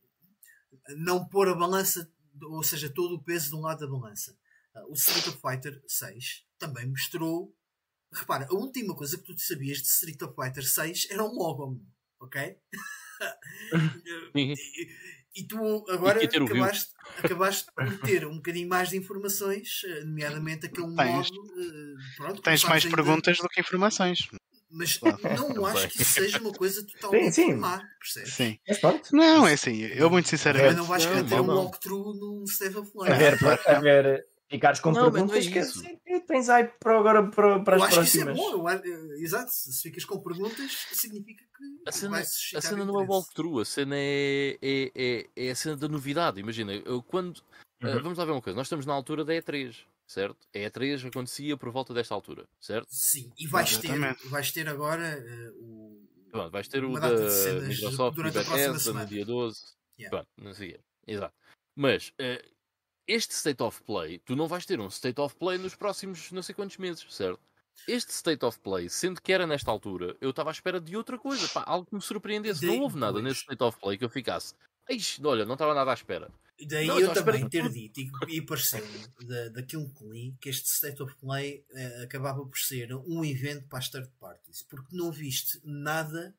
[0.97, 2.11] não pôr a balança,
[2.43, 4.37] ou seja, todo o peso de um lado da balança.
[4.75, 7.55] Uh, o Street of Fighter 6 também mostrou.
[8.13, 11.81] Repara, a última coisa que tu sabias de Street of Fighter 6 era um logo,
[12.21, 12.57] ok?
[15.35, 16.93] E tu agora acabaste,
[17.23, 21.61] acabaste por ter um bocadinho mais de informações, eh, nomeadamente aquele tens, modo.
[21.61, 24.29] Eh, pronto, tens mais perguntas do que informações.
[24.69, 27.55] Mas não acho que isso seja uma coisa totalmente sim, sim.
[27.55, 28.35] má, percebes?
[28.35, 28.59] Sim.
[29.13, 30.77] Não, é assim, eu muito sinceramente.
[30.77, 33.13] não vais querer ter um walkthrough num State of Play.
[33.13, 37.31] A ver, a ver, Ficares com não, perguntas não é que tens aí para agora
[37.31, 38.37] para, para eu as próximas.
[38.37, 38.69] Isso é bom.
[38.69, 42.25] Eu, exato, se ficas com perguntas, significa que a cena, a
[42.61, 46.41] cena não é walkthrough, a cena é, é, é, é, a cena da novidade.
[46.41, 47.41] Imagina, eu, quando.
[47.81, 47.99] Eh, uhum.
[47.99, 50.49] Uh, vamos lá ver uma coisa, nós estamos na altura da E3, certo?
[50.53, 52.89] A E3 acontecia por volta desta altura, certo?
[52.91, 56.09] Sim, e vais ter, vais ter agora uh, o.
[56.29, 59.61] Pronto, vais ter o da Microsoft e Bethesda no dia 12.
[59.97, 60.17] Yeah.
[60.17, 60.77] Pronto, não sei.
[61.07, 61.35] Exato.
[61.77, 62.09] Mas.
[62.21, 62.60] Uh,
[63.11, 66.43] este State of Play, tu não vais ter um State of Play nos próximos não
[66.43, 67.41] sei quantos meses, certo?
[67.89, 71.19] Este State of Play, sendo que era nesta altura, eu estava à espera de outra
[71.19, 72.65] coisa, pá, algo que me surpreendesse.
[72.67, 74.55] Não houve nada nesse State of Play que eu ficasse,
[74.89, 76.31] Ixi, olha, não estava nada à espera.
[76.67, 80.69] Daí não, eu também ter dito e, e pareceu-me da, daquilo que li que este
[80.69, 85.11] State of Play eh, acabava por ser um evento para as third parties, porque não
[85.11, 86.35] viste nada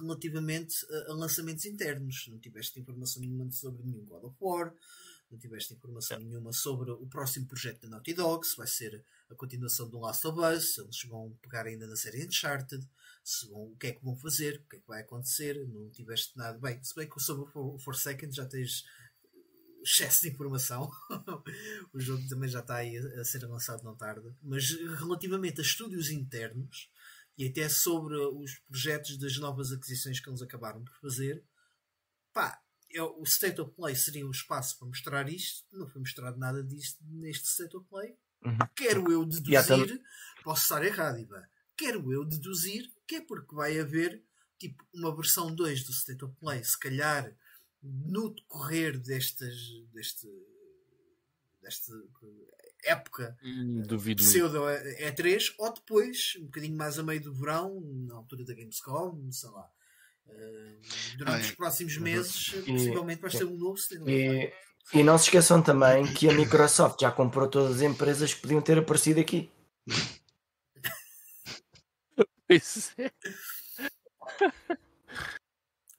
[0.00, 4.74] relativamente a, a lançamentos internos, não tiveste informação nenhuma sobre nenhum God of War,
[5.34, 9.34] não tiveste informação nenhuma sobre o próximo projeto da Naughty Dog, se vai ser a
[9.34, 12.88] continuação do Last of Us, se eles vão pegar ainda na série Uncharted,
[13.22, 15.90] se vão, o que é que vão fazer, o que é que vai acontecer, não
[15.90, 16.58] tiveste nada.
[16.58, 18.84] Bem, se bem que sobre o Forsaken já tens
[19.82, 20.90] excesso de informação.
[21.92, 24.34] o jogo também já está aí a, a ser lançado não tarde.
[24.42, 26.90] Mas relativamente a estúdios internos
[27.36, 31.44] e até sobre os projetos das novas aquisições que eles acabaram por fazer,
[32.32, 32.63] pá,
[32.94, 36.62] é o State of Play seria um espaço para mostrar isto, não foi mostrado nada
[36.62, 38.16] disto neste State of Play.
[38.44, 38.58] Uhum.
[38.76, 40.02] Quero eu deduzir,
[40.42, 41.42] posso estar errado, Ivan,
[41.76, 44.22] quero eu deduzir que é porque vai haver
[44.58, 47.34] tipo uma versão 2 do State of Play, se calhar
[47.82, 49.54] no decorrer destas,
[49.92, 50.28] deste,
[51.60, 51.92] desta
[52.84, 54.58] época hum, Duvido pseudo
[55.00, 59.50] E3 ou depois, um bocadinho mais a meio do verão, na altura da Gamescom, sei
[59.50, 59.70] lá.
[61.16, 64.52] Durante ah, os próximos meses, e, possivelmente vai ser um novo e,
[64.92, 68.60] e não se esqueçam também que a Microsoft já comprou todas as empresas que podiam
[68.60, 69.50] ter aparecido aqui.
[72.50, 73.10] Isso é.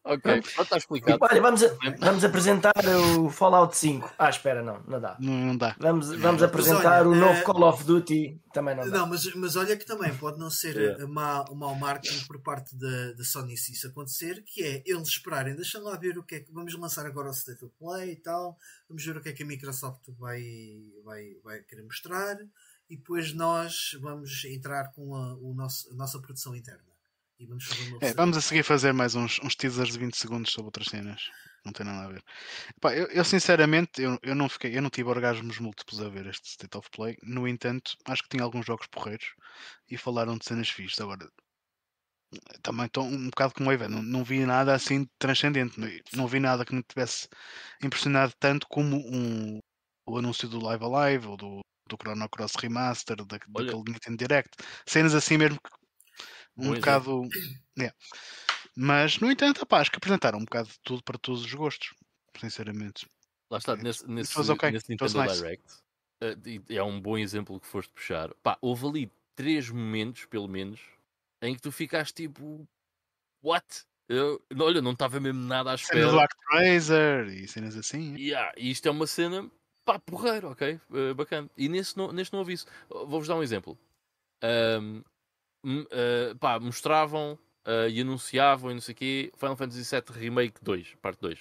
[0.08, 1.18] Ok, está explicado.
[1.20, 1.68] Olha, vamos, a,
[1.98, 2.76] vamos apresentar
[3.18, 4.14] o Fallout 5.
[4.20, 5.18] Ah, espera, não, não dá.
[5.20, 5.76] Não, não dá.
[5.80, 8.40] Vamos, vamos apresentar olha, o novo uh, Call of Duty.
[8.54, 9.00] Também não dá.
[9.00, 11.08] Não, mas, mas olha que também pode não ser yeah.
[11.08, 15.08] má, um mau marketing por parte da, da Sony se isso acontecer, que é eles
[15.08, 18.12] esperarem, deixa lá ver o que é que vamos lançar agora o State of Play
[18.12, 18.56] e tal,
[18.88, 20.40] vamos ver o que é que a Microsoft vai,
[21.04, 22.38] vai, vai querer mostrar
[22.88, 26.95] e depois nós vamos entrar com a, o nosso, a nossa produção interna.
[27.38, 30.16] E vamos fazer uma é, vamos a seguir fazer mais uns, uns teasers de 20
[30.16, 31.22] segundos sobre outras cenas.
[31.66, 32.24] Não tem nada a ver.
[32.80, 36.28] Pá, eu, eu, sinceramente eu, eu não fiquei, eu não tive orgasmos múltiplos a ver
[36.28, 37.18] este State of Play.
[37.24, 39.34] No entanto, acho que tinha alguns jogos porreiros
[39.90, 41.02] e falaram de cenas fixas.
[41.02, 41.28] Agora
[42.62, 45.80] também estou um bocado como a não, não vi nada assim transcendente.
[46.14, 47.28] Não vi nada que me tivesse
[47.84, 49.60] impressionado tanto como um,
[50.08, 54.52] o anúncio do Live Alive ou do, do Chrono Cross Remaster, da, daquele Nintendo Direct.
[54.88, 55.85] Cenas assim mesmo que
[56.58, 57.28] um bocado.
[57.80, 57.92] É.
[58.76, 61.94] Mas, no entanto, acho que apresentaram um bocado de tudo para todos os gostos,
[62.40, 63.08] sinceramente.
[63.50, 64.72] Lá está, nesse, nesse, okay.
[64.72, 65.36] nesse Nintendo nice.
[65.36, 65.74] Direct,
[66.24, 68.34] uh, é um bom exemplo que foste puxar.
[68.44, 70.82] Pá, houve ali três momentos, pelo menos,
[71.42, 72.68] em que tu ficaste tipo,
[73.42, 73.66] what?
[74.08, 76.00] Eu, olha, não estava mesmo nada à espera.
[76.00, 78.16] Cena do Actraiser e cenas assim.
[78.16, 79.50] Yeah, e isto é uma cena,
[79.84, 80.80] pá, porreiro, ok?
[80.90, 81.50] Uh, bacana.
[81.56, 82.66] E nesse não, neste não ouvi isso.
[82.90, 83.78] Vou-vos dar um exemplo.
[84.44, 85.04] Um,
[85.66, 87.34] uh, pá, mostravam
[87.66, 91.40] uh, e anunciavam e não sei o quê Final Fantasy VII Remake 2, parte 2.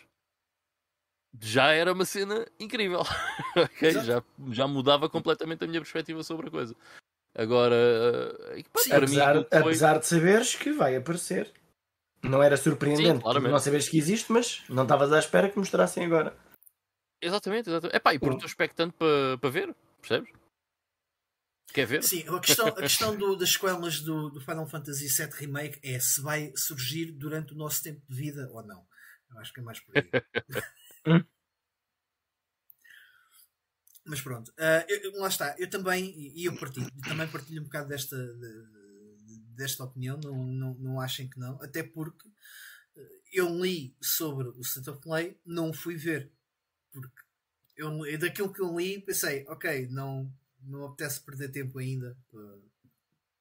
[1.40, 3.00] Já era uma cena incrível.
[3.56, 3.92] okay?
[3.92, 6.76] já, já mudava completamente a minha perspectiva sobre a coisa.
[7.36, 9.58] Agora, uh, pá, Sim, apesar, mim, foi...
[9.58, 11.52] apesar de saberes que vai aparecer.
[12.22, 16.06] Não era surpreendente Sim, não saberes que existe, mas não estavas à espera que mostrassem
[16.06, 16.34] agora.
[17.20, 17.96] Exatamente, exatamente.
[17.96, 20.30] Epá, e porque estou expectante para pa ver, percebes?
[21.72, 22.02] Quer ver?
[22.02, 25.98] Sim, a questão, a questão do, das sequelas do, do, Final Fantasy VII Remake é
[25.98, 28.86] se vai surgir durante o nosso tempo de vida ou não.
[29.30, 30.04] Eu acho que é mais por aí.
[34.06, 35.56] Mas pronto, uh, eu, lá está.
[35.58, 40.20] Eu também, e eu partilho, também partilho um bocado desta, de, desta opinião.
[40.22, 42.28] Não, não, não achem que não, até porque
[43.34, 46.30] eu li sobre o State of Play, não fui ver.
[46.92, 47.22] Porque
[47.76, 50.32] eu, daquilo que eu li, pensei, ok, não,
[50.66, 52.58] não apetece perder tempo ainda para,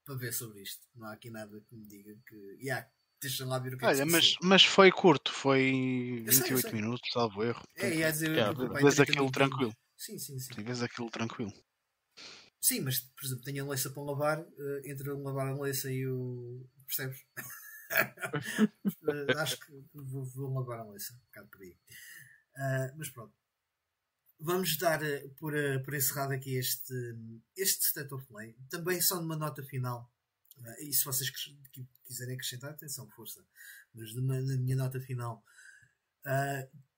[0.06, 0.88] para ver sobre isto.
[0.96, 2.58] Não há aqui nada que me diga que.
[2.62, 2.88] Yeah,
[3.22, 6.58] deixa lá ver o que Olha, é que mas, mas foi curto, foi 28 sei,
[6.58, 6.72] sei.
[6.74, 7.64] minutos, salvo erro.
[7.76, 9.74] É, ia dizer, yeah, vês aquilo tranquilo.
[9.98, 10.54] Sim, sim, sim.
[10.62, 11.54] Vês aquilo tranquilo.
[12.60, 16.08] Sim, mas por exemplo, tenho a leiça para lavar, uh, entre lavar a leiça e
[16.08, 16.66] o.
[16.86, 17.20] Percebes?
[19.04, 21.78] uh, acho que vou, vou, lavar a leiça, um bocado por aí.
[22.56, 23.34] Uh, mas pronto
[24.44, 26.94] vamos dar eh, por, eh, por encerrado aqui este,
[27.56, 28.56] este State of Play.
[28.70, 30.12] Também só numa nota final.
[30.66, 31.32] Eh, e se vocês
[32.06, 33.44] quiserem acrescentar, atenção, força.
[33.94, 35.44] Mas numa, na minha nota final,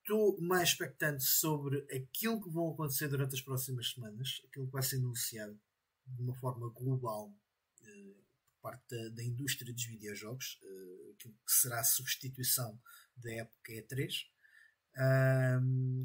[0.02, 4.72] estou uh, mais expectante sobre aquilo que vão acontecer durante as próximas semanas, aquilo que
[4.72, 5.58] vai ser anunciado
[6.06, 11.52] de uma forma global uh, por parte da, da, indústria dos videojogos, uh, aquilo que
[11.52, 12.80] será a substituição
[13.16, 14.26] da época E3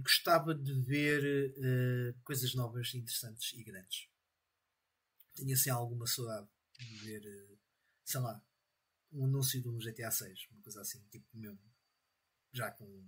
[0.02, 4.10] gostava de ver uh, coisas novas, interessantes e grandes.
[5.34, 6.48] Tinha assim alguma saudade
[6.78, 7.60] de ver, uh,
[8.04, 8.44] sei lá,
[9.14, 11.60] um anúncio de um GTA 6, uma coisa assim, tipo mesmo,
[12.52, 13.04] já com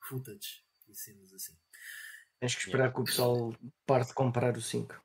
[0.00, 1.56] footage e cenas assim.
[2.40, 3.56] Tens que esperar que o pessoal
[3.86, 5.02] pare de comprar o 5.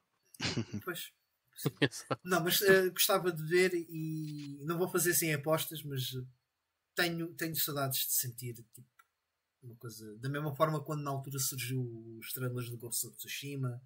[0.84, 1.12] Pois.
[2.24, 6.12] não, mas uh, gostava de ver e não vou fazer sem apostas, mas
[6.96, 8.84] tenho, tenho saudades de sentir tipo,
[9.64, 13.82] uma coisa, da mesma forma quando na altura surgiu estrelas do Ghost of Tsushima,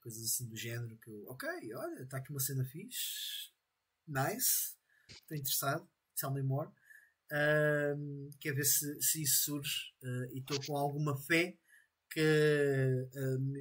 [0.00, 3.50] coisas assim do género, que eu, ok, olha, está aqui uma cena fixe,
[4.06, 4.74] nice,
[5.08, 5.88] estou interessado,
[6.18, 6.70] tell me more.
[7.30, 11.58] Um, quer ver se, se isso surge uh, e estou com alguma fé
[12.10, 12.20] que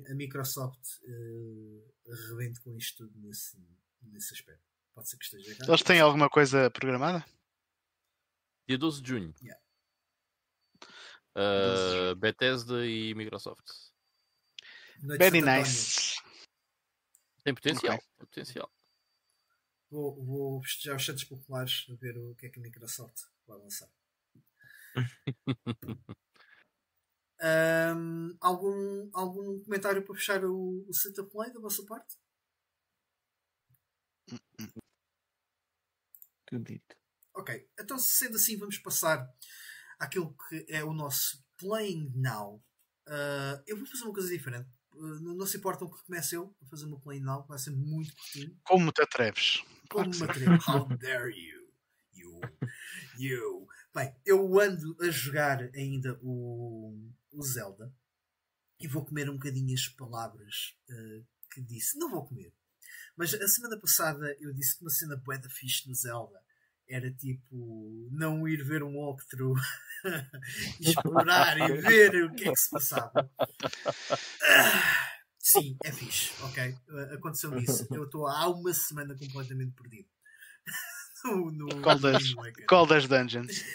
[0.07, 3.57] a, a Microsoft uh, rebente com isto tudo nesse,
[4.01, 4.63] nesse aspecto.
[4.93, 5.69] Pode ser que esteja errado.
[5.69, 7.25] Eles têm alguma coisa programada?
[8.67, 9.33] Dia 12 de junho.
[9.41, 9.61] Yeah.
[11.37, 13.63] Uh, Bethesda e Microsoft.
[15.03, 16.19] Very nice.
[17.43, 17.93] Tem potencial.
[17.93, 18.07] Okay.
[18.17, 18.71] Tem potencial.
[19.91, 23.57] Vou, vou festejar os Santos Populares a ver o que é que a Microsoft vai
[23.59, 23.87] lançar.
[27.95, 32.17] um, algum, algum comentário para fechar o, o Santa Play da vossa parte?
[36.47, 36.97] Tudo dito.
[37.35, 39.31] Ok, então sendo assim, vamos passar
[39.99, 42.63] àquilo que é o nosso Playing Now.
[43.07, 44.69] Uh, eu vou fazer uma coisa diferente.
[44.93, 47.71] Uh, não, não, se importam que comece eu a fazer uma Playing Now, vai ser
[47.71, 48.57] muito curtinho.
[48.63, 49.63] Como te atreves?
[49.89, 50.65] Como me atreves?
[50.67, 51.67] How dare you?
[52.13, 52.41] You.
[53.17, 53.67] You.
[53.93, 56.93] Bem, eu ando a jogar ainda o,
[57.31, 57.93] o Zelda
[58.79, 61.97] e vou comer um bocadinho as palavras uh, que disse.
[61.97, 62.53] Não vou comer.
[63.15, 66.39] Mas a semana passada eu disse que uma cena bué da fixe no Zelda
[66.89, 69.57] era tipo não ir ver um walkthrough
[70.79, 73.31] explorar e ver o que é que se passava.
[74.43, 76.75] Ah, sim, é fixe ok,
[77.13, 77.87] aconteceu isso.
[77.91, 80.09] Eu estou há uma semana completamente perdido.
[81.25, 82.23] No, no, qual, das,
[82.69, 83.65] qual das dungeons?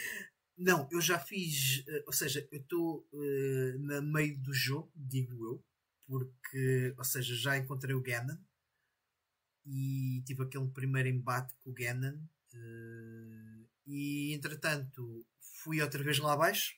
[0.56, 5.34] não, eu já fiz eh, ou seja, eu estou uh, na meio do jogo, digo
[5.44, 5.64] eu
[6.06, 8.36] porque, ou seja, já encontrei o Ganon
[9.64, 12.18] e tive aquele primeiro embate com o Ganon
[13.86, 15.26] e entretanto
[15.62, 16.74] fui outra vez lá abaixo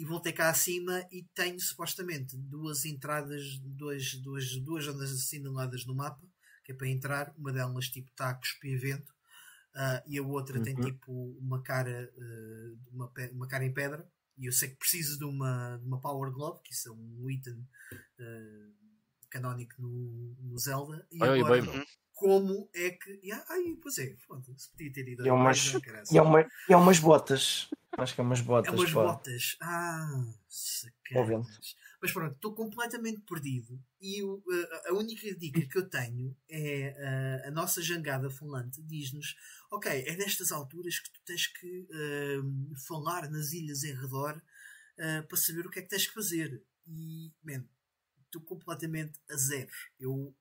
[0.00, 5.94] e voltei cá acima e tenho supostamente duas entradas, duas, duas, duas zonas assinaladas no
[5.94, 6.26] mapa,
[6.64, 9.12] que é para entrar, uma delas tipo está a cuspir vento
[9.74, 10.64] uh, e a outra uhum.
[10.64, 14.10] tem tipo uma cara, uh, uma, uma cara em pedra.
[14.38, 17.28] E eu sei que preciso de uma, de uma Power Glove, que isso é um
[17.28, 18.74] item uh,
[19.28, 21.86] canónico no, no Zelda, e agora, bem,
[22.20, 23.18] como é que.
[23.24, 25.24] Yeah, ai, pois é, foda-se, podia ter ido.
[25.24, 25.72] E é umas,
[26.12, 27.70] e é uma, e é umas botas.
[27.96, 28.74] Acho que é umas botas.
[28.74, 29.02] É umas pá.
[29.02, 29.56] botas.
[29.62, 31.74] Ah, sacanas.
[32.02, 33.82] Mas pronto, estou completamente perdido.
[33.98, 34.42] E o,
[34.86, 39.34] a, a, única dica que eu tenho é a, a nossa jangada falante diz-nos:
[39.70, 45.26] Ok, é nestas alturas que tu tens que uh, falar nas ilhas em redor uh,
[45.26, 46.62] para saber o que é que tens que fazer.
[46.86, 47.64] E, man,
[48.26, 49.72] estou completamente a zero.
[49.98, 50.34] Eu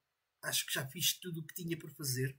[0.44, 2.36] acho que já fiz tudo o que tinha para fazer.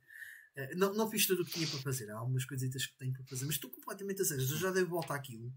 [0.56, 3.12] Uh, não, não fiz tudo o que tinha para fazer, há algumas coisitas que tenho
[3.12, 5.52] para fazer, mas estou completamente a sério, eu já dei volta àquilo.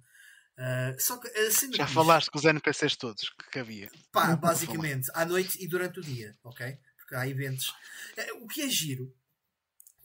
[0.55, 3.89] Uh, só que a cena já falaste com os NPCs todos que havia.
[4.11, 6.77] Pá, basicamente, à noite e durante o dia, ok?
[6.97, 7.69] Porque há eventos.
[7.69, 9.13] Uh, o que é giro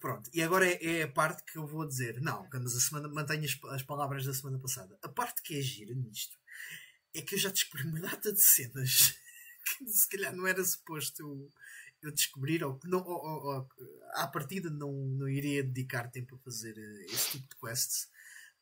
[0.01, 2.21] Pronto, e agora é, é, a parte que eu vou dizer.
[2.21, 4.97] Não, mas a semana mantenho as, as, palavras da semana passada.
[5.03, 6.39] A parte que é gira nisto
[7.15, 9.17] é que eu já descobri uma data de cenas
[9.79, 11.53] que se calhar não era suposto eu,
[12.03, 13.69] eu descobrir, ou que não, ou, ou, ou,
[14.15, 18.09] à partida não, não iria dedicar tempo a fazer eh, esse tipo de quests,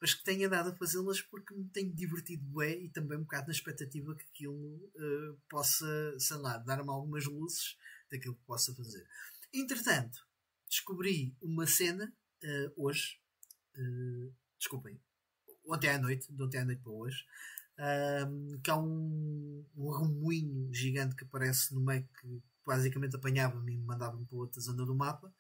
[0.01, 3.47] mas que tenha dado a fazê-las porque me tenho divertido bem e também um bocado
[3.47, 7.77] na expectativa que aquilo uh, possa, sei lá, dar-me algumas luzes
[8.11, 9.07] daquilo que possa fazer.
[9.53, 10.19] Entretanto,
[10.69, 12.13] descobri uma cena
[12.45, 13.19] uh, hoje,
[13.77, 15.01] uh, desculpem,
[15.65, 17.25] ontem à noite, de ontem à noite para hoje,
[17.79, 23.77] uh, que há um, um remoinho gigante que aparece no meio que basicamente apanhava-me e
[23.77, 25.33] me mandava-me para outra zona do mapa.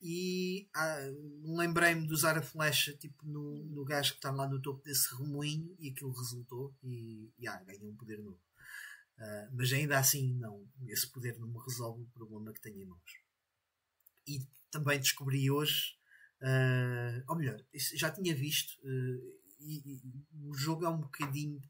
[0.00, 0.98] E ah,
[1.42, 5.12] lembrei-me de usar a flecha tipo, no, no gajo que está lá no topo desse
[5.16, 8.40] remoinho e aquilo resultou e, e ah, ganhei um poder novo.
[9.18, 12.86] Uh, mas ainda assim, não, esse poder não me resolve o problema que tenho em
[12.86, 13.20] mãos.
[14.24, 15.96] E também descobri hoje,
[16.40, 17.60] uh, ou melhor,
[17.96, 20.00] já tinha visto, uh, e, e,
[20.44, 21.60] o jogo é um bocadinho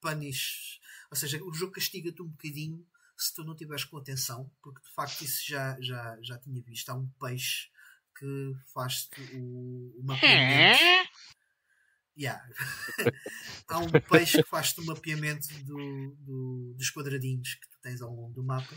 [0.00, 2.84] punish, ou seja, o jogo castiga-te um bocadinho
[3.22, 6.88] se tu não estiveres com atenção, porque de facto isso já, já, já tinha visto.
[6.90, 7.68] Há um peixe
[8.18, 10.82] que faz-te o, o mapeamento.
[12.18, 12.42] Yeah.
[13.68, 18.10] Há um peixe que faz-te o mapeamento do, do, dos quadradinhos que tu tens ao
[18.10, 18.74] longo do mapa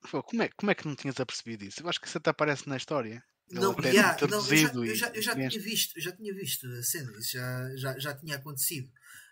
[0.00, 1.82] como é, como é que não tinhas apercebido isso?
[1.82, 3.22] Eu acho que isso até aparece na história.
[3.50, 6.66] Não, yeah, não eu, já, eu, já, eu já tinha visto, eu já tinha visto
[6.68, 8.88] a cena, isso já, já, já tinha acontecido.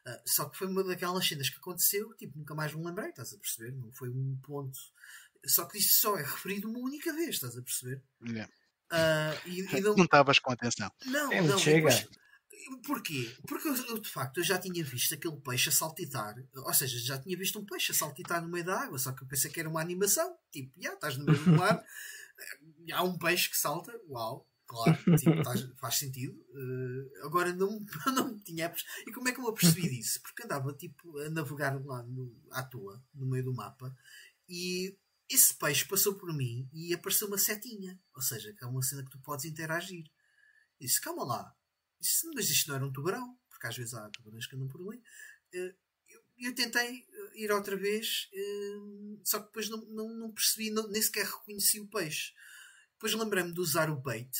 [0.08, 3.32] Uh, só que foi uma daquelas cenas que aconteceu, tipo, nunca mais me lembrei, estás
[3.32, 3.72] a perceber?
[3.72, 4.78] Não foi um ponto.
[5.44, 8.02] Só que isso só é referido uma única vez, estás a perceber?
[8.24, 8.52] Yeah.
[8.90, 10.90] Uh, e, e não estavas com atenção.
[11.06, 11.90] Não, é não, chega.
[11.90, 12.08] Depois,
[12.86, 13.34] Porquê?
[13.46, 17.18] Porque eu, de facto eu já tinha visto aquele peixe a saltitar, ou seja, já
[17.18, 19.60] tinha visto um peixe a saltitar no meio da água, só que eu pensei que
[19.60, 21.82] era uma animação, tipo, já estás no meio do mar,
[22.92, 24.98] há um peixe que salta, uau, claro,
[25.42, 26.34] tás, faz sentido.
[26.50, 27.84] Uh, agora não,
[28.14, 28.72] não tinha.
[29.06, 30.20] E como é que eu apercebi disso?
[30.22, 33.96] Porque andava tipo a navegar lá no, à toa, no meio do mapa,
[34.46, 34.96] e
[35.28, 39.02] esse peixe passou por mim e apareceu uma setinha, ou seja, que é uma cena
[39.02, 40.04] que tu podes interagir.
[40.78, 41.56] E disse: calma lá,
[42.00, 44.80] isso, mas isto não era um tubarão, porque às vezes há tubarões que andam por
[44.82, 45.02] ali.
[45.54, 45.74] Eh,
[46.38, 48.28] eu, tentei eh, ir outra vez,
[49.24, 52.32] só que depois não, não, não percebi, não, nem sequer reconheci o peixe.
[52.92, 54.30] Depois lembrei-me de usar o bait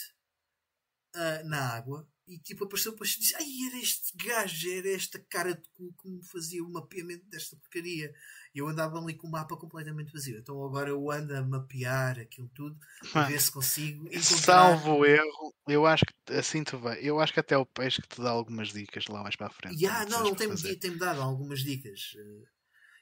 [1.45, 5.55] na água e tipo apareceu depois e disse: Ai, era este gajo, era esta cara
[5.55, 8.12] de cu que me fazia o mapeamento desta porcaria.
[8.55, 10.39] E eu andava ali com o mapa completamente vazio.
[10.39, 12.78] Então agora eu ando a mapear aquilo tudo
[13.12, 14.23] para ver se consigo encontrar.
[14.23, 16.99] Salvo erro, eu acho que assim tu vai.
[17.01, 19.51] Eu acho que até o peixe que te dá algumas dicas lá mais para a
[19.51, 19.82] frente.
[19.82, 22.12] Yeah, não, não tem-me tem dado algumas dicas.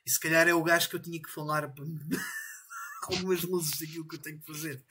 [0.06, 1.64] E se calhar é o gajo que eu tinha que falar
[3.02, 4.84] algumas luzes daquilo que eu tenho que fazer.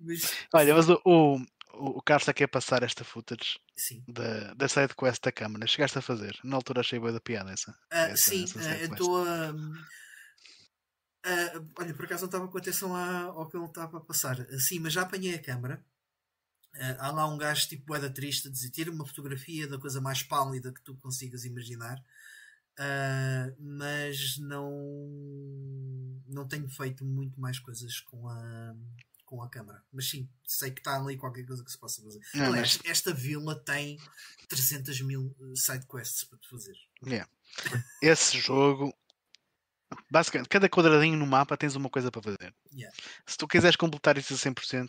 [0.00, 0.32] Mas...
[0.52, 4.02] Olha, mas o, o o Carlos está aqui a passar esta footage sim.
[4.08, 5.66] da, da side quest da câmara.
[5.66, 6.38] Chegaste a fazer?
[6.42, 7.70] Na altura achei boa da piada essa.
[7.70, 9.52] Uh, essa sim, essa uh, eu estou a.
[11.26, 14.36] Uh, olha, por acaso não estava com atenção ao que ele estava a passar.
[14.58, 15.84] Sim, mas já apanhei a câmara.
[16.74, 20.00] Uh, há lá um gajo tipo boeda triste a dizer tira uma fotografia da coisa
[20.00, 22.02] mais pálida que tu consigas imaginar.
[23.58, 24.70] Mas não
[26.28, 28.72] não tenho feito muito mais coisas com a
[29.28, 29.84] com a câmara.
[29.92, 32.18] Mas sim, sei que está ali qualquer coisa que se possa fazer.
[32.34, 32.90] Não, Aliás, mas...
[32.90, 33.98] esta vila tem
[34.48, 36.74] 300 mil eh, sidequests para te fazer.
[38.02, 38.90] Esse jogo,
[40.10, 42.54] basicamente, cada quadradinho no mapa tens uma coisa para fazer.
[42.72, 42.96] Yeah.
[43.26, 44.88] Se tu quiseres completar isso a 100%,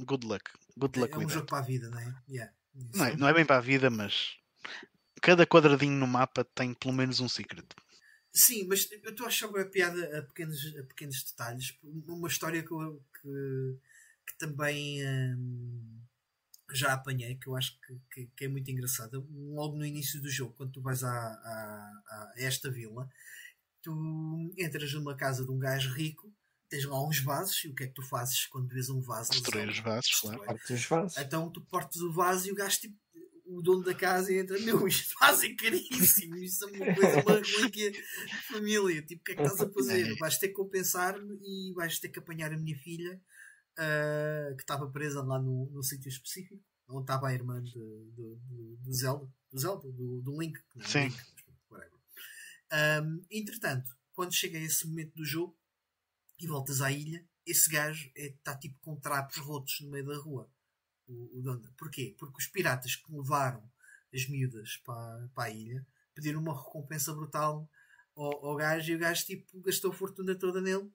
[0.00, 0.50] good luck.
[0.76, 1.50] Good luck é, é um jogo that.
[1.50, 2.22] para a vida, não é?
[2.28, 2.52] Yeah.
[2.74, 4.36] Não, é, não é bem para a vida, mas
[5.22, 7.66] cada quadradinho no mapa tem pelo menos um secret.
[8.32, 11.76] Sim, mas eu estou a achar a piada a pequenos, a pequenos detalhes.
[11.82, 13.78] Uma história que, eu, que,
[14.26, 16.00] que também hum,
[16.72, 19.18] já apanhei, que eu acho que, que, que, é muito engraçada.
[19.18, 23.08] Logo no início do jogo, quando tu vais a, a, a esta vila,
[23.82, 26.32] tu entras numa casa de um gajo rico
[26.70, 29.32] tens lá uns vasos e o que é que tu fazes quando vês um vaso?
[29.32, 30.60] Destrói os vasos, claro.
[30.70, 31.18] Os vasos.
[31.18, 32.96] Então tu portas o vaso e o gajo tipo,
[33.56, 37.90] o dono da casa entra, meu, isto fazem caríssimo, isto é uma coisa, uma relíquia
[37.90, 40.16] de família, tipo, o que é que estás a fazer?
[40.18, 43.20] Vais ter que compensar-me e vais ter que apanhar a minha filha,
[43.78, 48.36] uh, que estava presa lá no, no sítio específico, onde estava a irmã de, de,
[48.36, 50.58] de, de Zelda, do Zelda, do, do Link.
[50.78, 50.84] É?
[50.84, 51.08] Sim.
[51.08, 51.30] Link,
[53.02, 55.58] um, entretanto, quando chega a esse momento do jogo
[56.38, 60.16] e voltas à ilha, esse gajo está é, tipo com trapos rotos no meio da
[60.18, 60.48] rua
[61.10, 61.72] o, o.
[61.76, 62.14] Porquê?
[62.18, 63.62] Porque os piratas que levaram
[64.14, 67.68] as miúdas para, para a ilha pediram uma recompensa brutal
[68.16, 70.90] ao, ao gajo e o gajo tipo, gastou a fortuna toda nele.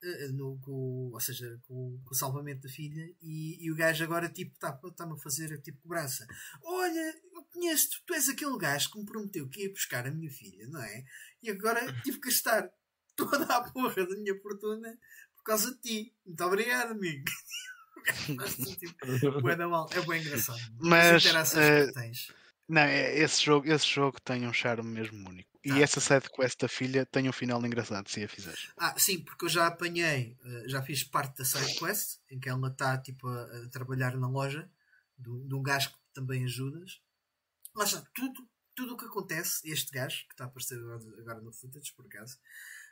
[0.00, 4.04] Uh, no, com, ou seja, com, com, o salvamento da filha, e, e o gajo
[4.04, 6.24] agora tipo está-me tá a fazer tipo cobrança.
[6.62, 10.30] Olha, eu conheço-te, tu és aquele gajo que me prometeu que ia buscar a minha
[10.30, 11.04] filha, não é?
[11.42, 12.70] E agora tive que gastar
[13.16, 14.96] toda a porra da minha fortuna
[15.34, 16.14] por causa de ti.
[16.24, 17.24] Muito obrigado, amigo.
[19.92, 20.58] É bem engraçado.
[20.78, 22.32] Mas uh,
[22.68, 25.58] não, é, esse jogo, esse jogo tem um charme mesmo único.
[25.64, 28.68] E ah, essa side quest da filha tem um final engraçado se a fizeres.
[28.78, 32.48] Ah, sim, porque eu já apanhei, eh, já fiz parte da side quest em que
[32.48, 34.70] ela está tipo, a, a, trabalhar na loja
[35.18, 37.00] de, de um gajo que também ajudas.
[37.74, 40.78] Lá está, tudo, tudo o que acontece, este gajo, que está a aparecer
[41.18, 42.38] agora no footage por acaso,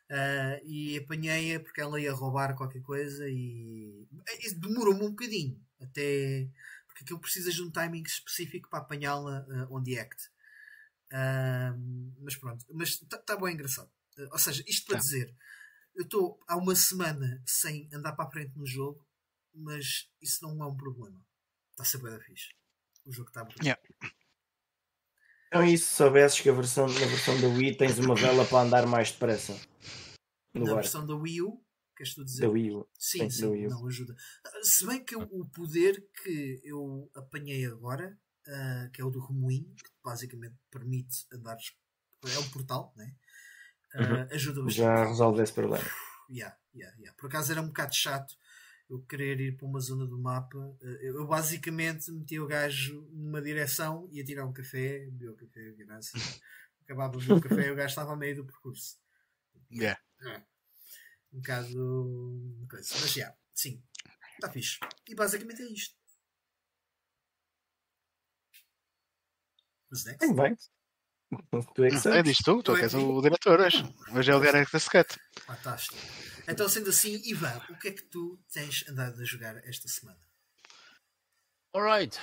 [0.09, 4.07] Uh, e apanhei-a porque ela ia roubar qualquer coisa e,
[4.41, 6.49] e demorou-me um bocadinho até
[6.87, 10.31] porque aquilo precisa de um timing específico para apanhá-la uh, on the act.
[11.12, 13.91] Uh, mas pronto, mas está tá bem engraçado.
[14.19, 15.01] Uh, ou seja, isto para tá.
[15.03, 15.37] dizer,
[15.95, 19.07] eu estou há uma semana sem andar para a frente no jogo,
[19.55, 21.23] mas isso não é um problema.
[21.73, 22.55] Está a ser bem fixe.
[23.05, 23.62] O jogo está bonito.
[23.62, 23.83] Yeah.
[25.48, 28.62] Então, e se soubesses que a versão, na versão da Wii tens uma vela para
[28.62, 29.59] andar mais depressa?
[30.52, 31.62] Na versão da Wii U,
[31.97, 32.43] queres tu dizer?
[32.43, 32.89] Da Wii U.
[32.98, 34.14] Sim, sim, não ajuda.
[34.62, 38.18] Se bem que o poder que eu apanhei agora,
[38.48, 41.56] uh, que é o do remoinho, que basicamente permite andar.
[42.24, 43.14] É um portal, né?
[43.94, 44.28] Uh, uhum.
[44.32, 44.77] Ajuda bastante.
[44.78, 45.85] Já resolve esse problema.
[46.28, 47.16] Yeah, yeah, yeah.
[47.16, 48.35] Por acaso era um bocado chato
[48.89, 53.43] eu querer ir para uma zona do mapa, eh, eu basicamente metia o gajo numa
[53.43, 56.41] direção, ia tirar um café, bebia o café, graças.
[56.83, 58.97] Acabava de beber o café e o gajo estava a meio do percurso.
[59.71, 60.01] Yeah.
[60.23, 60.39] É.
[61.33, 62.67] Um bocado.
[62.71, 62.95] Coisa.
[63.01, 63.83] Mas já, yeah, sim,
[64.35, 64.79] está fixe.
[65.09, 65.97] E basicamente é isto.
[69.91, 70.35] Mas next.
[70.35, 70.57] Bem.
[71.75, 73.83] Tu é, que é disto tu, tu é que és o diretor hoje.
[74.15, 75.19] Hoje é o Director Scott.
[75.41, 75.97] Fantástico.
[76.48, 80.18] Então, sendo assim, Ivan, o que é que tu tens andado a jogar esta semana?
[81.74, 82.18] Alright.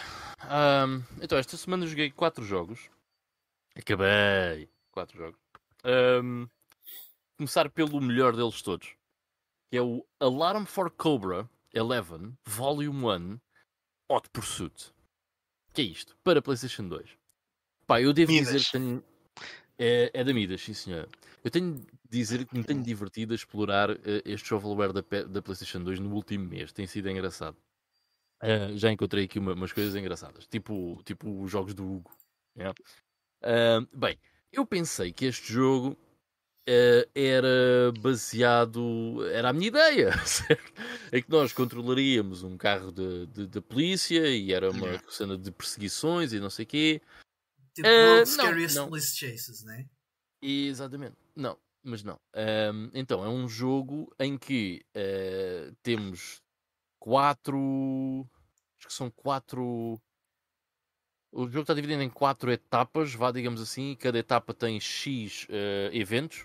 [0.45, 2.89] Um, então, esta semana joguei 4 jogos.
[3.75, 4.69] Acabei.
[4.91, 5.39] 4 jogos.
[5.85, 6.47] Um,
[7.37, 8.95] começar pelo melhor deles todos.
[9.69, 13.39] Que é o Alarm for Cobra 11 Volume 1
[14.09, 14.91] Hot Pursuit.
[15.73, 16.15] que é isto?
[16.23, 17.17] Para PlayStation 2.
[17.85, 18.53] Pá, eu devo Midas.
[18.53, 19.03] dizer que tenho...
[19.85, 21.09] É, é da Midas, sim senhor.
[21.43, 25.41] Eu tenho de dizer que me tenho divertido a explorar uh, este shovelware da, da
[25.41, 26.71] PlayStation 2 no último mês.
[26.71, 27.57] Tem sido engraçado.
[28.41, 32.11] Uh, já encontrei aqui uma, umas coisas engraçadas, tipo, tipo os jogos do Hugo.
[32.55, 32.73] Yeah?
[33.43, 34.17] Uh, bem,
[34.53, 35.97] eu pensei que este jogo
[36.65, 39.21] Uh, era baseado.
[39.33, 40.71] Era a minha ideia, certo?
[41.11, 46.39] É que nós controlaríamos um carro da polícia e era uma cena de perseguições e
[46.39, 47.01] não sei o quê.
[47.73, 49.87] Tipo, uh, Scariest não, Police Chases, né?
[50.41, 51.15] Exatamente.
[51.35, 52.19] Não, mas não.
[52.35, 56.41] Um, então, é um jogo em que uh, temos
[56.99, 58.27] quatro.
[58.77, 59.99] Acho que são quatro.
[61.31, 63.95] O jogo está dividido em quatro etapas, vá, digamos assim.
[63.95, 66.43] Cada etapa tem X uh, eventos.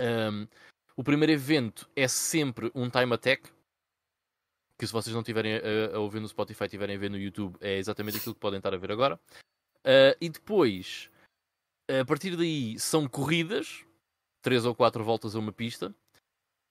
[0.00, 0.48] Um,
[0.96, 3.50] o primeiro evento é sempre um time attack.
[4.78, 7.56] Que se vocês não estiverem a, a, ouvir no Spotify, estiverem a ver no YouTube,
[7.60, 9.20] é exatamente aquilo que podem estar a ver agora.
[9.84, 11.10] Uh, e depois,
[11.88, 13.84] a partir daí, são corridas,
[14.40, 15.94] três ou quatro voltas a uma pista.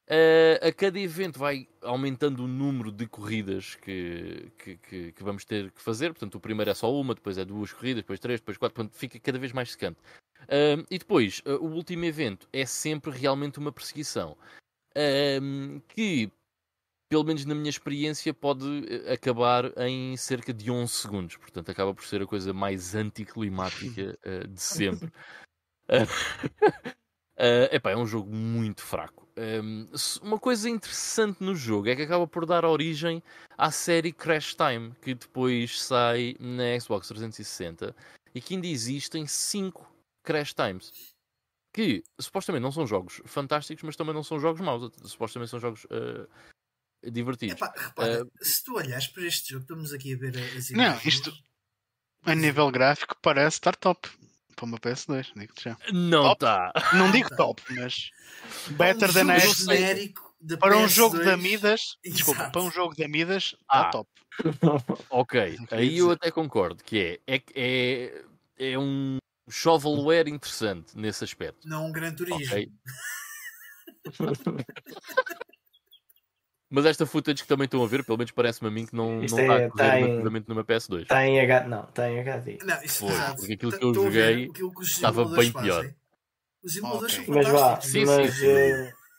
[0.09, 5.45] Uh, a cada evento vai aumentando o número de corridas que, que, que, que, vamos
[5.45, 6.09] ter que fazer.
[6.09, 8.75] Portanto, o primeiro é só uma, depois é duas corridas, depois três, depois quatro.
[8.75, 9.99] Portanto, fica cada vez mais secante.
[10.43, 14.37] Uh, e depois, uh, o último evento é sempre realmente uma perseguição.
[15.87, 16.29] que
[17.11, 21.35] pelo menos na minha experiência, pode eh, acabar em cerca de 11 segundos.
[21.35, 25.11] Portanto, acaba por ser a coisa mais anticlimática uh, de sempre.
[25.89, 26.07] Uh,
[27.35, 29.27] uh, epá, é um jogo muito fraco.
[29.37, 29.89] Um,
[30.21, 33.21] uma coisa interessante no jogo é que acaba por dar origem
[33.57, 37.93] à série Crash Time, que depois sai na Xbox 360
[38.33, 39.85] e que ainda existem 5
[40.23, 41.13] Crash Times.
[41.73, 44.89] Que supostamente não são jogos fantásticos, mas também não são jogos maus.
[45.03, 46.25] Supostamente são jogos uh,
[47.03, 47.55] divertidos.
[47.55, 50.73] Epá, repara, uh, se tu olhas para este jogo, estamos aqui a ver as imagens.
[50.73, 51.33] Não, isto
[52.23, 54.09] a nível gráfico parece estar top
[54.55, 55.77] para uma PS2, digo já.
[55.91, 56.71] Não está.
[56.93, 58.11] Não digo top, mas
[58.71, 63.55] better um than a para um jogo de Amidas, desculpa, para um jogo de Amidas,
[63.61, 63.89] está ah.
[63.89, 64.09] top.
[65.09, 68.23] ok, aí eu até concordo que é, é, é,
[68.71, 69.17] é um
[69.49, 71.67] shovelware interessante nesse aspecto.
[71.67, 72.45] Não um grande turismo.
[72.45, 72.71] Okay.
[76.73, 79.17] Mas esta footage que também estão a ver, pelo menos parece-me a mim que não,
[79.17, 81.01] não está é, a correr tá em, numa PS2.
[81.01, 81.67] Está em H...
[81.67, 82.59] Não, está em HD.
[82.63, 84.49] Não, isso, Foi, porque aquilo que eu joguei
[84.81, 85.69] estava bem fazem.
[85.69, 85.93] pior.
[86.63, 87.33] Os emuladores okay.
[87.33, 88.39] Mas vá, sim, mas sim,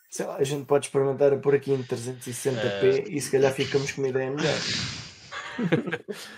[0.09, 0.23] sim.
[0.23, 3.11] Uh, lá, a gente pode experimentar por aqui em 360p uh...
[3.11, 4.59] e se calhar ficamos com uma ideia melhor.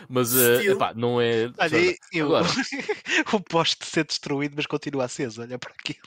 [0.09, 1.51] Mas uh, epá, não é.
[1.59, 2.53] Olha, eu, Agora...
[3.33, 5.43] o poste ser destruído, mas continua aceso.
[5.43, 6.01] Olha para aquilo.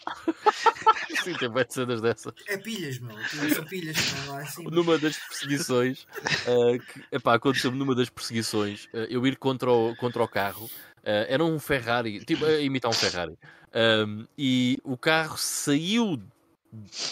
[1.23, 2.33] Sim, tem bem cenas dessas.
[2.47, 3.17] É pilhas, meu.
[3.53, 4.63] São pilhas lá assim.
[4.63, 9.95] Numa das perseguições, uh, que, epá, aconteceu-me numa das perseguições, uh, eu ir contra o,
[9.95, 10.65] contra o carro.
[10.65, 13.37] Uh, era um Ferrari, tipo, a imitar um Ferrari.
[13.73, 16.21] Um, e o carro saiu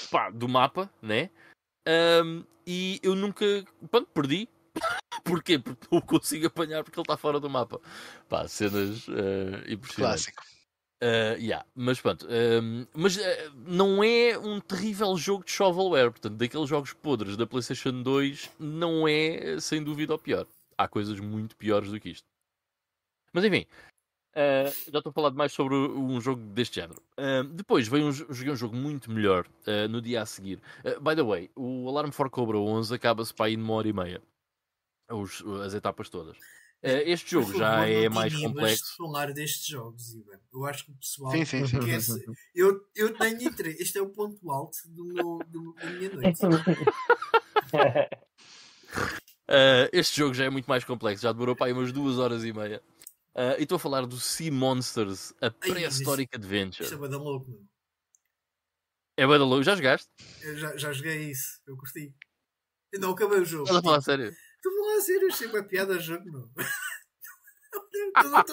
[0.09, 1.29] pá, do mapa, né?
[2.23, 3.45] Um, e eu nunca.
[3.91, 4.49] Pronto, perdi.
[5.23, 5.59] Porquê?
[5.59, 7.79] Porque não o consigo apanhar porque ele está fora do mapa.
[8.29, 9.95] Pá, cenas uh, impressionantes.
[9.95, 10.43] Clássico.
[11.03, 11.65] Uh, yeah.
[11.75, 13.21] Mas pronto, uh, mas uh,
[13.55, 19.07] não é um terrível jogo de shovelware, portanto, daqueles jogos podres da PlayStation 2, não
[19.07, 20.47] é sem dúvida o pior.
[20.77, 22.27] Há coisas muito piores do que isto.
[23.33, 23.65] Mas enfim,
[24.35, 27.01] Uh, já estou a falar mais sobre um jogo deste género.
[27.17, 30.59] Uh, depois veio um, joguei um jogo muito melhor uh, no dia a seguir.
[31.01, 34.21] by the way, o Alarm for Cobra 11 acaba-se para ir numa hora e meia.
[35.11, 36.37] Os, as etapas todas.
[36.81, 38.95] este jogo favor, já é mais complexo.
[38.97, 40.39] falar destes jogos, Ivan.
[40.53, 41.79] Eu acho que o pessoal sim, sim, sim.
[41.79, 41.99] quer
[42.53, 43.81] eu, eu tenho interesse.
[43.81, 46.39] Este é o ponto alto do meu, do, da minha noite.
[49.93, 51.23] este jogo já é muito mais complexo.
[51.23, 52.81] Já demorou para aí umas duas horas e meia.
[53.35, 56.85] Uh, e estou a falar do Sea Monsters, a Prehistoric Adventure.
[56.85, 57.61] Isso é bada louco, meu.
[59.17, 60.07] É bada louco, já jogaste?
[60.41, 62.15] Eu já, já joguei isso, eu curti.
[62.93, 63.63] Eu não acabei o jogo.
[63.63, 64.33] Estás a falar sério?
[64.67, 66.49] Estou a sério, achei uma piada a jogo, meu.
[67.93, 68.43] eu, não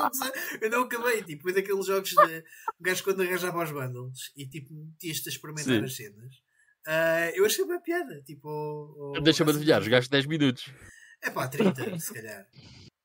[0.61, 4.47] eu não acabei, tipo, foi daqueles jogos de um gajo quando arranjava os bundles e
[4.47, 5.85] tipo metias-te a experimentar Sim.
[5.85, 6.35] as cenas.
[6.87, 9.13] Uh, eu achei uma piada, tipo.
[9.23, 10.73] Deixa-me assim, adivinhar, jogaste 10 minutos.
[11.23, 12.47] É pá, 30, se calhar.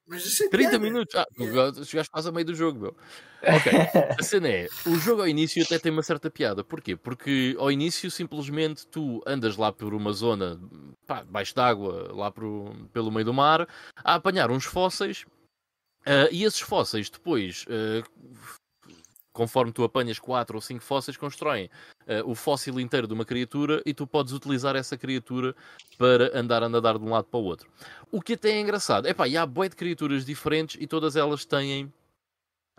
[0.07, 0.79] Mas 30 piada.
[0.79, 1.15] minutos?
[1.15, 1.83] Ah, yeah.
[1.83, 2.95] chegaste quase a meio do jogo, meu.
[3.43, 3.71] Ok.
[4.17, 6.63] A cena é, o jogo ao início até tem uma certa piada.
[6.63, 6.95] Porquê?
[6.95, 10.59] Porque ao início simplesmente tu andas lá por uma zona,
[11.05, 13.67] pá, baixo d'água, lá pro, pelo meio do mar,
[14.03, 15.25] a apanhar uns fósseis.
[16.05, 18.49] Uh, e esses fósseis depois uh,
[19.37, 21.69] conforme tu apanhas 4 ou 5 fósseis, constroem
[22.07, 25.55] uh, o fóssil inteiro de uma criatura e tu podes utilizar essa criatura
[25.95, 27.69] para andar a nadar de um lado para o outro.
[28.11, 31.15] O que até é engraçado, é pá, e há boé de criaturas diferentes e todas
[31.15, 31.93] elas têm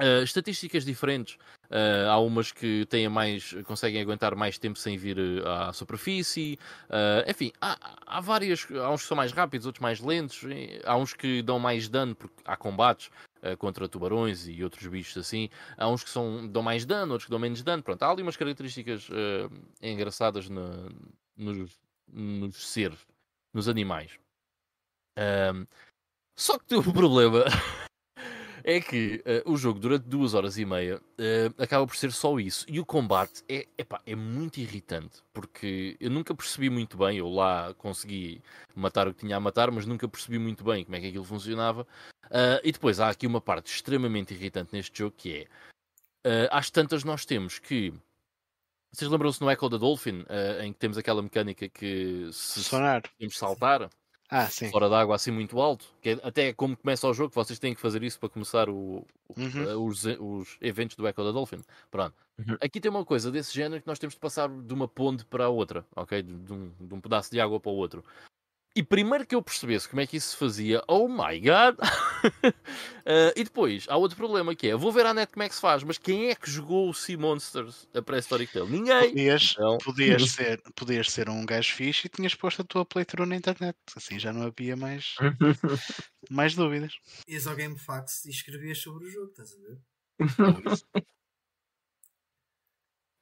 [0.01, 1.35] Uh, estatísticas diferentes.
[1.65, 6.57] Uh, há umas que têm mais, conseguem aguentar mais tempo sem vir à superfície.
[6.89, 7.77] Uh, enfim, há,
[8.07, 8.65] há várias.
[8.71, 10.43] Há uns que são mais rápidos, outros mais lentos.
[10.85, 13.11] Há uns que dão mais dano porque há combates
[13.59, 15.49] contra tubarões e outros bichos assim.
[15.77, 17.83] Há uns que são, dão mais dano, outros que dão menos dano.
[17.83, 19.09] Pronto, há ali umas características
[19.81, 22.99] engraçadas nos, nos seres,
[23.55, 24.13] nos animais.
[26.37, 27.45] só que um problema
[28.69, 32.39] é que uh, o jogo durante duas horas e meia uh, acaba por ser só
[32.39, 32.67] isso.
[32.69, 37.31] E o combate é, epá, é muito irritante, porque eu nunca percebi muito bem, eu
[37.31, 38.43] lá consegui
[38.75, 41.25] matar o que tinha a matar, mas nunca percebi muito bem como é que aquilo
[41.25, 41.87] funcionava.
[42.27, 45.43] Uh, e depois há aqui uma parte extremamente irritante neste jogo que é
[46.29, 47.95] uh, às tantas nós temos que
[48.93, 50.25] vocês lembram-se no Echo da Dolphin,
[50.63, 53.03] em que temos aquela mecânica que se Sonar.
[53.03, 53.91] podemos saltar
[54.31, 57.75] ah, fora d'água assim muito alto, que é até como começa o jogo, vocês têm
[57.75, 59.07] que fazer isso para começar o,
[59.37, 59.87] uhum.
[59.87, 61.63] os, os, eventos do Echo da Dolphin.
[61.91, 62.15] Pronto.
[62.39, 62.57] Uhum.
[62.61, 65.47] Aqui tem uma coisa desse género que nós temos de passar de uma ponte para
[65.47, 66.23] a outra, ok?
[66.23, 68.05] De, de, um, de um pedaço de água para o outro.
[68.79, 71.77] E primeiro que eu percebesse como é que isso se fazia, oh my god!
[72.45, 75.57] uh, e depois, há outro problema que é, vou ver à net como é que
[75.57, 78.79] se faz, mas quem é que jogou o Sea Monsters a pré-histórica dele?
[78.79, 79.09] Ninguém!
[79.09, 79.79] Podias, então...
[79.79, 83.77] podias, ser, podias ser um gajo fixe e tinhas posto a tua playthrough na internet,
[83.97, 85.17] assim já não havia mais,
[86.31, 86.93] mais dúvidas.
[87.27, 91.03] Ias ao GameFAQs e escrevias sobre o jogo, estás a ver?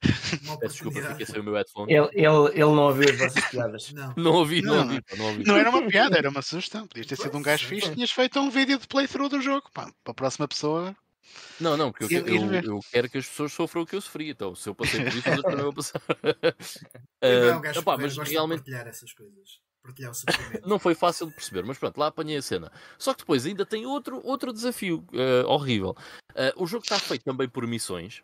[0.02, 1.92] Desculpa, fiquei sem o meu headphone.
[1.92, 3.92] Ele, ele, ele não ouviu as vossas piadas.
[3.92, 5.44] Não, não ouvi, não, não, ouvi, não, ouvi.
[5.44, 6.86] Não era uma piada, era uma sugestão.
[6.86, 9.70] Podias ter sido um gajo fixe, tinhas feito um vídeo de playthrough do jogo.
[9.72, 10.94] Pá, para a próxima pessoa.
[11.60, 14.30] Não, não, porque eu, eu, eu, quero que as pessoas sofram o que eu sofri.
[14.30, 16.00] Então, se eu passei por isso, eu também vou passar.
[17.20, 18.58] é um gajo opa, mas realmente.
[18.58, 19.60] partilhar essas coisas.
[19.82, 22.70] Partilhar o não foi fácil de perceber, mas pronto, lá apanhei a cena.
[22.98, 25.96] Só que depois ainda tem outro, outro desafio uh, horrível.
[26.32, 28.22] Uh, o jogo está feito também por missões.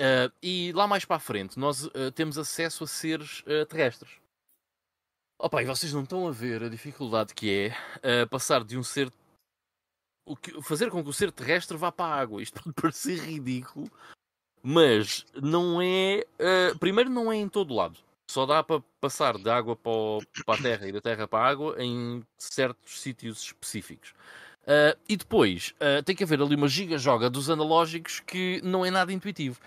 [0.00, 4.10] Uh, e lá mais para a frente nós uh, temos acesso a seres uh, terrestres.
[5.40, 7.70] Opa, e vocês não estão a ver a dificuldade que
[8.02, 9.08] é passar de um ser.
[10.26, 10.60] O que...
[10.62, 12.42] Fazer com que o ser terrestre vá para a água.
[12.42, 13.88] Isto pode parecer ridículo,
[14.60, 16.24] mas não é.
[16.80, 18.00] primeiro, não é em todo lado.
[18.28, 21.44] só dá para passar da água para, o, para, a terra e da terra para
[21.44, 24.12] a água em certos sítios específicos.
[24.68, 28.90] Uh, e depois uh, tem que haver ali uma giga-joga dos analógicos que não é
[28.90, 29.58] nada intuitivo.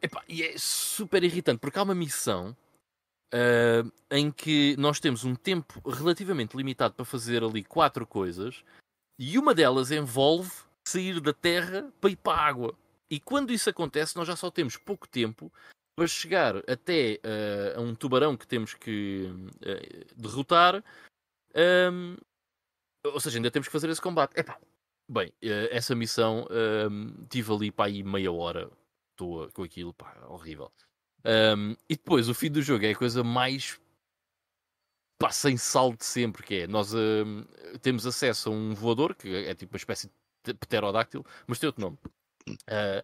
[0.00, 2.56] Epá, e é super irritante porque há uma missão
[3.34, 8.62] uh, em que nós temos um tempo relativamente limitado para fazer ali quatro coisas
[9.18, 10.50] e uma delas envolve
[10.86, 12.74] sair da terra para ir para a água.
[13.10, 15.52] E quando isso acontece, nós já só temos pouco tempo
[15.96, 20.84] para chegar até uh, a um tubarão que temos que uh, derrotar.
[21.92, 22.16] Um,
[23.04, 24.38] ou seja, ainda temos que fazer esse combate.
[24.38, 24.58] Epá,
[25.08, 25.32] bem,
[25.70, 26.46] essa missão
[27.30, 28.68] tive ali para aí meia hora
[29.16, 30.70] estou com aquilo, pá, horrível.
[31.24, 33.80] Um, e depois o fim do jogo é a coisa mais
[35.18, 36.92] pá, sem sal de sempre, que é nós
[37.82, 40.10] temos acesso a um voador, que é tipo uma espécie
[40.44, 41.98] de pterodáctilo, mas tem outro nome.
[42.48, 43.02] Uh,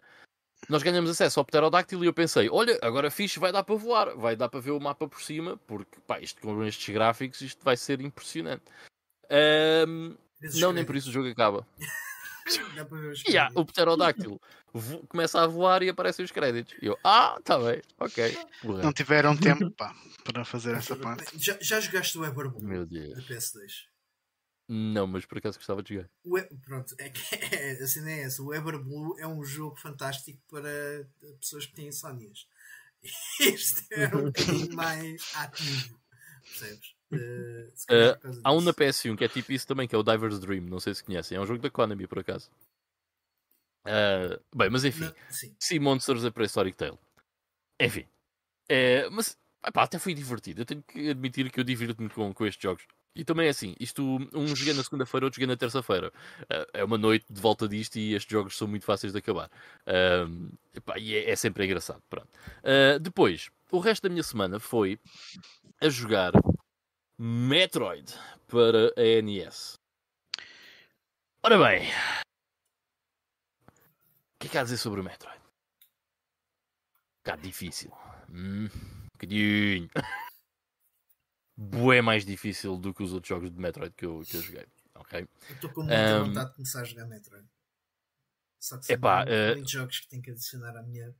[0.69, 4.15] nós ganhamos acesso ao pterodáctilo e eu pensei, olha, agora fixe, vai dar para voar,
[4.15, 7.63] vai dar para ver o mapa por cima, porque pá, isto com estes gráficos isto
[7.63, 8.63] vai ser impressionante.
[9.85, 10.15] Um,
[10.59, 11.67] não, nem por isso o jogo acaba.
[13.27, 14.39] Yeah, o pterodáctilo
[15.07, 16.75] começa a voar e aparecem os créditos.
[16.81, 18.37] E eu, ah, tá bem, ok.
[18.81, 21.25] Não tiveram tempo pá, para fazer essa parte.
[21.37, 23.15] Já, já jogaste o Everblue Meu Deus.
[23.15, 23.93] da PS2?
[24.67, 26.09] Não, mas por acaso gostava de jogar.
[26.23, 27.21] O, pronto, é que
[27.55, 28.41] é, assim não é essa.
[28.41, 31.07] O Everblue é um jogo fantástico para
[31.39, 32.47] pessoas que têm insónias.
[33.39, 36.01] Este era um bocadinho mais ativo.
[36.41, 36.95] Percebes?
[37.15, 40.39] Uh, uh, há um na PS1 que é tipo isso também, que é o Diver's
[40.39, 40.63] Dream.
[40.63, 41.37] Não sei se conhecem.
[41.37, 42.49] É um jogo da Konami, por acaso.
[43.85, 45.05] Uh, bem, mas enfim.
[45.05, 45.13] Não,
[45.59, 46.97] Sea Monsters a Prehistoric Tale.
[47.79, 48.05] Enfim.
[48.69, 50.61] É, mas epá, até foi divertido.
[50.61, 52.85] Eu tenho que admitir que eu divirto-me com, com estes jogos.
[53.15, 54.03] E também é assim, isto
[54.33, 56.11] um joguei na segunda-feira, outro joguei na terça-feira.
[56.43, 59.51] Uh, é uma noite de volta disto e estes jogos são muito fáceis de acabar.
[59.85, 62.01] Uh, epá, e é, é, sempre engraçado.
[62.09, 62.27] Pronto.
[62.59, 64.99] Uh, depois, o resto da minha semana foi
[65.79, 66.31] a jogar
[67.19, 68.11] Metroid
[68.47, 69.73] para a NES.
[71.43, 71.87] Ora bem,
[73.67, 75.37] o que é que há a dizer sobre o Metroid?
[75.37, 75.41] Um
[77.23, 77.91] bocado difícil.
[78.29, 79.89] Hum, um bocadinho.
[81.55, 84.65] Bué mais difícil do que os outros jogos de Metroid que eu, que eu joguei.
[85.11, 87.47] Eu estou com muita um, vontade de começar a jogar Metroid.
[88.59, 91.15] Só que epá, uh, muitos jogos que tenho que adicionar à minha,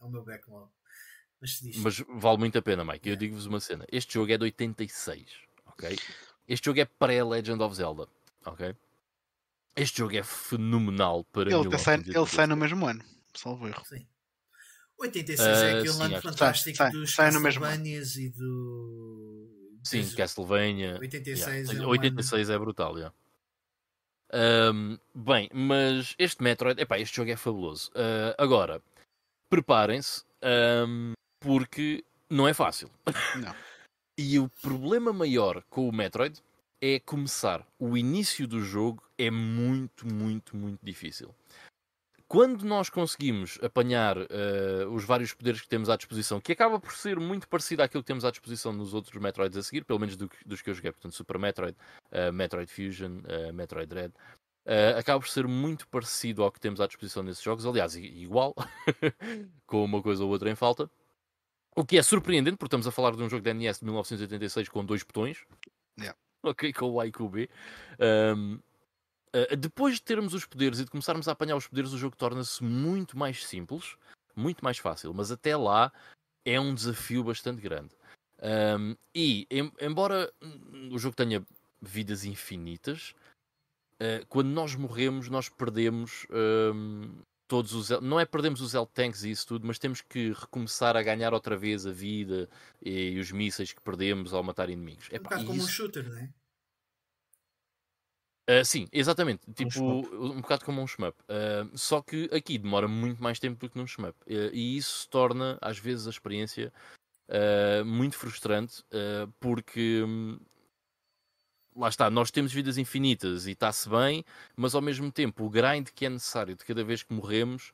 [0.00, 0.72] ao meu backlog.
[1.40, 3.08] Mas, mas vale muito a pena, Mike.
[3.08, 3.86] Eu digo-vos uma cena.
[3.90, 5.24] Este jogo é de 86,
[5.66, 5.96] ok?
[6.46, 8.08] Este jogo é pré-Legend of Zelda,
[8.44, 8.74] ok?
[9.76, 13.84] Este jogo é fenomenal para ele, sai, ele sai no mesmo ano, salvo erro.
[13.86, 14.04] Sim.
[14.98, 19.78] 86 uh, é aquele sim, ano fantástico sai, dos sai, Castlevanias e do.
[19.84, 20.14] Sim, Des...
[20.14, 20.98] Castlevania.
[20.98, 21.84] 86 yeah.
[21.84, 22.98] é, 86 é brutal, já.
[22.98, 23.14] Yeah.
[24.74, 27.90] Um, bem, mas este Metroid, epá, este jogo é fabuloso.
[27.92, 28.82] Uh, agora,
[29.48, 30.24] preparem-se,
[30.86, 32.90] um, porque não é fácil.
[33.36, 33.54] Não.
[34.18, 36.42] e o problema maior com o Metroid
[36.80, 37.66] é começar.
[37.78, 41.34] O início do jogo é muito, muito, muito difícil.
[42.26, 46.92] Quando nós conseguimos apanhar uh, os vários poderes que temos à disposição, que acaba por
[46.92, 50.14] ser muito parecido àquilo que temos à disposição nos outros Metroids a seguir, pelo menos
[50.14, 51.74] do, dos que eu joguei, portanto, Super Metroid,
[52.12, 54.12] uh, Metroid Fusion, uh, Metroid Dread,
[54.98, 58.54] acaba por ser muito parecido ao que temos à disposição nesses jogos, aliás, igual,
[59.66, 60.90] com uma coisa ou outra em falta.
[61.76, 64.68] O que é surpreendente, porque estamos a falar de um jogo de NES de 1986
[64.68, 65.44] com dois botões.
[65.98, 66.18] Yeah.
[66.42, 67.48] Ok, com o A e com o B.
[68.00, 68.60] Um,
[69.28, 72.16] Uh, depois de termos os poderes e de começarmos a apanhar os poderes, o jogo
[72.16, 73.96] torna-se muito mais simples,
[74.34, 75.92] muito mais fácil, mas até lá
[76.44, 77.94] é um desafio bastante grande.
[78.40, 80.32] Um, e, em, embora
[80.90, 81.44] o jogo tenha
[81.80, 83.14] vidas infinitas,
[84.00, 87.88] uh, quando nós morremos, nós perdemos um, todos os.
[88.00, 91.56] Não é perdemos os L-Tanks e isso tudo, mas temos que recomeçar a ganhar outra
[91.56, 92.48] vez a vida
[92.80, 95.08] e, e os mísseis que perdemos ao matar inimigos.
[95.10, 95.66] É um bocado como isso...
[95.66, 96.30] um shooter, não é?
[98.48, 99.42] Uh, sim, exatamente.
[99.52, 101.14] Tipo, um, um bocado como um shmup.
[101.24, 104.16] Uh, só que aqui demora muito mais tempo do que num shmup.
[104.26, 106.72] Uh, e isso torna, às vezes, a experiência
[107.84, 108.82] muito frustrante,
[109.38, 110.40] porque um,
[111.78, 114.24] lá está, nós temos vidas infinitas e está-se bem,
[114.56, 117.72] mas ao mesmo tempo o grind que é necessário de cada vez que morremos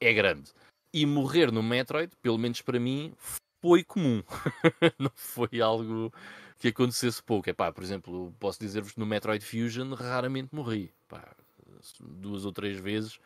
[0.00, 0.52] é grande.
[0.92, 3.14] E morrer no Metroid, pelo menos para mim,
[3.62, 4.22] foi comum.
[4.98, 6.12] Não foi algo
[6.58, 7.48] que acontecesse pouco.
[7.48, 10.92] É por exemplo, posso dizer-vos que no Metroid Fusion raramente morri.
[12.00, 13.18] Duas ou três vezes,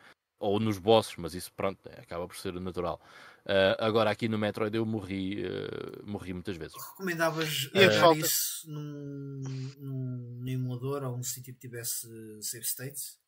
[0.45, 3.01] ou nos bosses, mas isso pronto, é, acaba por ser natural.
[3.45, 6.75] Uh, agora aqui no Metroid eu morri, uh, morri muitas vezes.
[6.91, 9.41] Recomendavas uh, isso num,
[9.77, 12.07] num emulador ou um sítio que tivesse
[12.41, 13.19] save states?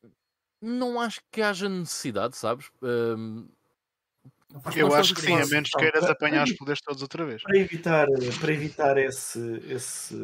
[0.61, 2.67] Não acho que haja necessidade, sabes?
[2.81, 3.47] Uh,
[4.75, 7.43] Eu acho que sim, a menos que queiras apanhar os poderes todos outra vez.
[7.43, 8.07] Para evitar,
[8.39, 10.15] para evitar esse, esse,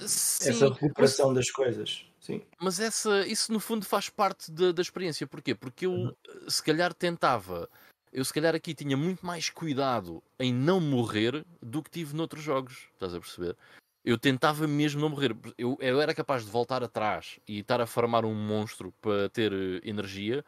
[0.00, 2.06] sim, essa recuperação mas, das coisas.
[2.20, 2.42] Sim.
[2.60, 5.26] Mas essa, isso no fundo faz parte da, da experiência.
[5.26, 5.54] Porquê?
[5.54, 6.14] Porque eu uhum.
[6.48, 7.68] se calhar tentava.
[8.12, 12.42] Eu se calhar aqui tinha muito mais cuidado em não morrer do que tive noutros
[12.42, 12.88] jogos.
[12.94, 13.56] Estás a perceber?
[14.04, 15.36] Eu tentava mesmo não morrer.
[15.56, 19.52] Eu, eu era capaz de voltar atrás e estar a farmar um monstro para ter
[19.52, 20.44] eh, energia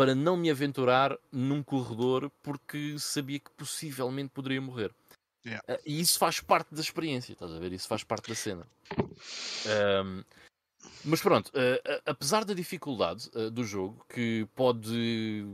[0.00, 4.90] para não me aventurar num corredor porque sabia que possivelmente poderia morrer.
[5.44, 5.62] Yeah.
[5.68, 7.70] Uh, e isso faz parte da experiência, estás a ver?
[7.70, 8.66] Isso faz parte da cena.
[8.96, 10.24] Um,
[11.04, 15.46] mas pronto, uh, apesar da dificuldade uh, do jogo, que pode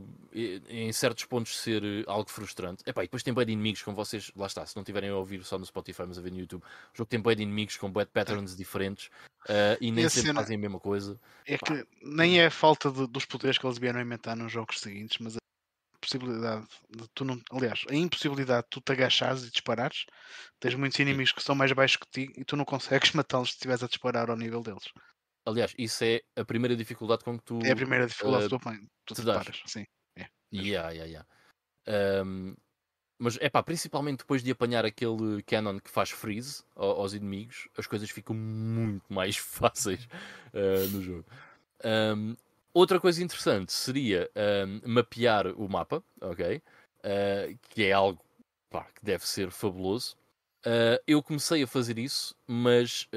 [0.69, 4.31] em certos pontos ser algo frustrante, epá, e depois tem bem de inimigos com vocês,
[4.35, 6.61] lá está, se não tiverem a ouvir só no Spotify, mas a ver no YouTube,
[6.61, 9.07] o jogo tem bem de inimigos com bad patterns diferentes
[9.45, 10.41] uh, e nem e sempre cena...
[10.41, 11.19] fazem a mesma coisa.
[11.45, 15.17] É que nem é falta de, dos poderes que eles vieram inventar nos jogos seguintes,
[15.19, 15.39] mas a
[15.99, 17.41] possibilidade de tu não.
[17.51, 20.05] Aliás, a impossibilidade de tu te agachares e disparares.
[20.59, 23.55] Tens muitos inimigos que são mais baixos que ti e tu não consegues matá-los se
[23.55, 24.91] estiveres a disparar ao nível deles.
[25.47, 27.59] Aliás, isso é a primeira dificuldade com que tu.
[27.63, 28.65] É a primeira dificuldade uh, que
[29.05, 29.85] tu, tu te paras, sim.
[30.17, 31.25] É, yeah, yeah,
[31.87, 32.21] yeah.
[32.21, 32.53] Um,
[33.17, 37.87] mas é pá, principalmente depois de apanhar aquele cannon que faz freeze aos inimigos, as
[37.87, 40.03] coisas ficam muito mais fáceis
[40.53, 41.25] uh, no jogo.
[41.81, 42.35] Um,
[42.73, 46.57] outra coisa interessante seria um, mapear o mapa, ok?
[46.57, 48.21] Uh, que é algo
[48.69, 50.17] pá, que deve ser fabuloso.
[50.65, 53.07] Uh, eu comecei a fazer isso, mas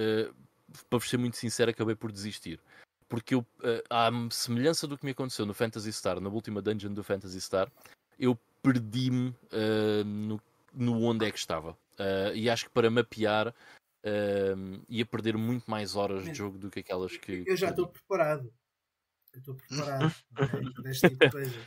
[0.89, 2.61] para vos ser muito sincero, acabei por desistir.
[3.09, 6.93] Porque eu, uh, à semelhança do que me aconteceu no Fantasy Star, na última dungeon
[6.93, 7.71] do Fantasy Star,
[8.19, 10.41] eu perdi-me uh, no,
[10.73, 11.73] no onde é que estava.
[11.99, 13.55] Uh, e acho que para mapear
[14.89, 17.45] ia perder muito mais horas de jogo do que aquelas que.
[17.47, 18.51] Eu já estou preparado.
[19.35, 20.15] Eu estou preparado
[20.75, 21.67] para este tipo de coisas.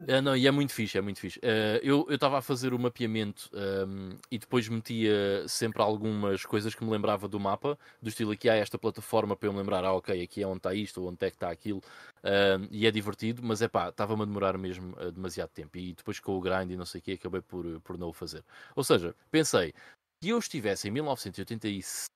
[0.00, 1.40] Uh, não, e é muito fixe, é muito fixe.
[1.40, 6.84] Uh, eu estava a fazer o mapeamento um, e depois metia sempre algumas coisas que
[6.84, 9.92] me lembrava do mapa, do estilo aqui há esta plataforma para eu me lembrar, ah
[9.94, 12.90] ok, aqui é onde está isto, ou onde é que está aquilo, uh, e é
[12.92, 16.40] divertido, mas é pá, estava-me a demorar mesmo uh, demasiado tempo, e depois com o
[16.40, 18.44] grind e não sei o que, acabei por, por não o fazer.
[18.76, 19.74] Ou seja, pensei,
[20.22, 22.08] se eu estivesse em 1988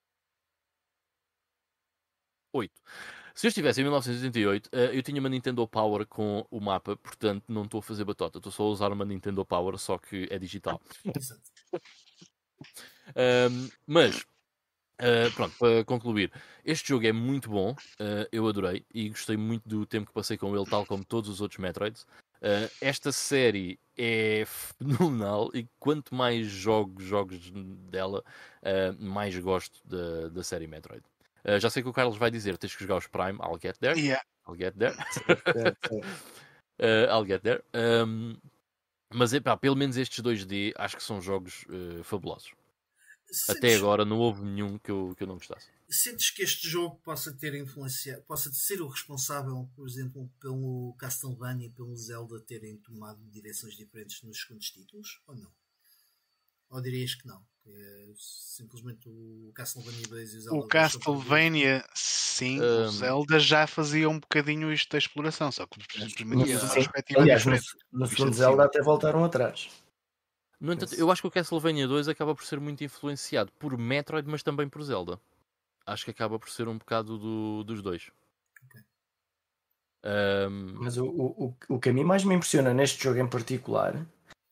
[3.34, 7.44] se eu estivesse em 1988, eh, eu tinha uma Nintendo Power com o mapa, portanto
[7.48, 10.38] não estou a fazer batota, estou só a usar uma Nintendo Power, só que é
[10.38, 10.80] digital.
[13.16, 16.30] um, mas, uh, pronto, para concluir,
[16.64, 20.36] este jogo é muito bom, uh, eu adorei e gostei muito do tempo que passei
[20.36, 22.02] com ele, tal como todos os outros Metroids.
[22.42, 27.50] Uh, esta série é fenomenal e quanto mais jogo jogos
[27.88, 28.22] dela,
[28.98, 31.04] mais gosto da, da série Metroid.
[31.44, 33.78] Uh, já sei que o Carlos vai dizer: tens que jogar os Prime, I'll get
[33.78, 33.98] there.
[33.98, 34.22] Yeah.
[34.46, 34.94] I'll get there.
[36.78, 37.62] uh, I'll get there.
[37.74, 38.36] Um,
[39.14, 42.52] mas epá, pelo menos estes 2D acho que são jogos uh, fabulosos.
[43.30, 43.56] Sentes...
[43.56, 45.70] Até agora não houve nenhum que eu, que eu não gostasse.
[45.88, 51.66] Sentes que este jogo possa ter influenciado, possa ser o responsável, por exemplo, pelo Castlevania
[51.66, 55.52] e pelo Zelda terem tomado direções diferentes nos segundos títulos, ou não?
[56.70, 57.42] Ou dirias que não?
[57.66, 60.58] É simplesmente o Castlevania 2 e o Zelda.
[60.58, 62.84] O Castlevania, sim, um...
[62.84, 66.74] o Zelda já fazia um bocadinho isto da exploração, só que yeah.
[66.74, 67.66] perspectiva Aliás, diferente.
[67.92, 69.70] no, no segundo Zelda até voltaram atrás.
[70.60, 74.28] No entanto, eu acho que o Castlevania 2 acaba por ser muito influenciado por Metroid,
[74.28, 75.20] mas também por Zelda.
[75.84, 78.10] Acho que acaba por ser um bocado do, dos dois.
[80.04, 80.74] Um...
[80.80, 84.06] Mas o, o, o que a mim mais me impressiona neste jogo em particular,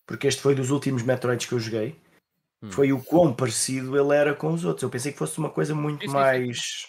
[0.07, 1.97] porque este foi dos últimos Metroids que eu joguei,
[2.63, 2.71] Hum.
[2.71, 4.83] Foi o quão parecido ele era com os outros.
[4.83, 6.87] Eu pensei que fosse uma coisa muito sim, mais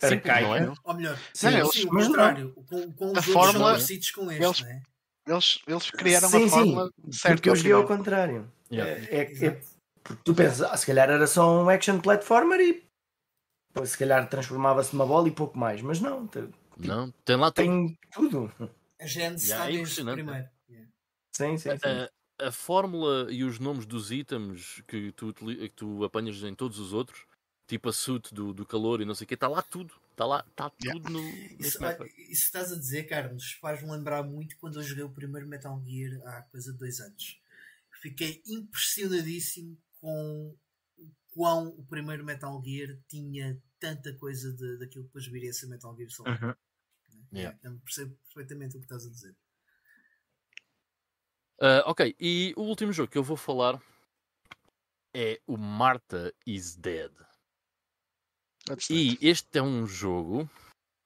[0.00, 0.64] arcaica.
[0.64, 0.72] É?
[0.84, 2.52] Ou melhor, sim, não, eles, sim, o contrário.
[2.68, 4.82] Com, com a fórmula, parecidos com este, eles, é?
[5.28, 7.36] eles, eles criaram sim, a fórmula certa.
[7.36, 8.52] Porque eu joguei ao contrário.
[8.70, 8.90] Yeah.
[8.90, 9.60] É, é, é,
[10.02, 12.84] porque tu pensas, ah, se calhar era só um action platformer e
[13.72, 16.26] pô, se calhar transformava-se numa bola e pouco mais, mas não.
[16.26, 18.52] Tipo, não, tem lá tem tudo.
[19.00, 20.48] A gente yeah, está é primeiro.
[20.68, 20.90] Yeah.
[21.32, 21.88] Sim, sim, sim.
[21.88, 22.08] Uh,
[22.46, 26.92] a fórmula e os nomes dos itens que tu, que tu apanhas em todos os
[26.92, 27.26] outros,
[27.66, 29.94] tipo a suit do, do calor e não sei o que, está lá tudo.
[30.10, 31.20] Está lá, está tudo no.
[31.58, 31.78] Isso,
[32.28, 36.20] isso estás a dizer, Carlos, faz-me lembrar muito quando eu joguei o primeiro Metal Gear
[36.26, 37.40] há coisa de dois anos.
[38.02, 40.54] Fiquei impressionadíssimo com
[40.98, 45.54] o quão o primeiro Metal Gear tinha tanta coisa de, daquilo que depois viria a
[45.54, 46.44] ser Metal Gear Solid.
[46.44, 46.54] Uhum.
[47.32, 47.56] Yeah.
[47.58, 49.34] Então percebo perfeitamente o que estás a dizer.
[51.58, 53.80] Uh, ok, e o último jogo que eu vou falar
[55.14, 57.12] é o Martha is Dead.
[58.90, 60.48] E este é um jogo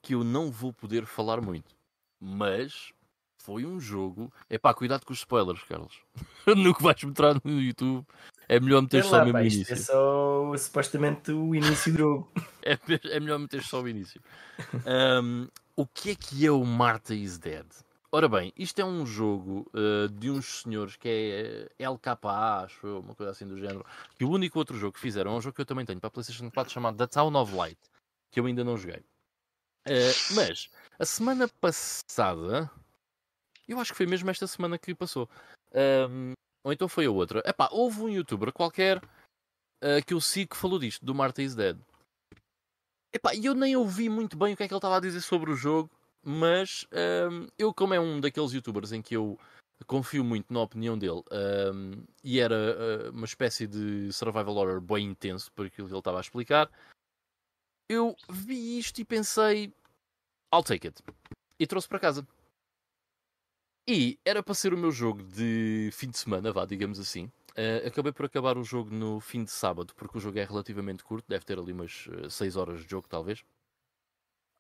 [0.03, 1.75] que eu não vou poder falar muito,
[2.21, 2.93] mas
[3.39, 4.33] foi um jogo.
[4.51, 6.01] É pá, cuidado com os spoilers, Carlos.
[6.47, 8.07] no que vais mostrar no YouTube,
[8.49, 9.73] é melhor meter só o mesmo início.
[9.73, 12.33] É só supostamente o início do jogo.
[12.63, 12.79] é,
[13.11, 14.21] é melhor meter só o início.
[14.85, 17.67] Um, o que é que é o Martha is Dead?
[18.17, 23.01] Ora bem, isto é um jogo uh, de uns senhores que é eh, LKA, acho
[23.01, 23.85] uma coisa assim do género.
[24.15, 26.09] Que o único outro jogo que fizeram é um jogo que eu também tenho para
[26.09, 27.79] a PlayStation 4 chamado The Town of Light,
[28.31, 29.05] que eu ainda não joguei.
[29.87, 32.71] Uh, mas a semana passada,
[33.69, 35.29] eu acho que foi mesmo esta semana que passou,
[36.11, 36.33] um,
[36.65, 37.43] ou então foi a outra.
[37.45, 41.55] Epá, houve um youtuber qualquer uh, que eu sigo que falou disto, do Martha is
[41.55, 41.79] Dead.
[43.13, 45.51] Epá, eu nem ouvi muito bem o que é que ele estava a dizer sobre
[45.51, 45.91] o jogo
[46.29, 46.85] mas
[47.31, 49.39] um, eu, como é um daqueles youtubers em que eu
[49.87, 55.07] confio muito na opinião dele um, e era uh, uma espécie de survival horror bem
[55.07, 56.69] intenso por aquilo que ele estava a explicar,
[57.89, 59.73] eu vi isto e pensei,
[60.53, 61.01] I'll take it.
[61.61, 62.27] E trouxe para casa.
[63.89, 67.27] E era para ser o meu jogo de fim de semana, vá, digamos assim.
[67.53, 71.05] Uh, acabei por acabar o jogo no fim de sábado, porque o jogo é relativamente
[71.05, 73.45] curto, deve ter ali umas 6 horas de jogo, talvez.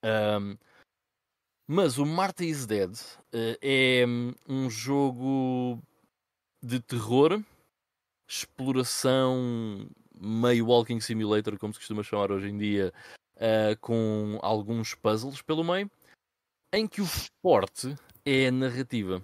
[0.05, 0.56] Um,
[1.66, 4.05] mas o Marta is Dead uh, é
[4.48, 5.82] um jogo
[6.62, 7.43] de terror,
[8.28, 9.88] exploração,
[10.20, 12.93] meio walking simulator, como se costuma chamar hoje em dia,
[13.36, 15.90] uh, com alguns puzzles pelo meio,
[16.72, 17.06] em que o
[17.43, 17.94] forte
[18.24, 19.22] é a narrativa.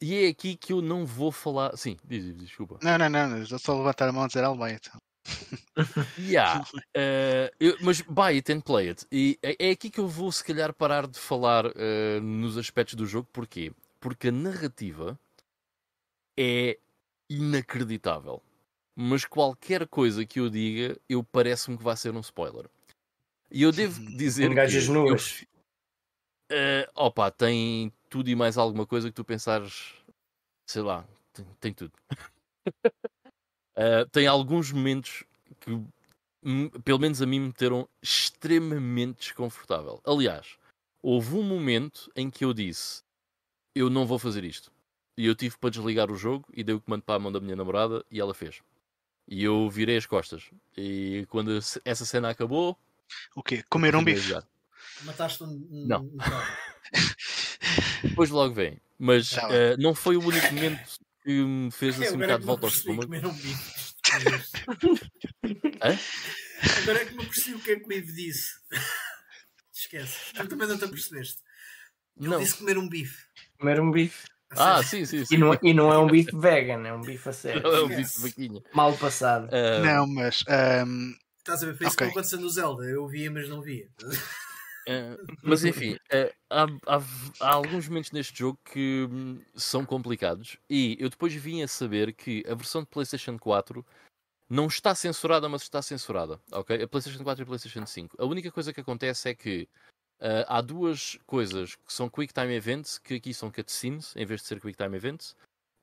[0.00, 1.76] E é aqui que eu não vou falar.
[1.76, 2.78] Sim, diz, desculpa.
[2.82, 4.90] Não, não, não, eu só levantar a mão e dizer Almeida.
[6.18, 6.64] Yeah.
[6.96, 9.06] Uh, eu, mas buy it and play it.
[9.10, 12.94] E é, é, aqui que eu vou, se calhar, parar de falar uh, nos aspectos
[12.94, 13.28] do jogo.
[13.32, 13.72] Porquê?
[14.00, 15.18] Porque a narrativa
[16.38, 16.78] é
[17.28, 18.42] inacreditável.
[18.94, 22.68] Mas qualquer coisa que eu diga, eu parece-me que vai ser um spoiler.
[23.50, 24.48] E eu devo dizer.
[24.88, 25.42] Nuas.
[26.50, 29.94] Uh, opa, tem tudo e mais alguma coisa que tu pensares.
[30.66, 31.92] Sei lá, tem, tem tudo.
[33.76, 35.24] Uh, tem alguns momentos
[35.60, 35.82] que,
[36.82, 40.00] pelo menos a mim, me meteram extremamente desconfortável.
[40.04, 40.56] Aliás,
[41.02, 43.02] houve um momento em que eu disse:
[43.74, 44.72] Eu não vou fazer isto.
[45.18, 47.40] E eu tive para desligar o jogo e dei o comando para a mão da
[47.40, 48.62] minha namorada e ela fez.
[49.28, 50.50] E eu virei as costas.
[50.76, 52.78] E quando essa cena acabou.
[53.34, 53.62] O quê?
[53.68, 54.34] Comer um bife?
[55.02, 55.66] Mataste um.
[55.70, 56.10] Não.
[58.02, 58.80] Depois logo vem.
[58.98, 62.66] Mas uh, não foi o único momento que me fez assim um bocado de volta
[62.66, 63.12] ao estômago.
[66.82, 68.52] Agora é que me apercebi o que é que o Ivo disse.
[69.74, 70.32] Esquece.
[70.32, 71.42] Tu também não te apercebeste.
[72.16, 72.38] Ele não.
[72.38, 73.24] disse comer um bife.
[73.58, 74.24] Comer um bife.
[74.50, 75.34] Ah, sim, sim, sim.
[75.34, 77.60] E não, e não é um bife vegan, é um bife a sério.
[77.60, 78.62] Não é um bife vaquinha.
[78.72, 79.48] Mal passado.
[79.48, 79.84] Uh...
[79.84, 80.44] Não, mas.
[80.48, 81.12] Um...
[81.38, 81.76] Estás a ver?
[81.76, 82.06] Foi isso okay.
[82.06, 82.84] que aconteceu no Zelda.
[82.84, 83.88] Eu via, mas não via.
[84.88, 87.02] Uh, mas enfim, uh, há, há,
[87.40, 92.12] há, alguns momentos neste jogo que hum, são complicados e eu depois vim a saber
[92.12, 93.84] que a versão de PlayStation 4
[94.48, 96.40] não está censurada, mas está censurada.
[96.52, 96.80] Ok?
[96.80, 98.16] A PlayStation 4 e a PlayStation 5.
[98.20, 99.68] A única coisa que acontece é que
[100.20, 104.40] uh, há duas coisas que são Quick Time Events, que aqui são cutscenes em vez
[104.40, 105.36] de ser Quick Time Events.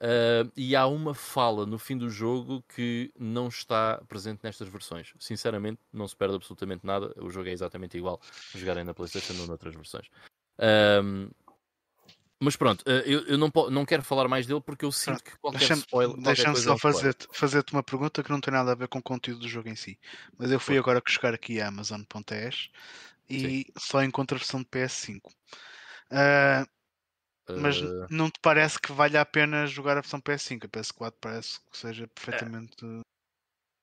[0.04, 5.14] Uh, e há uma fala no fim do jogo que não está presente nestas versões.
[5.18, 7.14] Sinceramente, não se perde absolutamente nada.
[7.16, 8.20] O jogo é exatamente igual
[8.54, 10.08] jogarem na PlayStation ou noutras versões.
[10.60, 11.34] Uh,
[12.38, 15.38] mas pronto, uh, eu, eu não, não, quero falar mais dele porque eu sinto que
[15.38, 16.18] qualquer deixa spoiler.
[16.18, 19.40] Deixa-me só fazer-te fazer uma pergunta que não tem nada a ver com o conteúdo
[19.40, 19.98] do jogo em si.
[20.38, 22.70] Mas eu fui agora buscar aqui a Amazon.es
[23.30, 23.66] e Sim.
[23.78, 25.22] só encontro a versão de PS5.
[26.12, 26.68] Uh,
[27.50, 28.08] mas uh...
[28.10, 30.66] não te parece que valha a pena jogar a versão PS5?
[30.66, 32.76] A PS4 parece que seja perfeitamente.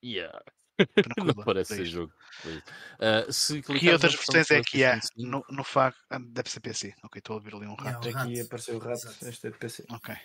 [0.03, 0.41] Yeah.
[1.35, 2.13] não parece ser jogo.
[2.45, 4.99] Uh, se que outras versões é que há?
[5.15, 6.95] No, no FAC ah, deve ser PC.
[7.03, 8.07] Ok, estou a ouvir ali um rato.
[8.07, 9.85] Yeah, aqui apareceu o rato, este é de PC.
[9.89, 10.15] Ok.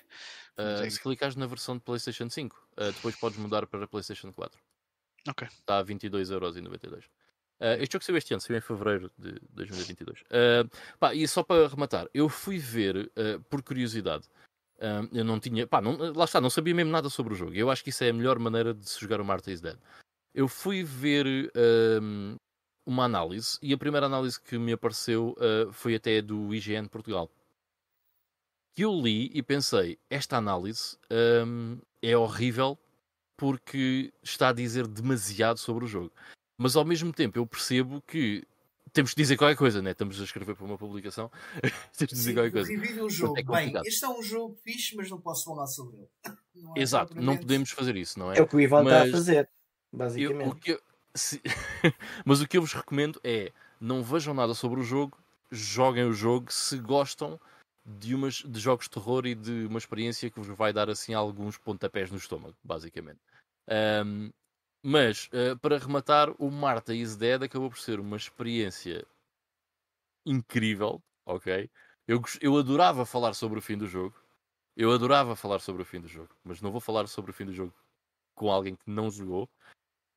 [0.59, 4.59] Uh, se clicares na versão de PlayStation 5, uh, depois podes mudar para PlayStation 4.
[5.29, 5.47] Ok.
[5.49, 7.05] Está a 22,92€.
[7.61, 10.21] Uh, este jogo saiu este ano, saiu em fevereiro de 2022.
[10.23, 14.29] Uh, pá, e só para rematar, eu fui ver, uh, por curiosidade,
[14.79, 17.55] uh, eu não tinha, pá, não, lá está, não sabia mesmo nada sobre o jogo.
[17.55, 19.79] Eu acho que isso é a melhor maneira de se jogar o Marta is Dead.
[20.35, 21.51] Eu fui ver
[22.85, 25.35] uma análise, e a primeira análise que me apareceu
[25.73, 27.31] foi até do IGN Portugal.
[28.75, 30.99] Que eu li e pensei, esta análise
[31.47, 32.79] um, é horrível
[33.35, 36.13] porque está a dizer demasiado sobre o jogo
[36.59, 38.47] mas ao mesmo tempo eu percebo que
[38.93, 39.91] temos que dizer qualquer coisa, né?
[39.91, 41.31] Estamos a escrever para uma publicação,
[41.97, 42.71] temos que dizer qualquer coisa.
[42.71, 43.39] Revive o jogo.
[43.39, 46.09] É Bem, este é um jogo fixe, mas não posso falar sobre ele.
[46.57, 48.39] Não é Exato, não podemos fazer isso, não é?
[48.39, 48.95] É o que o Ivan mas...
[48.95, 49.51] está a fazer,
[49.93, 50.47] basicamente.
[50.47, 50.81] Eu, o que
[51.15, 51.43] se...
[52.25, 55.19] mas o que eu vos recomendo é não vejam nada sobre o jogo,
[55.51, 57.39] joguem o jogo se gostam
[57.85, 61.13] de, umas, de jogos de terror e de uma experiência que vos vai dar assim
[61.13, 63.21] alguns pontapés no estômago, basicamente.
[63.69, 64.31] Um,
[64.83, 69.07] mas, uh, para rematar, o Marta is Dead acabou por ser uma experiência
[70.25, 71.71] incrível, ok?
[72.07, 74.15] Eu, eu adorava falar sobre o fim do jogo.
[74.77, 77.47] Eu adorava falar sobre o fim do jogo, mas não vou falar sobre o fim
[77.47, 77.75] do jogo
[78.35, 79.49] com alguém que não jogou,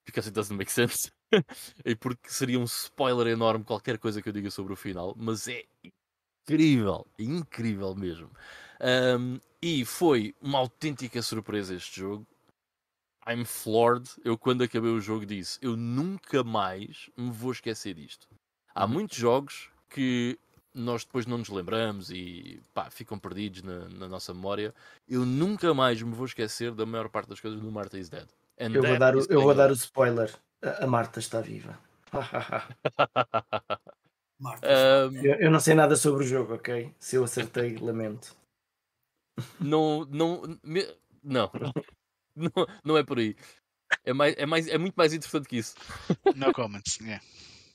[0.05, 1.11] because it doesn't make sense.
[1.85, 5.47] e porque seria um spoiler enorme qualquer coisa que eu diga sobre o final, mas
[5.47, 5.63] é
[6.45, 8.29] incrível, incrível mesmo.
[8.81, 12.27] Um, e foi uma autêntica surpresa este jogo.
[13.29, 14.09] I'm floored.
[14.25, 18.27] Eu, quando acabei o jogo, disse: Eu nunca mais me vou esquecer disto.
[18.73, 18.91] Há uhum.
[18.91, 20.39] muitos jogos que
[20.73, 24.73] nós depois não nos lembramos e pá, ficam perdidos na, na, nossa memória.
[25.07, 28.27] Eu nunca mais me vou esquecer da maior parte das coisas do Marta is Dead.
[28.59, 31.77] And eu vou, dar o, eu vou dar o spoiler: a Marta está viva.
[34.39, 34.67] Marta,
[35.11, 35.17] um...
[35.17, 36.95] eu, eu, não sei nada sobre o jogo, ok?
[36.97, 38.35] Se eu acertei, lamento.
[39.59, 40.87] Não, não, me...
[41.23, 41.51] não,
[42.39, 43.35] não, não é por aí.
[44.05, 45.75] É, mais, é, mais, é muito mais interessante que isso.
[46.35, 47.23] No comments, yeah.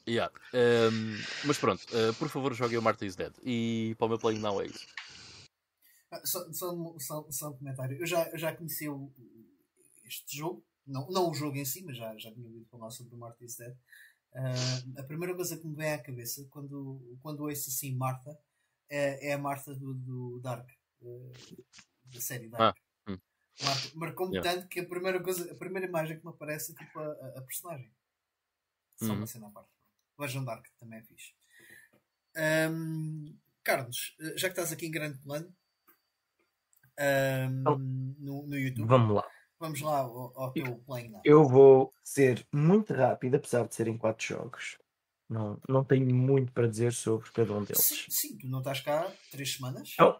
[0.06, 0.32] Yeah.
[0.52, 1.16] Um,
[1.46, 3.32] mas pronto, uh, por favor, joguem o Marta is Dead.
[3.42, 4.86] E para o meu playing now é isso.
[6.10, 7.98] Ah, só, só, só, só, um comentário.
[7.98, 9.10] Eu já, eu já conheci o,
[10.04, 13.14] este jogo, não, não o jogo em si, mas já, já tinha ouvido falar sobre
[13.14, 13.74] o Marta is Dead.
[14.32, 18.36] Uh, a primeira coisa que me vem à cabeça quando, quando ouço assim Marta
[18.90, 20.68] é, é a Marta do, do Dark,
[21.02, 21.32] uh,
[22.06, 22.76] da série Dark.
[22.76, 22.93] Ah.
[23.94, 24.52] Marcou-me yeah.
[24.52, 27.42] tanto que a primeira, coisa, a primeira imagem que me aparece é tipo a, a
[27.42, 27.92] personagem.
[28.96, 29.16] Só uhum.
[29.16, 29.70] uma cena à parte.
[30.18, 31.34] Vejam Dark, também é fixe.
[32.36, 35.54] Um, Carlos, eh, já que estás aqui em grande plano
[36.98, 37.78] um, oh.
[37.78, 39.28] no, no YouTube, vamos lá.
[39.58, 41.22] Vamos lá ao, ao teu playing now.
[41.24, 44.78] Eu vou ser muito rápido, apesar de serem quatro jogos.
[45.28, 47.82] Não, não tenho muito para dizer sobre cada um deles.
[47.82, 49.94] Sim, sim tu não estás cá três semanas?
[50.00, 50.16] Oh,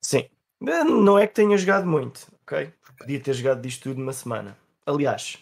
[0.00, 0.28] sim.
[0.60, 2.72] Não é que tenha jogado muito, ok?
[2.98, 4.56] Podia ter jogado disto tudo numa semana.
[4.84, 5.38] Aliás,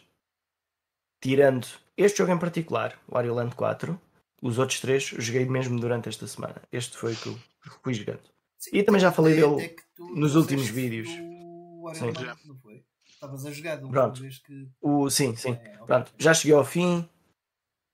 [1.21, 1.67] tirando
[1.97, 4.01] este jogo em particular, o Wario Land 4,
[4.41, 6.63] os outros três joguei mesmo durante esta semana.
[6.71, 7.39] Este foi o que eu
[7.83, 8.23] fui jogando.
[8.57, 11.09] Sim, e também já falei dele nos últimos vídeos.
[11.09, 11.39] Sim.
[11.83, 12.85] Land, não foi?
[13.09, 14.21] Estavas a jogar uma Pronto.
[14.21, 14.69] vez que.
[14.81, 15.51] O, sim, sim.
[15.51, 15.87] É, okay.
[15.87, 17.09] Pronto, já cheguei ao fim,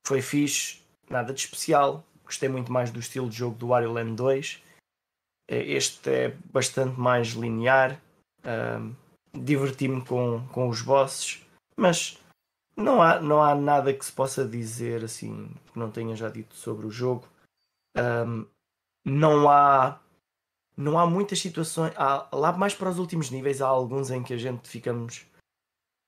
[0.06, 2.04] foi fixe, nada de especial.
[2.24, 4.62] Gostei muito mais do estilo de jogo do Wario Land 2.
[5.48, 8.00] É, este é bastante mais linear.
[8.44, 8.94] Um,
[9.36, 11.44] Diverti-me com, com os bosses,
[11.76, 12.22] mas
[12.76, 16.54] não há, não há nada que se possa dizer assim que não tenha já dito
[16.54, 17.28] sobre o jogo.
[17.96, 18.46] Um,
[19.04, 20.00] não há
[20.76, 21.92] não há muitas situações.
[21.96, 25.26] Há, lá mais para os últimos níveis, há alguns em que a gente ficamos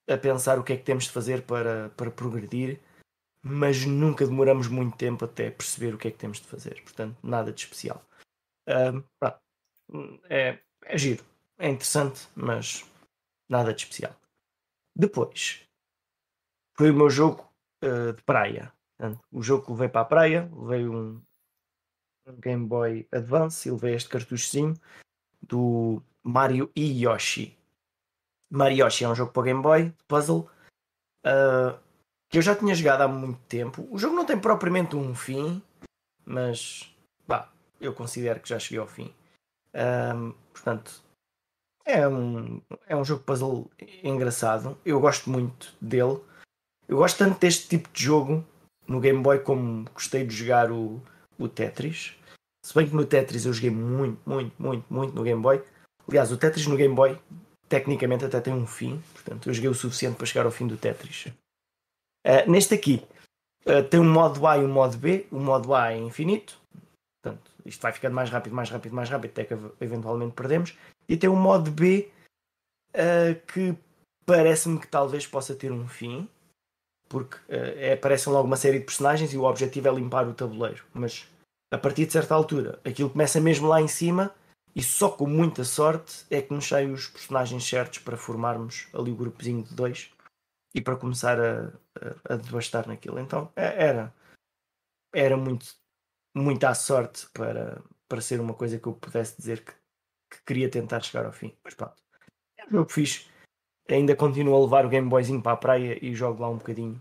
[0.08, 2.80] a pensar o que é que temos de fazer para, para progredir,
[3.42, 6.80] mas nunca demoramos muito tempo até perceber o que é que temos de fazer.
[6.82, 8.02] Portanto, nada de especial.
[8.68, 9.02] Um,
[10.28, 11.24] é, é giro,
[11.58, 12.84] é interessante, mas
[13.48, 14.14] nada de especial.
[14.94, 15.66] Depois,
[16.76, 17.48] foi o meu jogo
[17.84, 18.72] uh, de praia.
[18.96, 21.22] Portanto, o jogo que levei para a praia, levei um,
[22.38, 24.74] Game Boy Advance e levei este cartuchozinho
[25.40, 27.56] do Mario e Yoshi.
[28.50, 30.48] Mario Yoshi é um jogo para Game Boy, puzzle,
[31.24, 31.78] uh,
[32.28, 33.86] que eu já tinha jogado há muito tempo.
[33.90, 35.62] O jogo não tem propriamente um fim,
[36.24, 36.95] mas
[37.80, 39.12] eu considero que já cheguei ao fim.
[39.74, 41.02] Um, portanto,
[41.84, 43.70] é um, é um jogo puzzle
[44.02, 44.76] engraçado.
[44.84, 46.18] Eu gosto muito dele.
[46.88, 48.44] Eu gosto tanto deste tipo de jogo
[48.86, 51.00] no Game Boy como gostei de jogar o,
[51.38, 52.16] o Tetris.
[52.64, 55.62] Se bem que no Tetris eu joguei muito, muito, muito, muito no Game Boy.
[56.08, 57.18] Aliás, o Tetris no Game Boy
[57.68, 60.76] tecnicamente até tem um fim, portanto eu joguei o suficiente para chegar ao fim do
[60.76, 61.26] Tetris.
[62.26, 63.02] Uh, neste aqui
[63.66, 65.26] uh, tem um modo A e um modo B.
[65.30, 66.60] O modo A é infinito,
[67.26, 70.76] portanto isto vai ficando mais rápido, mais rápido, mais rápido, até que eventualmente perdemos.
[71.08, 72.10] E tem um modo B
[72.94, 73.76] uh, que
[74.24, 76.28] parece-me que talvez possa ter um fim,
[77.08, 80.84] porque uh, aparecem logo uma série de personagens e o objetivo é limpar o tabuleiro.
[80.94, 81.28] Mas
[81.72, 84.32] a partir de certa altura, aquilo começa mesmo lá em cima
[84.74, 89.10] e só com muita sorte é que nos saem os personagens certos para formarmos ali
[89.10, 90.12] o grupozinho de dois
[90.74, 91.72] e para começar a,
[92.28, 93.18] a, a devastar naquilo.
[93.18, 94.14] Então é, era,
[95.12, 95.66] era muito,
[96.36, 99.72] muito à sorte para, para ser uma coisa que eu pudesse dizer que,
[100.30, 101.56] que queria tentar chegar ao fim.
[101.64, 101.96] Mas pronto,
[102.58, 102.90] é o jogo
[103.88, 107.00] ainda continuo a levar o Game Boyzinho para a praia e jogo lá um bocadinho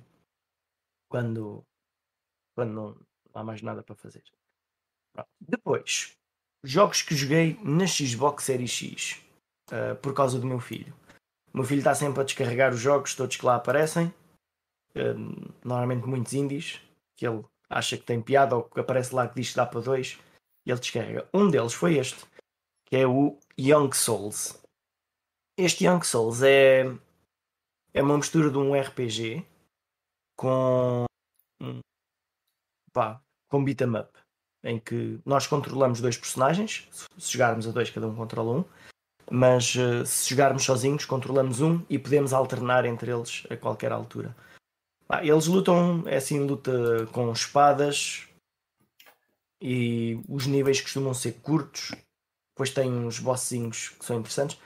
[1.10, 1.66] quando,
[2.56, 2.98] quando não
[3.34, 4.24] há mais nada para fazer.
[5.14, 5.30] Pronto.
[5.42, 6.16] Depois,
[6.64, 9.22] jogos que joguei na Xbox Series X
[9.72, 10.94] uh, por causa do meu filho.
[11.54, 14.08] O meu filho está sempre a descarregar os jogos, todos que lá aparecem,
[14.96, 16.82] uh, normalmente muitos indies,
[17.18, 19.82] que ele acha que tem piada ou que aparece lá que diz que dá para
[19.82, 20.20] dois,
[20.66, 21.28] e ele descarrega.
[21.34, 22.26] Um deles foi este,
[22.86, 24.62] que é o Young Souls.
[25.58, 26.86] Este Young Souls é,
[27.94, 29.46] é uma mistura de um RPG
[30.38, 31.06] com
[32.92, 34.10] pá, com beat'em up,
[34.64, 36.88] em que nós controlamos dois personagens,
[37.18, 38.66] se jogarmos a dois, cada um controla um,
[39.30, 44.36] mas uh, se jogarmos sozinhos, controlamos um e podemos alternar entre eles a qualquer altura.
[45.08, 48.28] Ah, eles lutam, é assim, luta com espadas
[49.62, 51.92] e os níveis costumam ser curtos.
[52.54, 54.60] Depois tem uns bossinhos que são interessantes.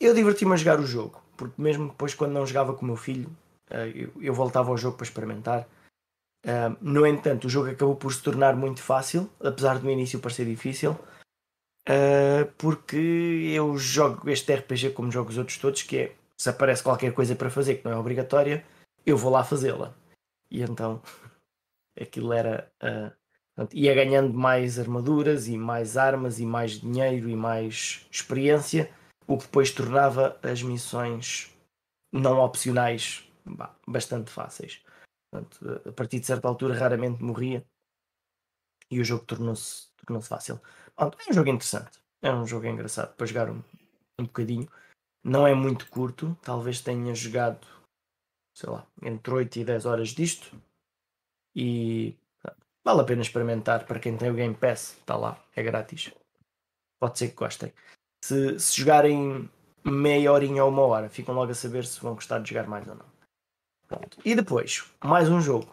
[0.00, 2.96] Eu diverti-me a jogar o jogo, porque mesmo depois, quando não jogava com o meu
[2.96, 3.28] filho,
[3.70, 5.66] uh, eu, voltava ao jogo para experimentar
[6.46, 10.46] Uh, no entanto, o jogo acabou por se tornar muito fácil, apesar do início parecer
[10.46, 10.92] difícil,
[11.88, 12.96] uh, porque
[13.52, 17.34] eu jogo este RPG como jogo os outros todos, que é se aparece qualquer coisa
[17.34, 18.64] para fazer que não é obrigatória,
[19.06, 19.94] eu vou lá fazê-la.
[20.50, 21.00] E então
[21.98, 22.70] aquilo era.
[22.82, 23.14] Uh,
[23.72, 28.92] ia ganhando mais armaduras e mais armas e mais dinheiro e mais experiência,
[29.26, 31.56] o que depois tornava as missões
[32.12, 34.82] não opcionais bah, bastante fáceis.
[35.30, 37.64] Portanto, a partir de certa altura raramente morria
[38.90, 40.60] e o jogo tornou-se tornou fácil.
[40.94, 43.62] Pronto, é um jogo interessante, é um jogo engraçado para jogar um,
[44.18, 44.68] um bocadinho.
[45.24, 47.66] Não é muito curto, talvez tenha jogado,
[48.56, 50.56] sei lá, entre 8 e 10 horas disto.
[51.54, 52.16] E
[52.82, 56.10] vale a pena experimentar para quem tem o Game Pass, está lá, é grátis.
[56.98, 57.70] Pode ser que gostem.
[58.24, 59.48] Se, se jogarem
[59.84, 62.88] meia horinha ou uma hora, ficam logo a saber se vão gostar de jogar mais
[62.88, 63.04] ou não.
[63.86, 64.18] Pronto.
[64.24, 65.72] E depois, mais um jogo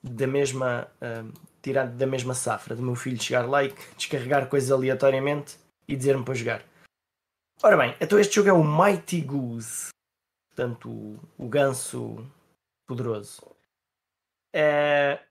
[0.00, 4.70] da mesma, uh, tirado da mesma safra, do meu filho chegar lá e descarregar coisas
[4.70, 5.58] aleatoriamente
[5.88, 6.64] e dizer-me para jogar.
[7.60, 9.90] Ora bem, então este jogo é o Mighty Goose,
[10.58, 12.26] portanto, o, o ganso
[12.84, 13.42] poderoso.
[14.52, 15.22] É,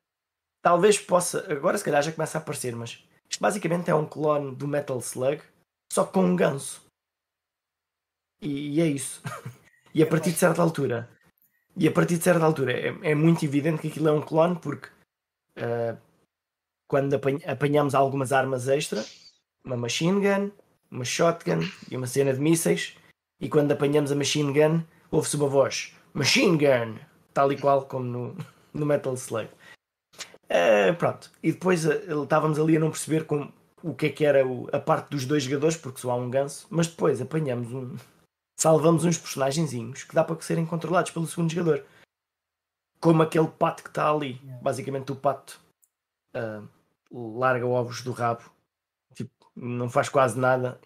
[0.62, 4.56] talvez possa, agora se calhar já começa a aparecer, mas isto basicamente é um clone
[4.56, 5.42] do Metal Slug,
[5.92, 6.86] só com um ganso.
[8.42, 9.22] E, e é isso.
[9.94, 11.10] e a partir de certa altura
[11.76, 14.58] e a partir de certa altura é, é muito evidente que aquilo é um clone
[14.60, 14.90] porque
[15.58, 15.98] uh,
[16.88, 17.14] quando
[17.46, 19.04] apanhamos algumas armas extra,
[19.64, 20.52] uma machine gun,
[20.90, 21.60] uma shotgun
[21.92, 22.96] e uma cena de mísseis,
[23.40, 26.98] e quando apanhamos a machine gun, ouve-se uma voz machine gun,
[27.34, 28.38] tal e qual como no,
[28.74, 29.50] no Metal Slug.
[30.46, 33.54] Uh, pronto, e depois uh, estávamos ali a não perceber como,
[33.84, 36.30] o que é que era o, a parte dos dois jogadores, porque só há um
[36.30, 37.96] ganso, mas depois apanhamos um,
[38.60, 41.86] salvamos uns personagenzinhos que dá para serem controlados pelo segundo jogador.
[43.00, 44.42] Como aquele pato que está ali.
[44.62, 45.62] Basicamente o pato
[46.36, 46.68] uh,
[47.38, 48.44] larga ovos do rabo.
[49.14, 50.80] Tipo, não faz quase nada.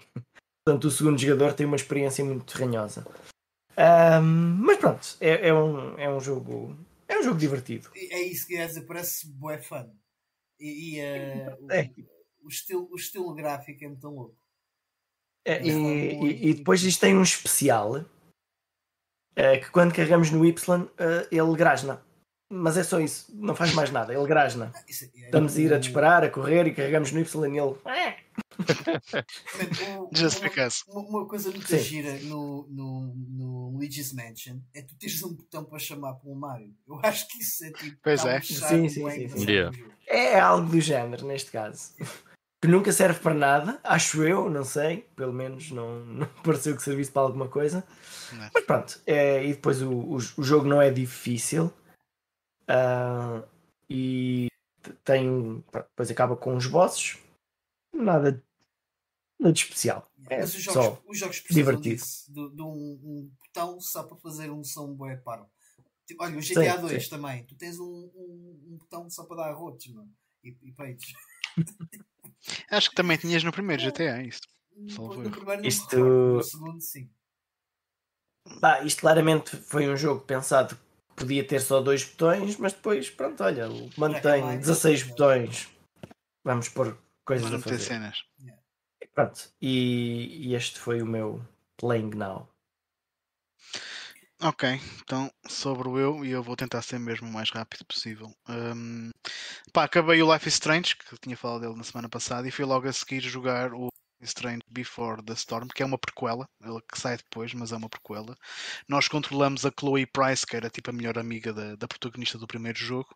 [0.64, 3.08] Portanto, o segundo jogador tem uma experiência muito ranhosa.
[3.78, 6.78] Um, mas pronto, é, é, um, é um jogo.
[7.08, 7.90] É um jogo divertido.
[7.96, 9.90] É isso que ia dizer, parece bué fun.
[10.60, 11.90] E, e uh, é.
[12.42, 14.38] o, o, estilo, o estilo gráfico é muito louco.
[15.46, 18.06] É, e, e, e, depois isto tem um especial
[19.36, 22.02] é, que quando carregamos no Y é, ele grasna.
[22.54, 24.74] Mas é só isso, não faz mais nada, ele grasna.
[24.76, 27.76] Ah, é Estamos a ir a disparar, a correr e carregamos no Y e ele.
[30.14, 30.84] Just because.
[30.88, 31.80] Uma, uma coisa muito Sim.
[31.80, 36.36] gira no, no, no Luigi's Mansion é tu teres um botão para chamar para o
[36.36, 36.74] Mario.
[36.88, 37.98] Eu acho que isso é tipo.
[38.04, 38.42] Pois é.
[38.42, 39.52] sim, sim, sim, sim.
[39.52, 39.78] Yeah.
[40.08, 41.94] É algo do género neste caso
[42.62, 46.84] que nunca serve para nada, acho eu, não sei, pelo menos não, não pareceu que
[46.84, 47.84] servisse para alguma coisa.
[48.32, 48.50] Não.
[48.54, 51.74] Mas pronto, é, e depois o, o, o, jogo não é difícil
[52.70, 53.44] uh,
[53.90, 54.48] e
[55.04, 55.64] tem.
[55.74, 57.18] Depois acaba com os bosses,
[58.02, 58.44] nada,
[59.40, 60.12] nada de especial.
[60.30, 62.04] É Mas os jogos, só os jogos divertido.
[62.30, 65.46] de, de um, um, botão só para fazer um som bué paro.
[66.06, 67.10] Tipo, olha, o GTA sim, 2 sim.
[67.10, 70.12] também, tu tens um, um, um, botão só para dar rotos mano,
[70.44, 71.14] e, e peitos.
[72.72, 74.42] Acho que também tinhas no primeiro GTA isso.
[75.64, 75.98] Isto...
[75.98, 77.10] No segundo, sim.
[78.60, 83.10] Bah, isto claramente foi um jogo pensado que podia ter só dois botões, mas depois,
[83.10, 83.68] pronto, olha,
[83.98, 85.70] mantém 16 botões.
[86.44, 87.84] Vamos pôr coisas Vamos a fazer.
[87.84, 88.24] cenas.
[89.14, 91.46] Pronto, e, e este foi o meu
[91.78, 92.50] Playing Now.
[94.44, 94.68] Ok,
[95.02, 98.34] então sobre o eu, e eu vou tentar ser mesmo o mais rápido possível.
[98.50, 99.12] Um,
[99.72, 102.66] pá, acabei o Life is Strange, que tinha falado dele na semana passada, e fui
[102.66, 103.90] logo a seguir jogar o
[104.26, 107.90] Strange Before the Storm, que é uma prequela, ela que sai depois, mas é uma
[107.90, 108.36] prequela.
[108.88, 112.48] Nós controlamos a Chloe Price, que era tipo a melhor amiga da, da protagonista do
[112.48, 113.10] primeiro jogo,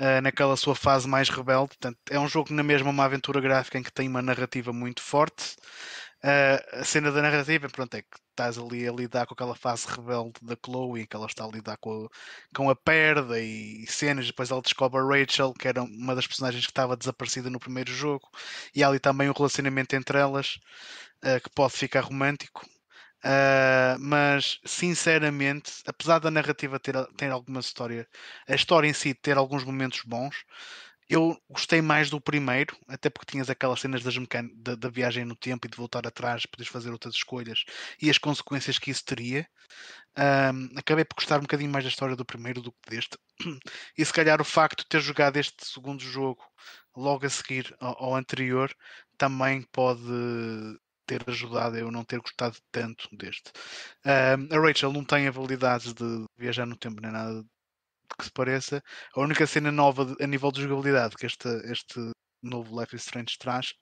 [0.00, 1.68] uh, naquela sua fase mais rebelde.
[1.68, 5.02] Portanto, é um jogo na mesma uma aventura gráfica em que tem uma narrativa muito
[5.02, 5.56] forte.
[6.24, 9.86] Uh, a cena da narrativa, pronto, é que estás ali a lidar com aquela fase
[9.86, 14.26] rebelde da Chloe, que ela está a lidar com a, com a perda e cenas,
[14.26, 17.92] depois ela descobre a Rachel, que era uma das personagens que estava desaparecida no primeiro
[17.92, 18.28] jogo,
[18.74, 20.58] e há ali também um relacionamento entre elas
[21.24, 22.66] uh, que pode ficar romântico.
[23.24, 28.08] Uh, mas sinceramente, apesar da narrativa ter, ter alguma história,
[28.48, 30.44] a história em si ter alguns momentos bons,
[31.12, 35.66] eu gostei mais do primeiro, até porque tinhas aquelas cenas da, da, viagem no tempo
[35.66, 37.64] e de voltar atrás, podes fazer outras escolhas
[38.00, 39.46] e as consequências que isso teria.
[40.18, 43.18] Um, acabei por gostar um bocadinho mais da história do primeiro do que deste.
[43.98, 46.42] E se calhar o facto de ter jogado este segundo jogo
[46.96, 48.74] logo a seguir ao, ao anterior
[49.18, 50.02] também pode
[51.06, 53.52] ter ajudado a eu não ter gostado tanto deste.
[54.06, 57.44] Um, a Rachel não tem habilidades de viajar no tempo nem nada
[58.16, 58.82] que se pareça.
[59.14, 62.00] A única cena nova a nível de jogabilidade que este, este
[62.42, 63.74] novo Life is Strange traz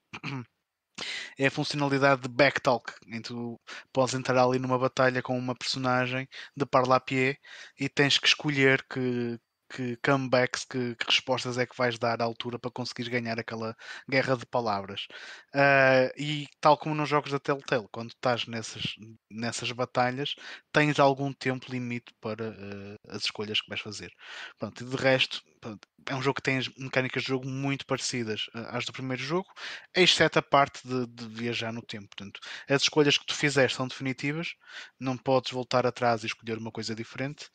[1.39, 3.59] é a funcionalidade de backtalk, em tu
[3.93, 7.37] podes entrar ali numa batalha com uma personagem de parlapié
[7.79, 9.39] e tens que escolher que,
[9.71, 13.77] que comebacks, que, que, respostas é que vais dar à altura para conseguires ganhar aquela
[14.09, 15.07] guerra de palavras.
[15.55, 18.97] Uh, e tal como nos jogos da Telltale, quando estás nessas,
[19.31, 20.35] nessas batalhas,
[20.73, 24.13] tens algum tempo limite para uh, as escolhas que vais fazer.
[24.59, 28.47] Pronto, e de resto, pronto, é um jogo que tem mecânicas de jogo muito parecidas
[28.55, 29.49] às do primeiro jogo,
[29.95, 32.09] exceto a parte de, de, viajar no tempo.
[32.09, 34.55] Portanto, as escolhas que tu fizeres são definitivas,
[34.99, 37.49] não podes voltar atrás e escolher uma coisa diferente.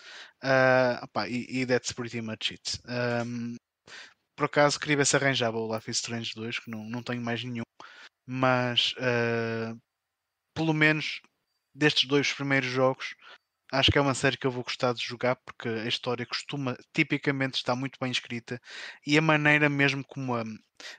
[0.45, 2.79] Uh, opa, e, e that's pretty much it.
[2.87, 3.55] Um,
[4.37, 7.21] por acaso queria ver se arranjava o Life is Strange 2, que não, não tenho
[7.21, 7.63] mais nenhum,
[8.27, 9.75] mas uh,
[10.53, 11.21] pelo menos
[11.73, 13.15] destes dois primeiros jogos
[13.71, 16.77] acho que é uma série que eu vou gostar de jogar porque a história costuma,
[16.93, 18.59] tipicamente, está muito bem escrita
[19.05, 20.43] e a maneira mesmo como a,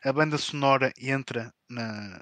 [0.05, 2.21] a banda sonora entra na,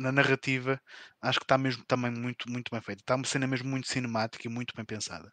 [0.00, 0.80] na narrativa,
[1.22, 3.02] acho que está mesmo também muito, muito bem feita.
[3.02, 5.32] Está uma cena mesmo muito cinemática e muito bem pensada.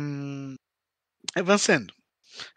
[0.00, 0.54] Um,
[1.34, 1.92] avançando,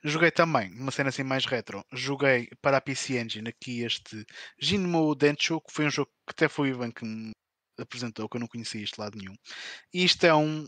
[0.04, 1.86] joguei também uma cena assim mais retro.
[1.92, 4.26] Joguei para a PC Engine aqui este
[4.60, 7.32] Jinmo Dencho, que foi um jogo que até foi o Ivan que me
[7.80, 9.36] apresentou, que eu não conhecia este lado nenhum.
[9.94, 10.66] E isto é um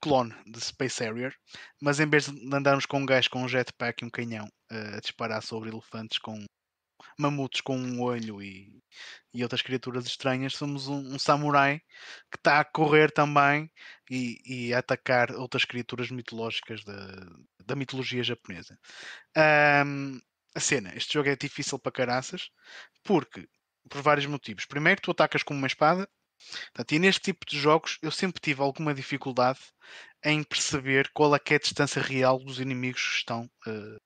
[0.00, 1.34] clone de Space Harrier,
[1.80, 4.96] mas em vez de andarmos com um gajo com um jetpack e um canhão uh,
[4.96, 6.42] a disparar sobre elefantes com
[7.18, 8.82] mamutos com um olho e,
[9.32, 11.80] e outras criaturas estranhas, somos um, um samurai
[12.30, 13.70] que está a correr também
[14.10, 17.26] e, e, a atacar outras criaturas mitológicas da,
[17.64, 18.78] da mitologia japonesa.
[19.86, 20.20] Um,
[20.54, 22.50] a cena, este jogo é difícil para caraças,
[23.04, 23.48] porque
[23.88, 24.66] por vários motivos.
[24.66, 26.08] Primeiro, tu atacas com uma espada
[26.72, 29.60] Portanto, e neste tipo de jogos eu sempre tive alguma dificuldade
[30.24, 34.00] em perceber qual é, é a distância real dos inimigos que estão uh,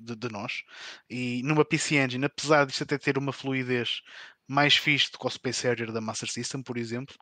[0.00, 0.62] de, de, nós.
[1.08, 4.02] E numa PC Engine, apesar disto até ter uma fluidez
[4.48, 7.14] mais fixe do que o Space Harrier da Master System, por exemplo,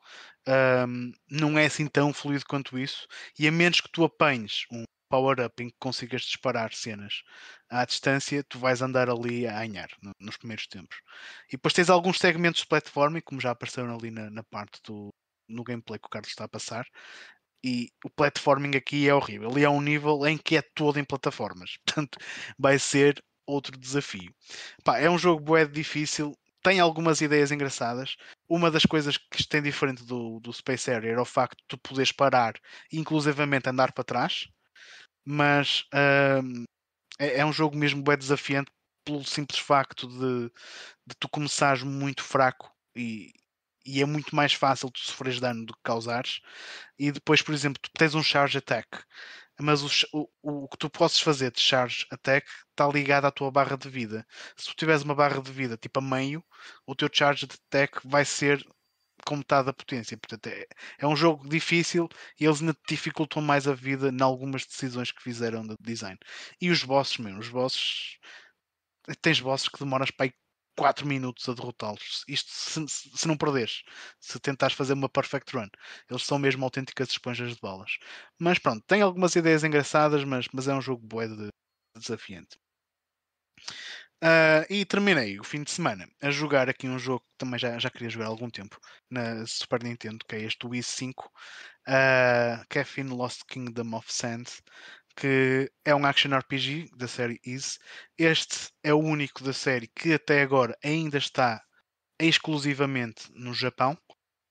[0.89, 3.07] um, não é assim tão fluido quanto isso.
[3.39, 7.23] E a menos que tu apanhes um power-up em que consigas disparar cenas
[7.69, 10.99] à distância, tu vais andar ali a ganhar no, nos primeiros tempos.
[11.49, 15.11] E depois tens alguns segmentos de platforming, como já apareceram ali na, na parte do
[15.49, 16.87] no gameplay que o Carlos está a passar.
[17.65, 19.51] E o platforming aqui é horrível.
[19.51, 21.77] Ele é um nível em que é todo em plataformas.
[21.85, 22.19] Portanto,
[22.59, 24.33] vai ser outro desafio.
[24.85, 26.37] Pá, é um jogo bué difícil.
[26.63, 28.17] Tem algumas ideias engraçadas.
[28.49, 31.79] Uma das coisas que tem diferente do, do Space Area era o facto de tu
[31.79, 32.55] poderes parar
[32.93, 34.49] inclusivamente andar para trás
[35.31, 36.65] mas uh,
[37.19, 38.73] é, é, um jogo mesmo bem desafiante
[39.05, 40.51] pelo simples facto de,
[41.07, 43.31] de tu começares muito fraco e,
[43.89, 46.41] e é muito mais fácil tu sofreres dano do que causares.
[46.99, 48.87] E depois, por exemplo, tu tens um charge attack,
[49.61, 49.89] mas o,
[50.43, 53.89] o, o que tu podes fazer de charge attack está ligado à tua barra de
[53.89, 54.27] vida.
[54.57, 56.45] Se tu tiveres uma barra de vida tipo a meio,
[56.87, 58.63] o teu charge attack vai ser
[59.27, 60.19] com metade da potência.
[60.19, 60.67] Portanto, é,
[60.99, 62.09] é um jogo difícil
[62.39, 66.19] e eles ainda dificultam mais a vida em algumas decisões que fizeram de design.
[66.61, 68.19] E os bosses, mesmo, os bosses.
[69.23, 70.33] Tens bosses que demoras para aí
[70.79, 72.25] 4 minutos a derrotá-los.
[72.29, 73.83] Isto se, se, não perderes,
[74.21, 75.69] se tentares fazer uma perfect run.
[76.09, 77.99] Eles são mesmo autênticas esponjas de balas.
[78.39, 81.51] Mas pronto, tem algumas ideias engraçadas, mas, mas é um jogo bué de, de
[81.97, 82.57] desafiante.
[84.23, 87.79] Uh, e terminei o fim de semana a jogar aqui um jogo que também já,
[87.79, 88.79] já queria jogar há algum tempo
[89.11, 91.31] na Super Nintendo, que é este Wii 5,
[91.89, 94.47] uh, Caffeine Lost Kingdom of Sand,
[95.19, 97.79] que é um action RPG da série Is.
[98.17, 101.61] Este é o único da série que até agora ainda está
[102.21, 103.99] exclusivamente no Japão.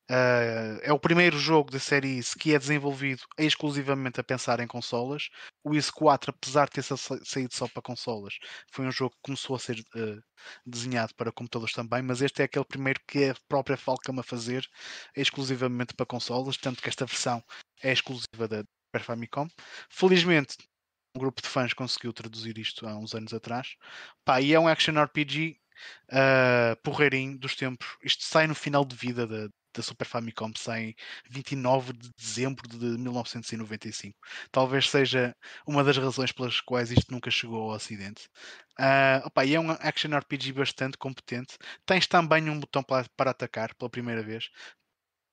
[0.09, 4.67] Uh, é o primeiro jogo da série Is que é desenvolvido exclusivamente a pensar em
[4.67, 5.29] consolas.
[5.63, 8.33] O Is 4, apesar de ter saído só para consolas,
[8.69, 10.21] foi um jogo que começou a ser uh,
[10.65, 14.23] desenhado para computadores também, mas este é aquele primeiro que é a própria Falcom a
[14.23, 14.65] fazer
[15.15, 17.41] exclusivamente para consolas, tanto que esta versão
[17.81, 18.63] é exclusiva da
[18.97, 19.47] Super Famicom.
[19.89, 20.57] Felizmente,
[21.15, 23.75] um grupo de fãs conseguiu traduzir isto há uns anos atrás.
[24.25, 25.57] Pá, e é um action RPG
[26.11, 27.87] uh, porreirinho dos tempos.
[28.03, 30.95] Isto sai no final de vida da, da Super Famicom sai em
[31.29, 34.17] 29 de dezembro de 1995.
[34.51, 38.27] Talvez seja uma das razões pelas quais isto nunca chegou ao Ocidente.
[38.79, 41.57] Uh, opa, e é um action RPG bastante competente.
[41.85, 44.49] Tens também um botão para, para atacar pela primeira vez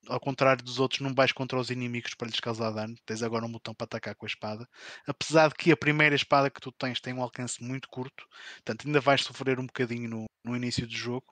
[0.09, 2.95] ao contrário dos outros, não vais contra os inimigos para lhes causar dano.
[3.07, 4.69] Tens agora um botão para atacar com a espada.
[5.07, 8.27] Apesar de que a primeira espada que tu tens tem um alcance muito curto,
[8.57, 11.27] portanto, ainda vais sofrer um bocadinho no, no início do jogo.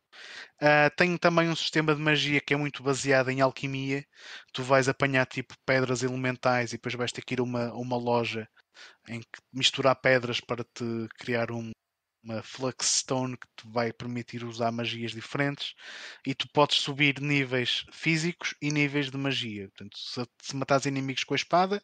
[0.61, 4.05] Uh, tem também um sistema de magia que é muito baseado em alquimia.
[4.53, 7.97] Tu vais apanhar tipo pedras elementais e depois vais ter que ir a uma, uma
[7.97, 8.49] loja
[9.09, 11.71] em que misturar pedras para te criar um,
[12.23, 15.75] uma Flux Stone que te vai permitir usar magias diferentes
[16.27, 19.69] e tu podes subir níveis físicos e níveis de magia.
[19.69, 21.83] Portanto, se, se matares inimigos com a espada,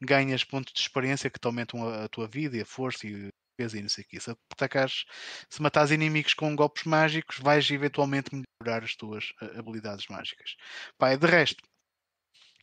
[0.00, 3.30] ganhas pontos de experiência que te aumentam a, a tua vida e a força e
[3.58, 4.20] e não sei o.
[4.20, 5.04] Se atacares,
[5.48, 10.56] se matares inimigos com golpes mágicos, vais eventualmente melhorar as tuas uh, habilidades mágicas.
[10.98, 11.62] Pá, de resto,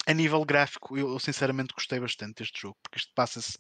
[0.06, 3.58] a nível gráfico, eu, eu sinceramente gostei bastante deste jogo, porque isto passa-se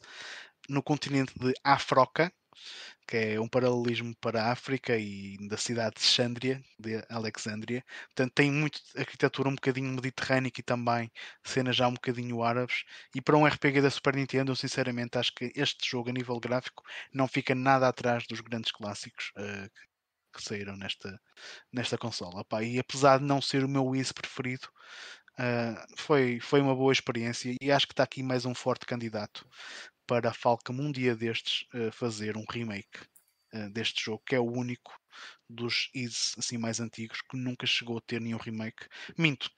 [0.68, 2.31] no continente de Afroca,
[3.10, 7.84] que é um paralelismo para a África e da cidade de Xandria, de Alexandria.
[8.07, 11.11] Portanto, tem muito arquitetura um bocadinho mediterrânica e também
[11.44, 12.84] cenas já um bocadinho árabes.
[13.15, 16.40] E para um RPG da Super Nintendo, eu sinceramente acho que este jogo, a nível
[16.40, 19.69] gráfico, não fica nada atrás dos grandes clássicos uh,
[20.31, 21.19] que saíram nesta,
[21.73, 22.45] nesta consola.
[22.61, 24.68] E apesar de não ser o meu Wii preferido,
[25.40, 29.48] uh, foi, foi uma boa experiência e acho que está aqui mais um forte candidato
[30.10, 32.99] para a Falcom um dia destes uh, fazer um remake
[33.53, 34.91] uh, deste jogo, que é o único
[35.48, 38.88] dos Is assim mais antigos que nunca chegou a ter nenhum remake.
[39.15, 39.52] Minto,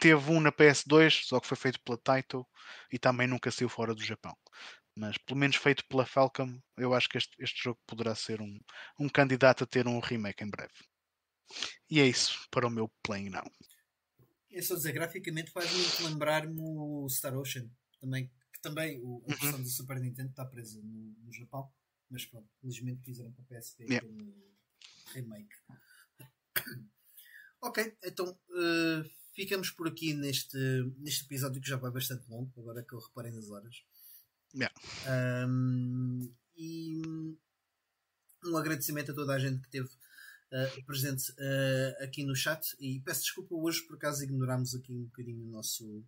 [0.00, 2.46] teve um na PS2, só que foi feito pela Taito
[2.92, 4.36] e também nunca saiu fora do Japão.
[4.94, 8.56] Mas pelo menos feito pela Falcom, eu acho que este, este jogo poderá ser um,
[9.00, 10.74] um candidato a ter um remake em breve.
[11.90, 13.50] E é isso para o meu Playing Now.
[14.52, 17.68] É só dizer, graficamente faz-me lembrar-me o Star Ocean,
[18.00, 19.62] também que também o, a versão uhum.
[19.62, 21.70] do Super Nintendo está presa no, no Japão,
[22.10, 24.06] mas pronto, felizmente fizeram para a PSP yeah.
[24.06, 24.34] como
[25.14, 25.54] remake.
[27.62, 30.58] ok, então uh, ficamos por aqui neste,
[30.98, 33.84] neste episódio que já vai bastante longo, agora que eu reparei nas horas.
[34.54, 34.74] Yeah.
[35.46, 37.00] Um, e
[38.44, 43.00] um agradecimento a toda a gente que teve uh, presente uh, aqui no chat e
[43.00, 46.04] peço desculpa hoje por acaso ignorámos aqui um bocadinho o nosso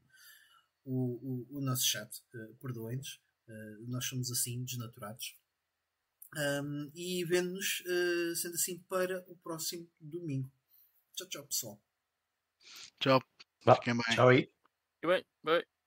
[0.84, 5.36] o, o, o nosso chat, uh, perdoem-nos, uh, nós somos assim, desnaturados.
[6.36, 10.50] Um, e vemos-nos, uh, sendo assim, para o próximo domingo.
[11.14, 11.82] Tchau, tchau, pessoal.
[12.98, 13.22] Tchau.
[13.62, 14.14] Fiquem bem.
[14.14, 14.52] Tchau aí.
[15.02, 15.79] Bem, bem.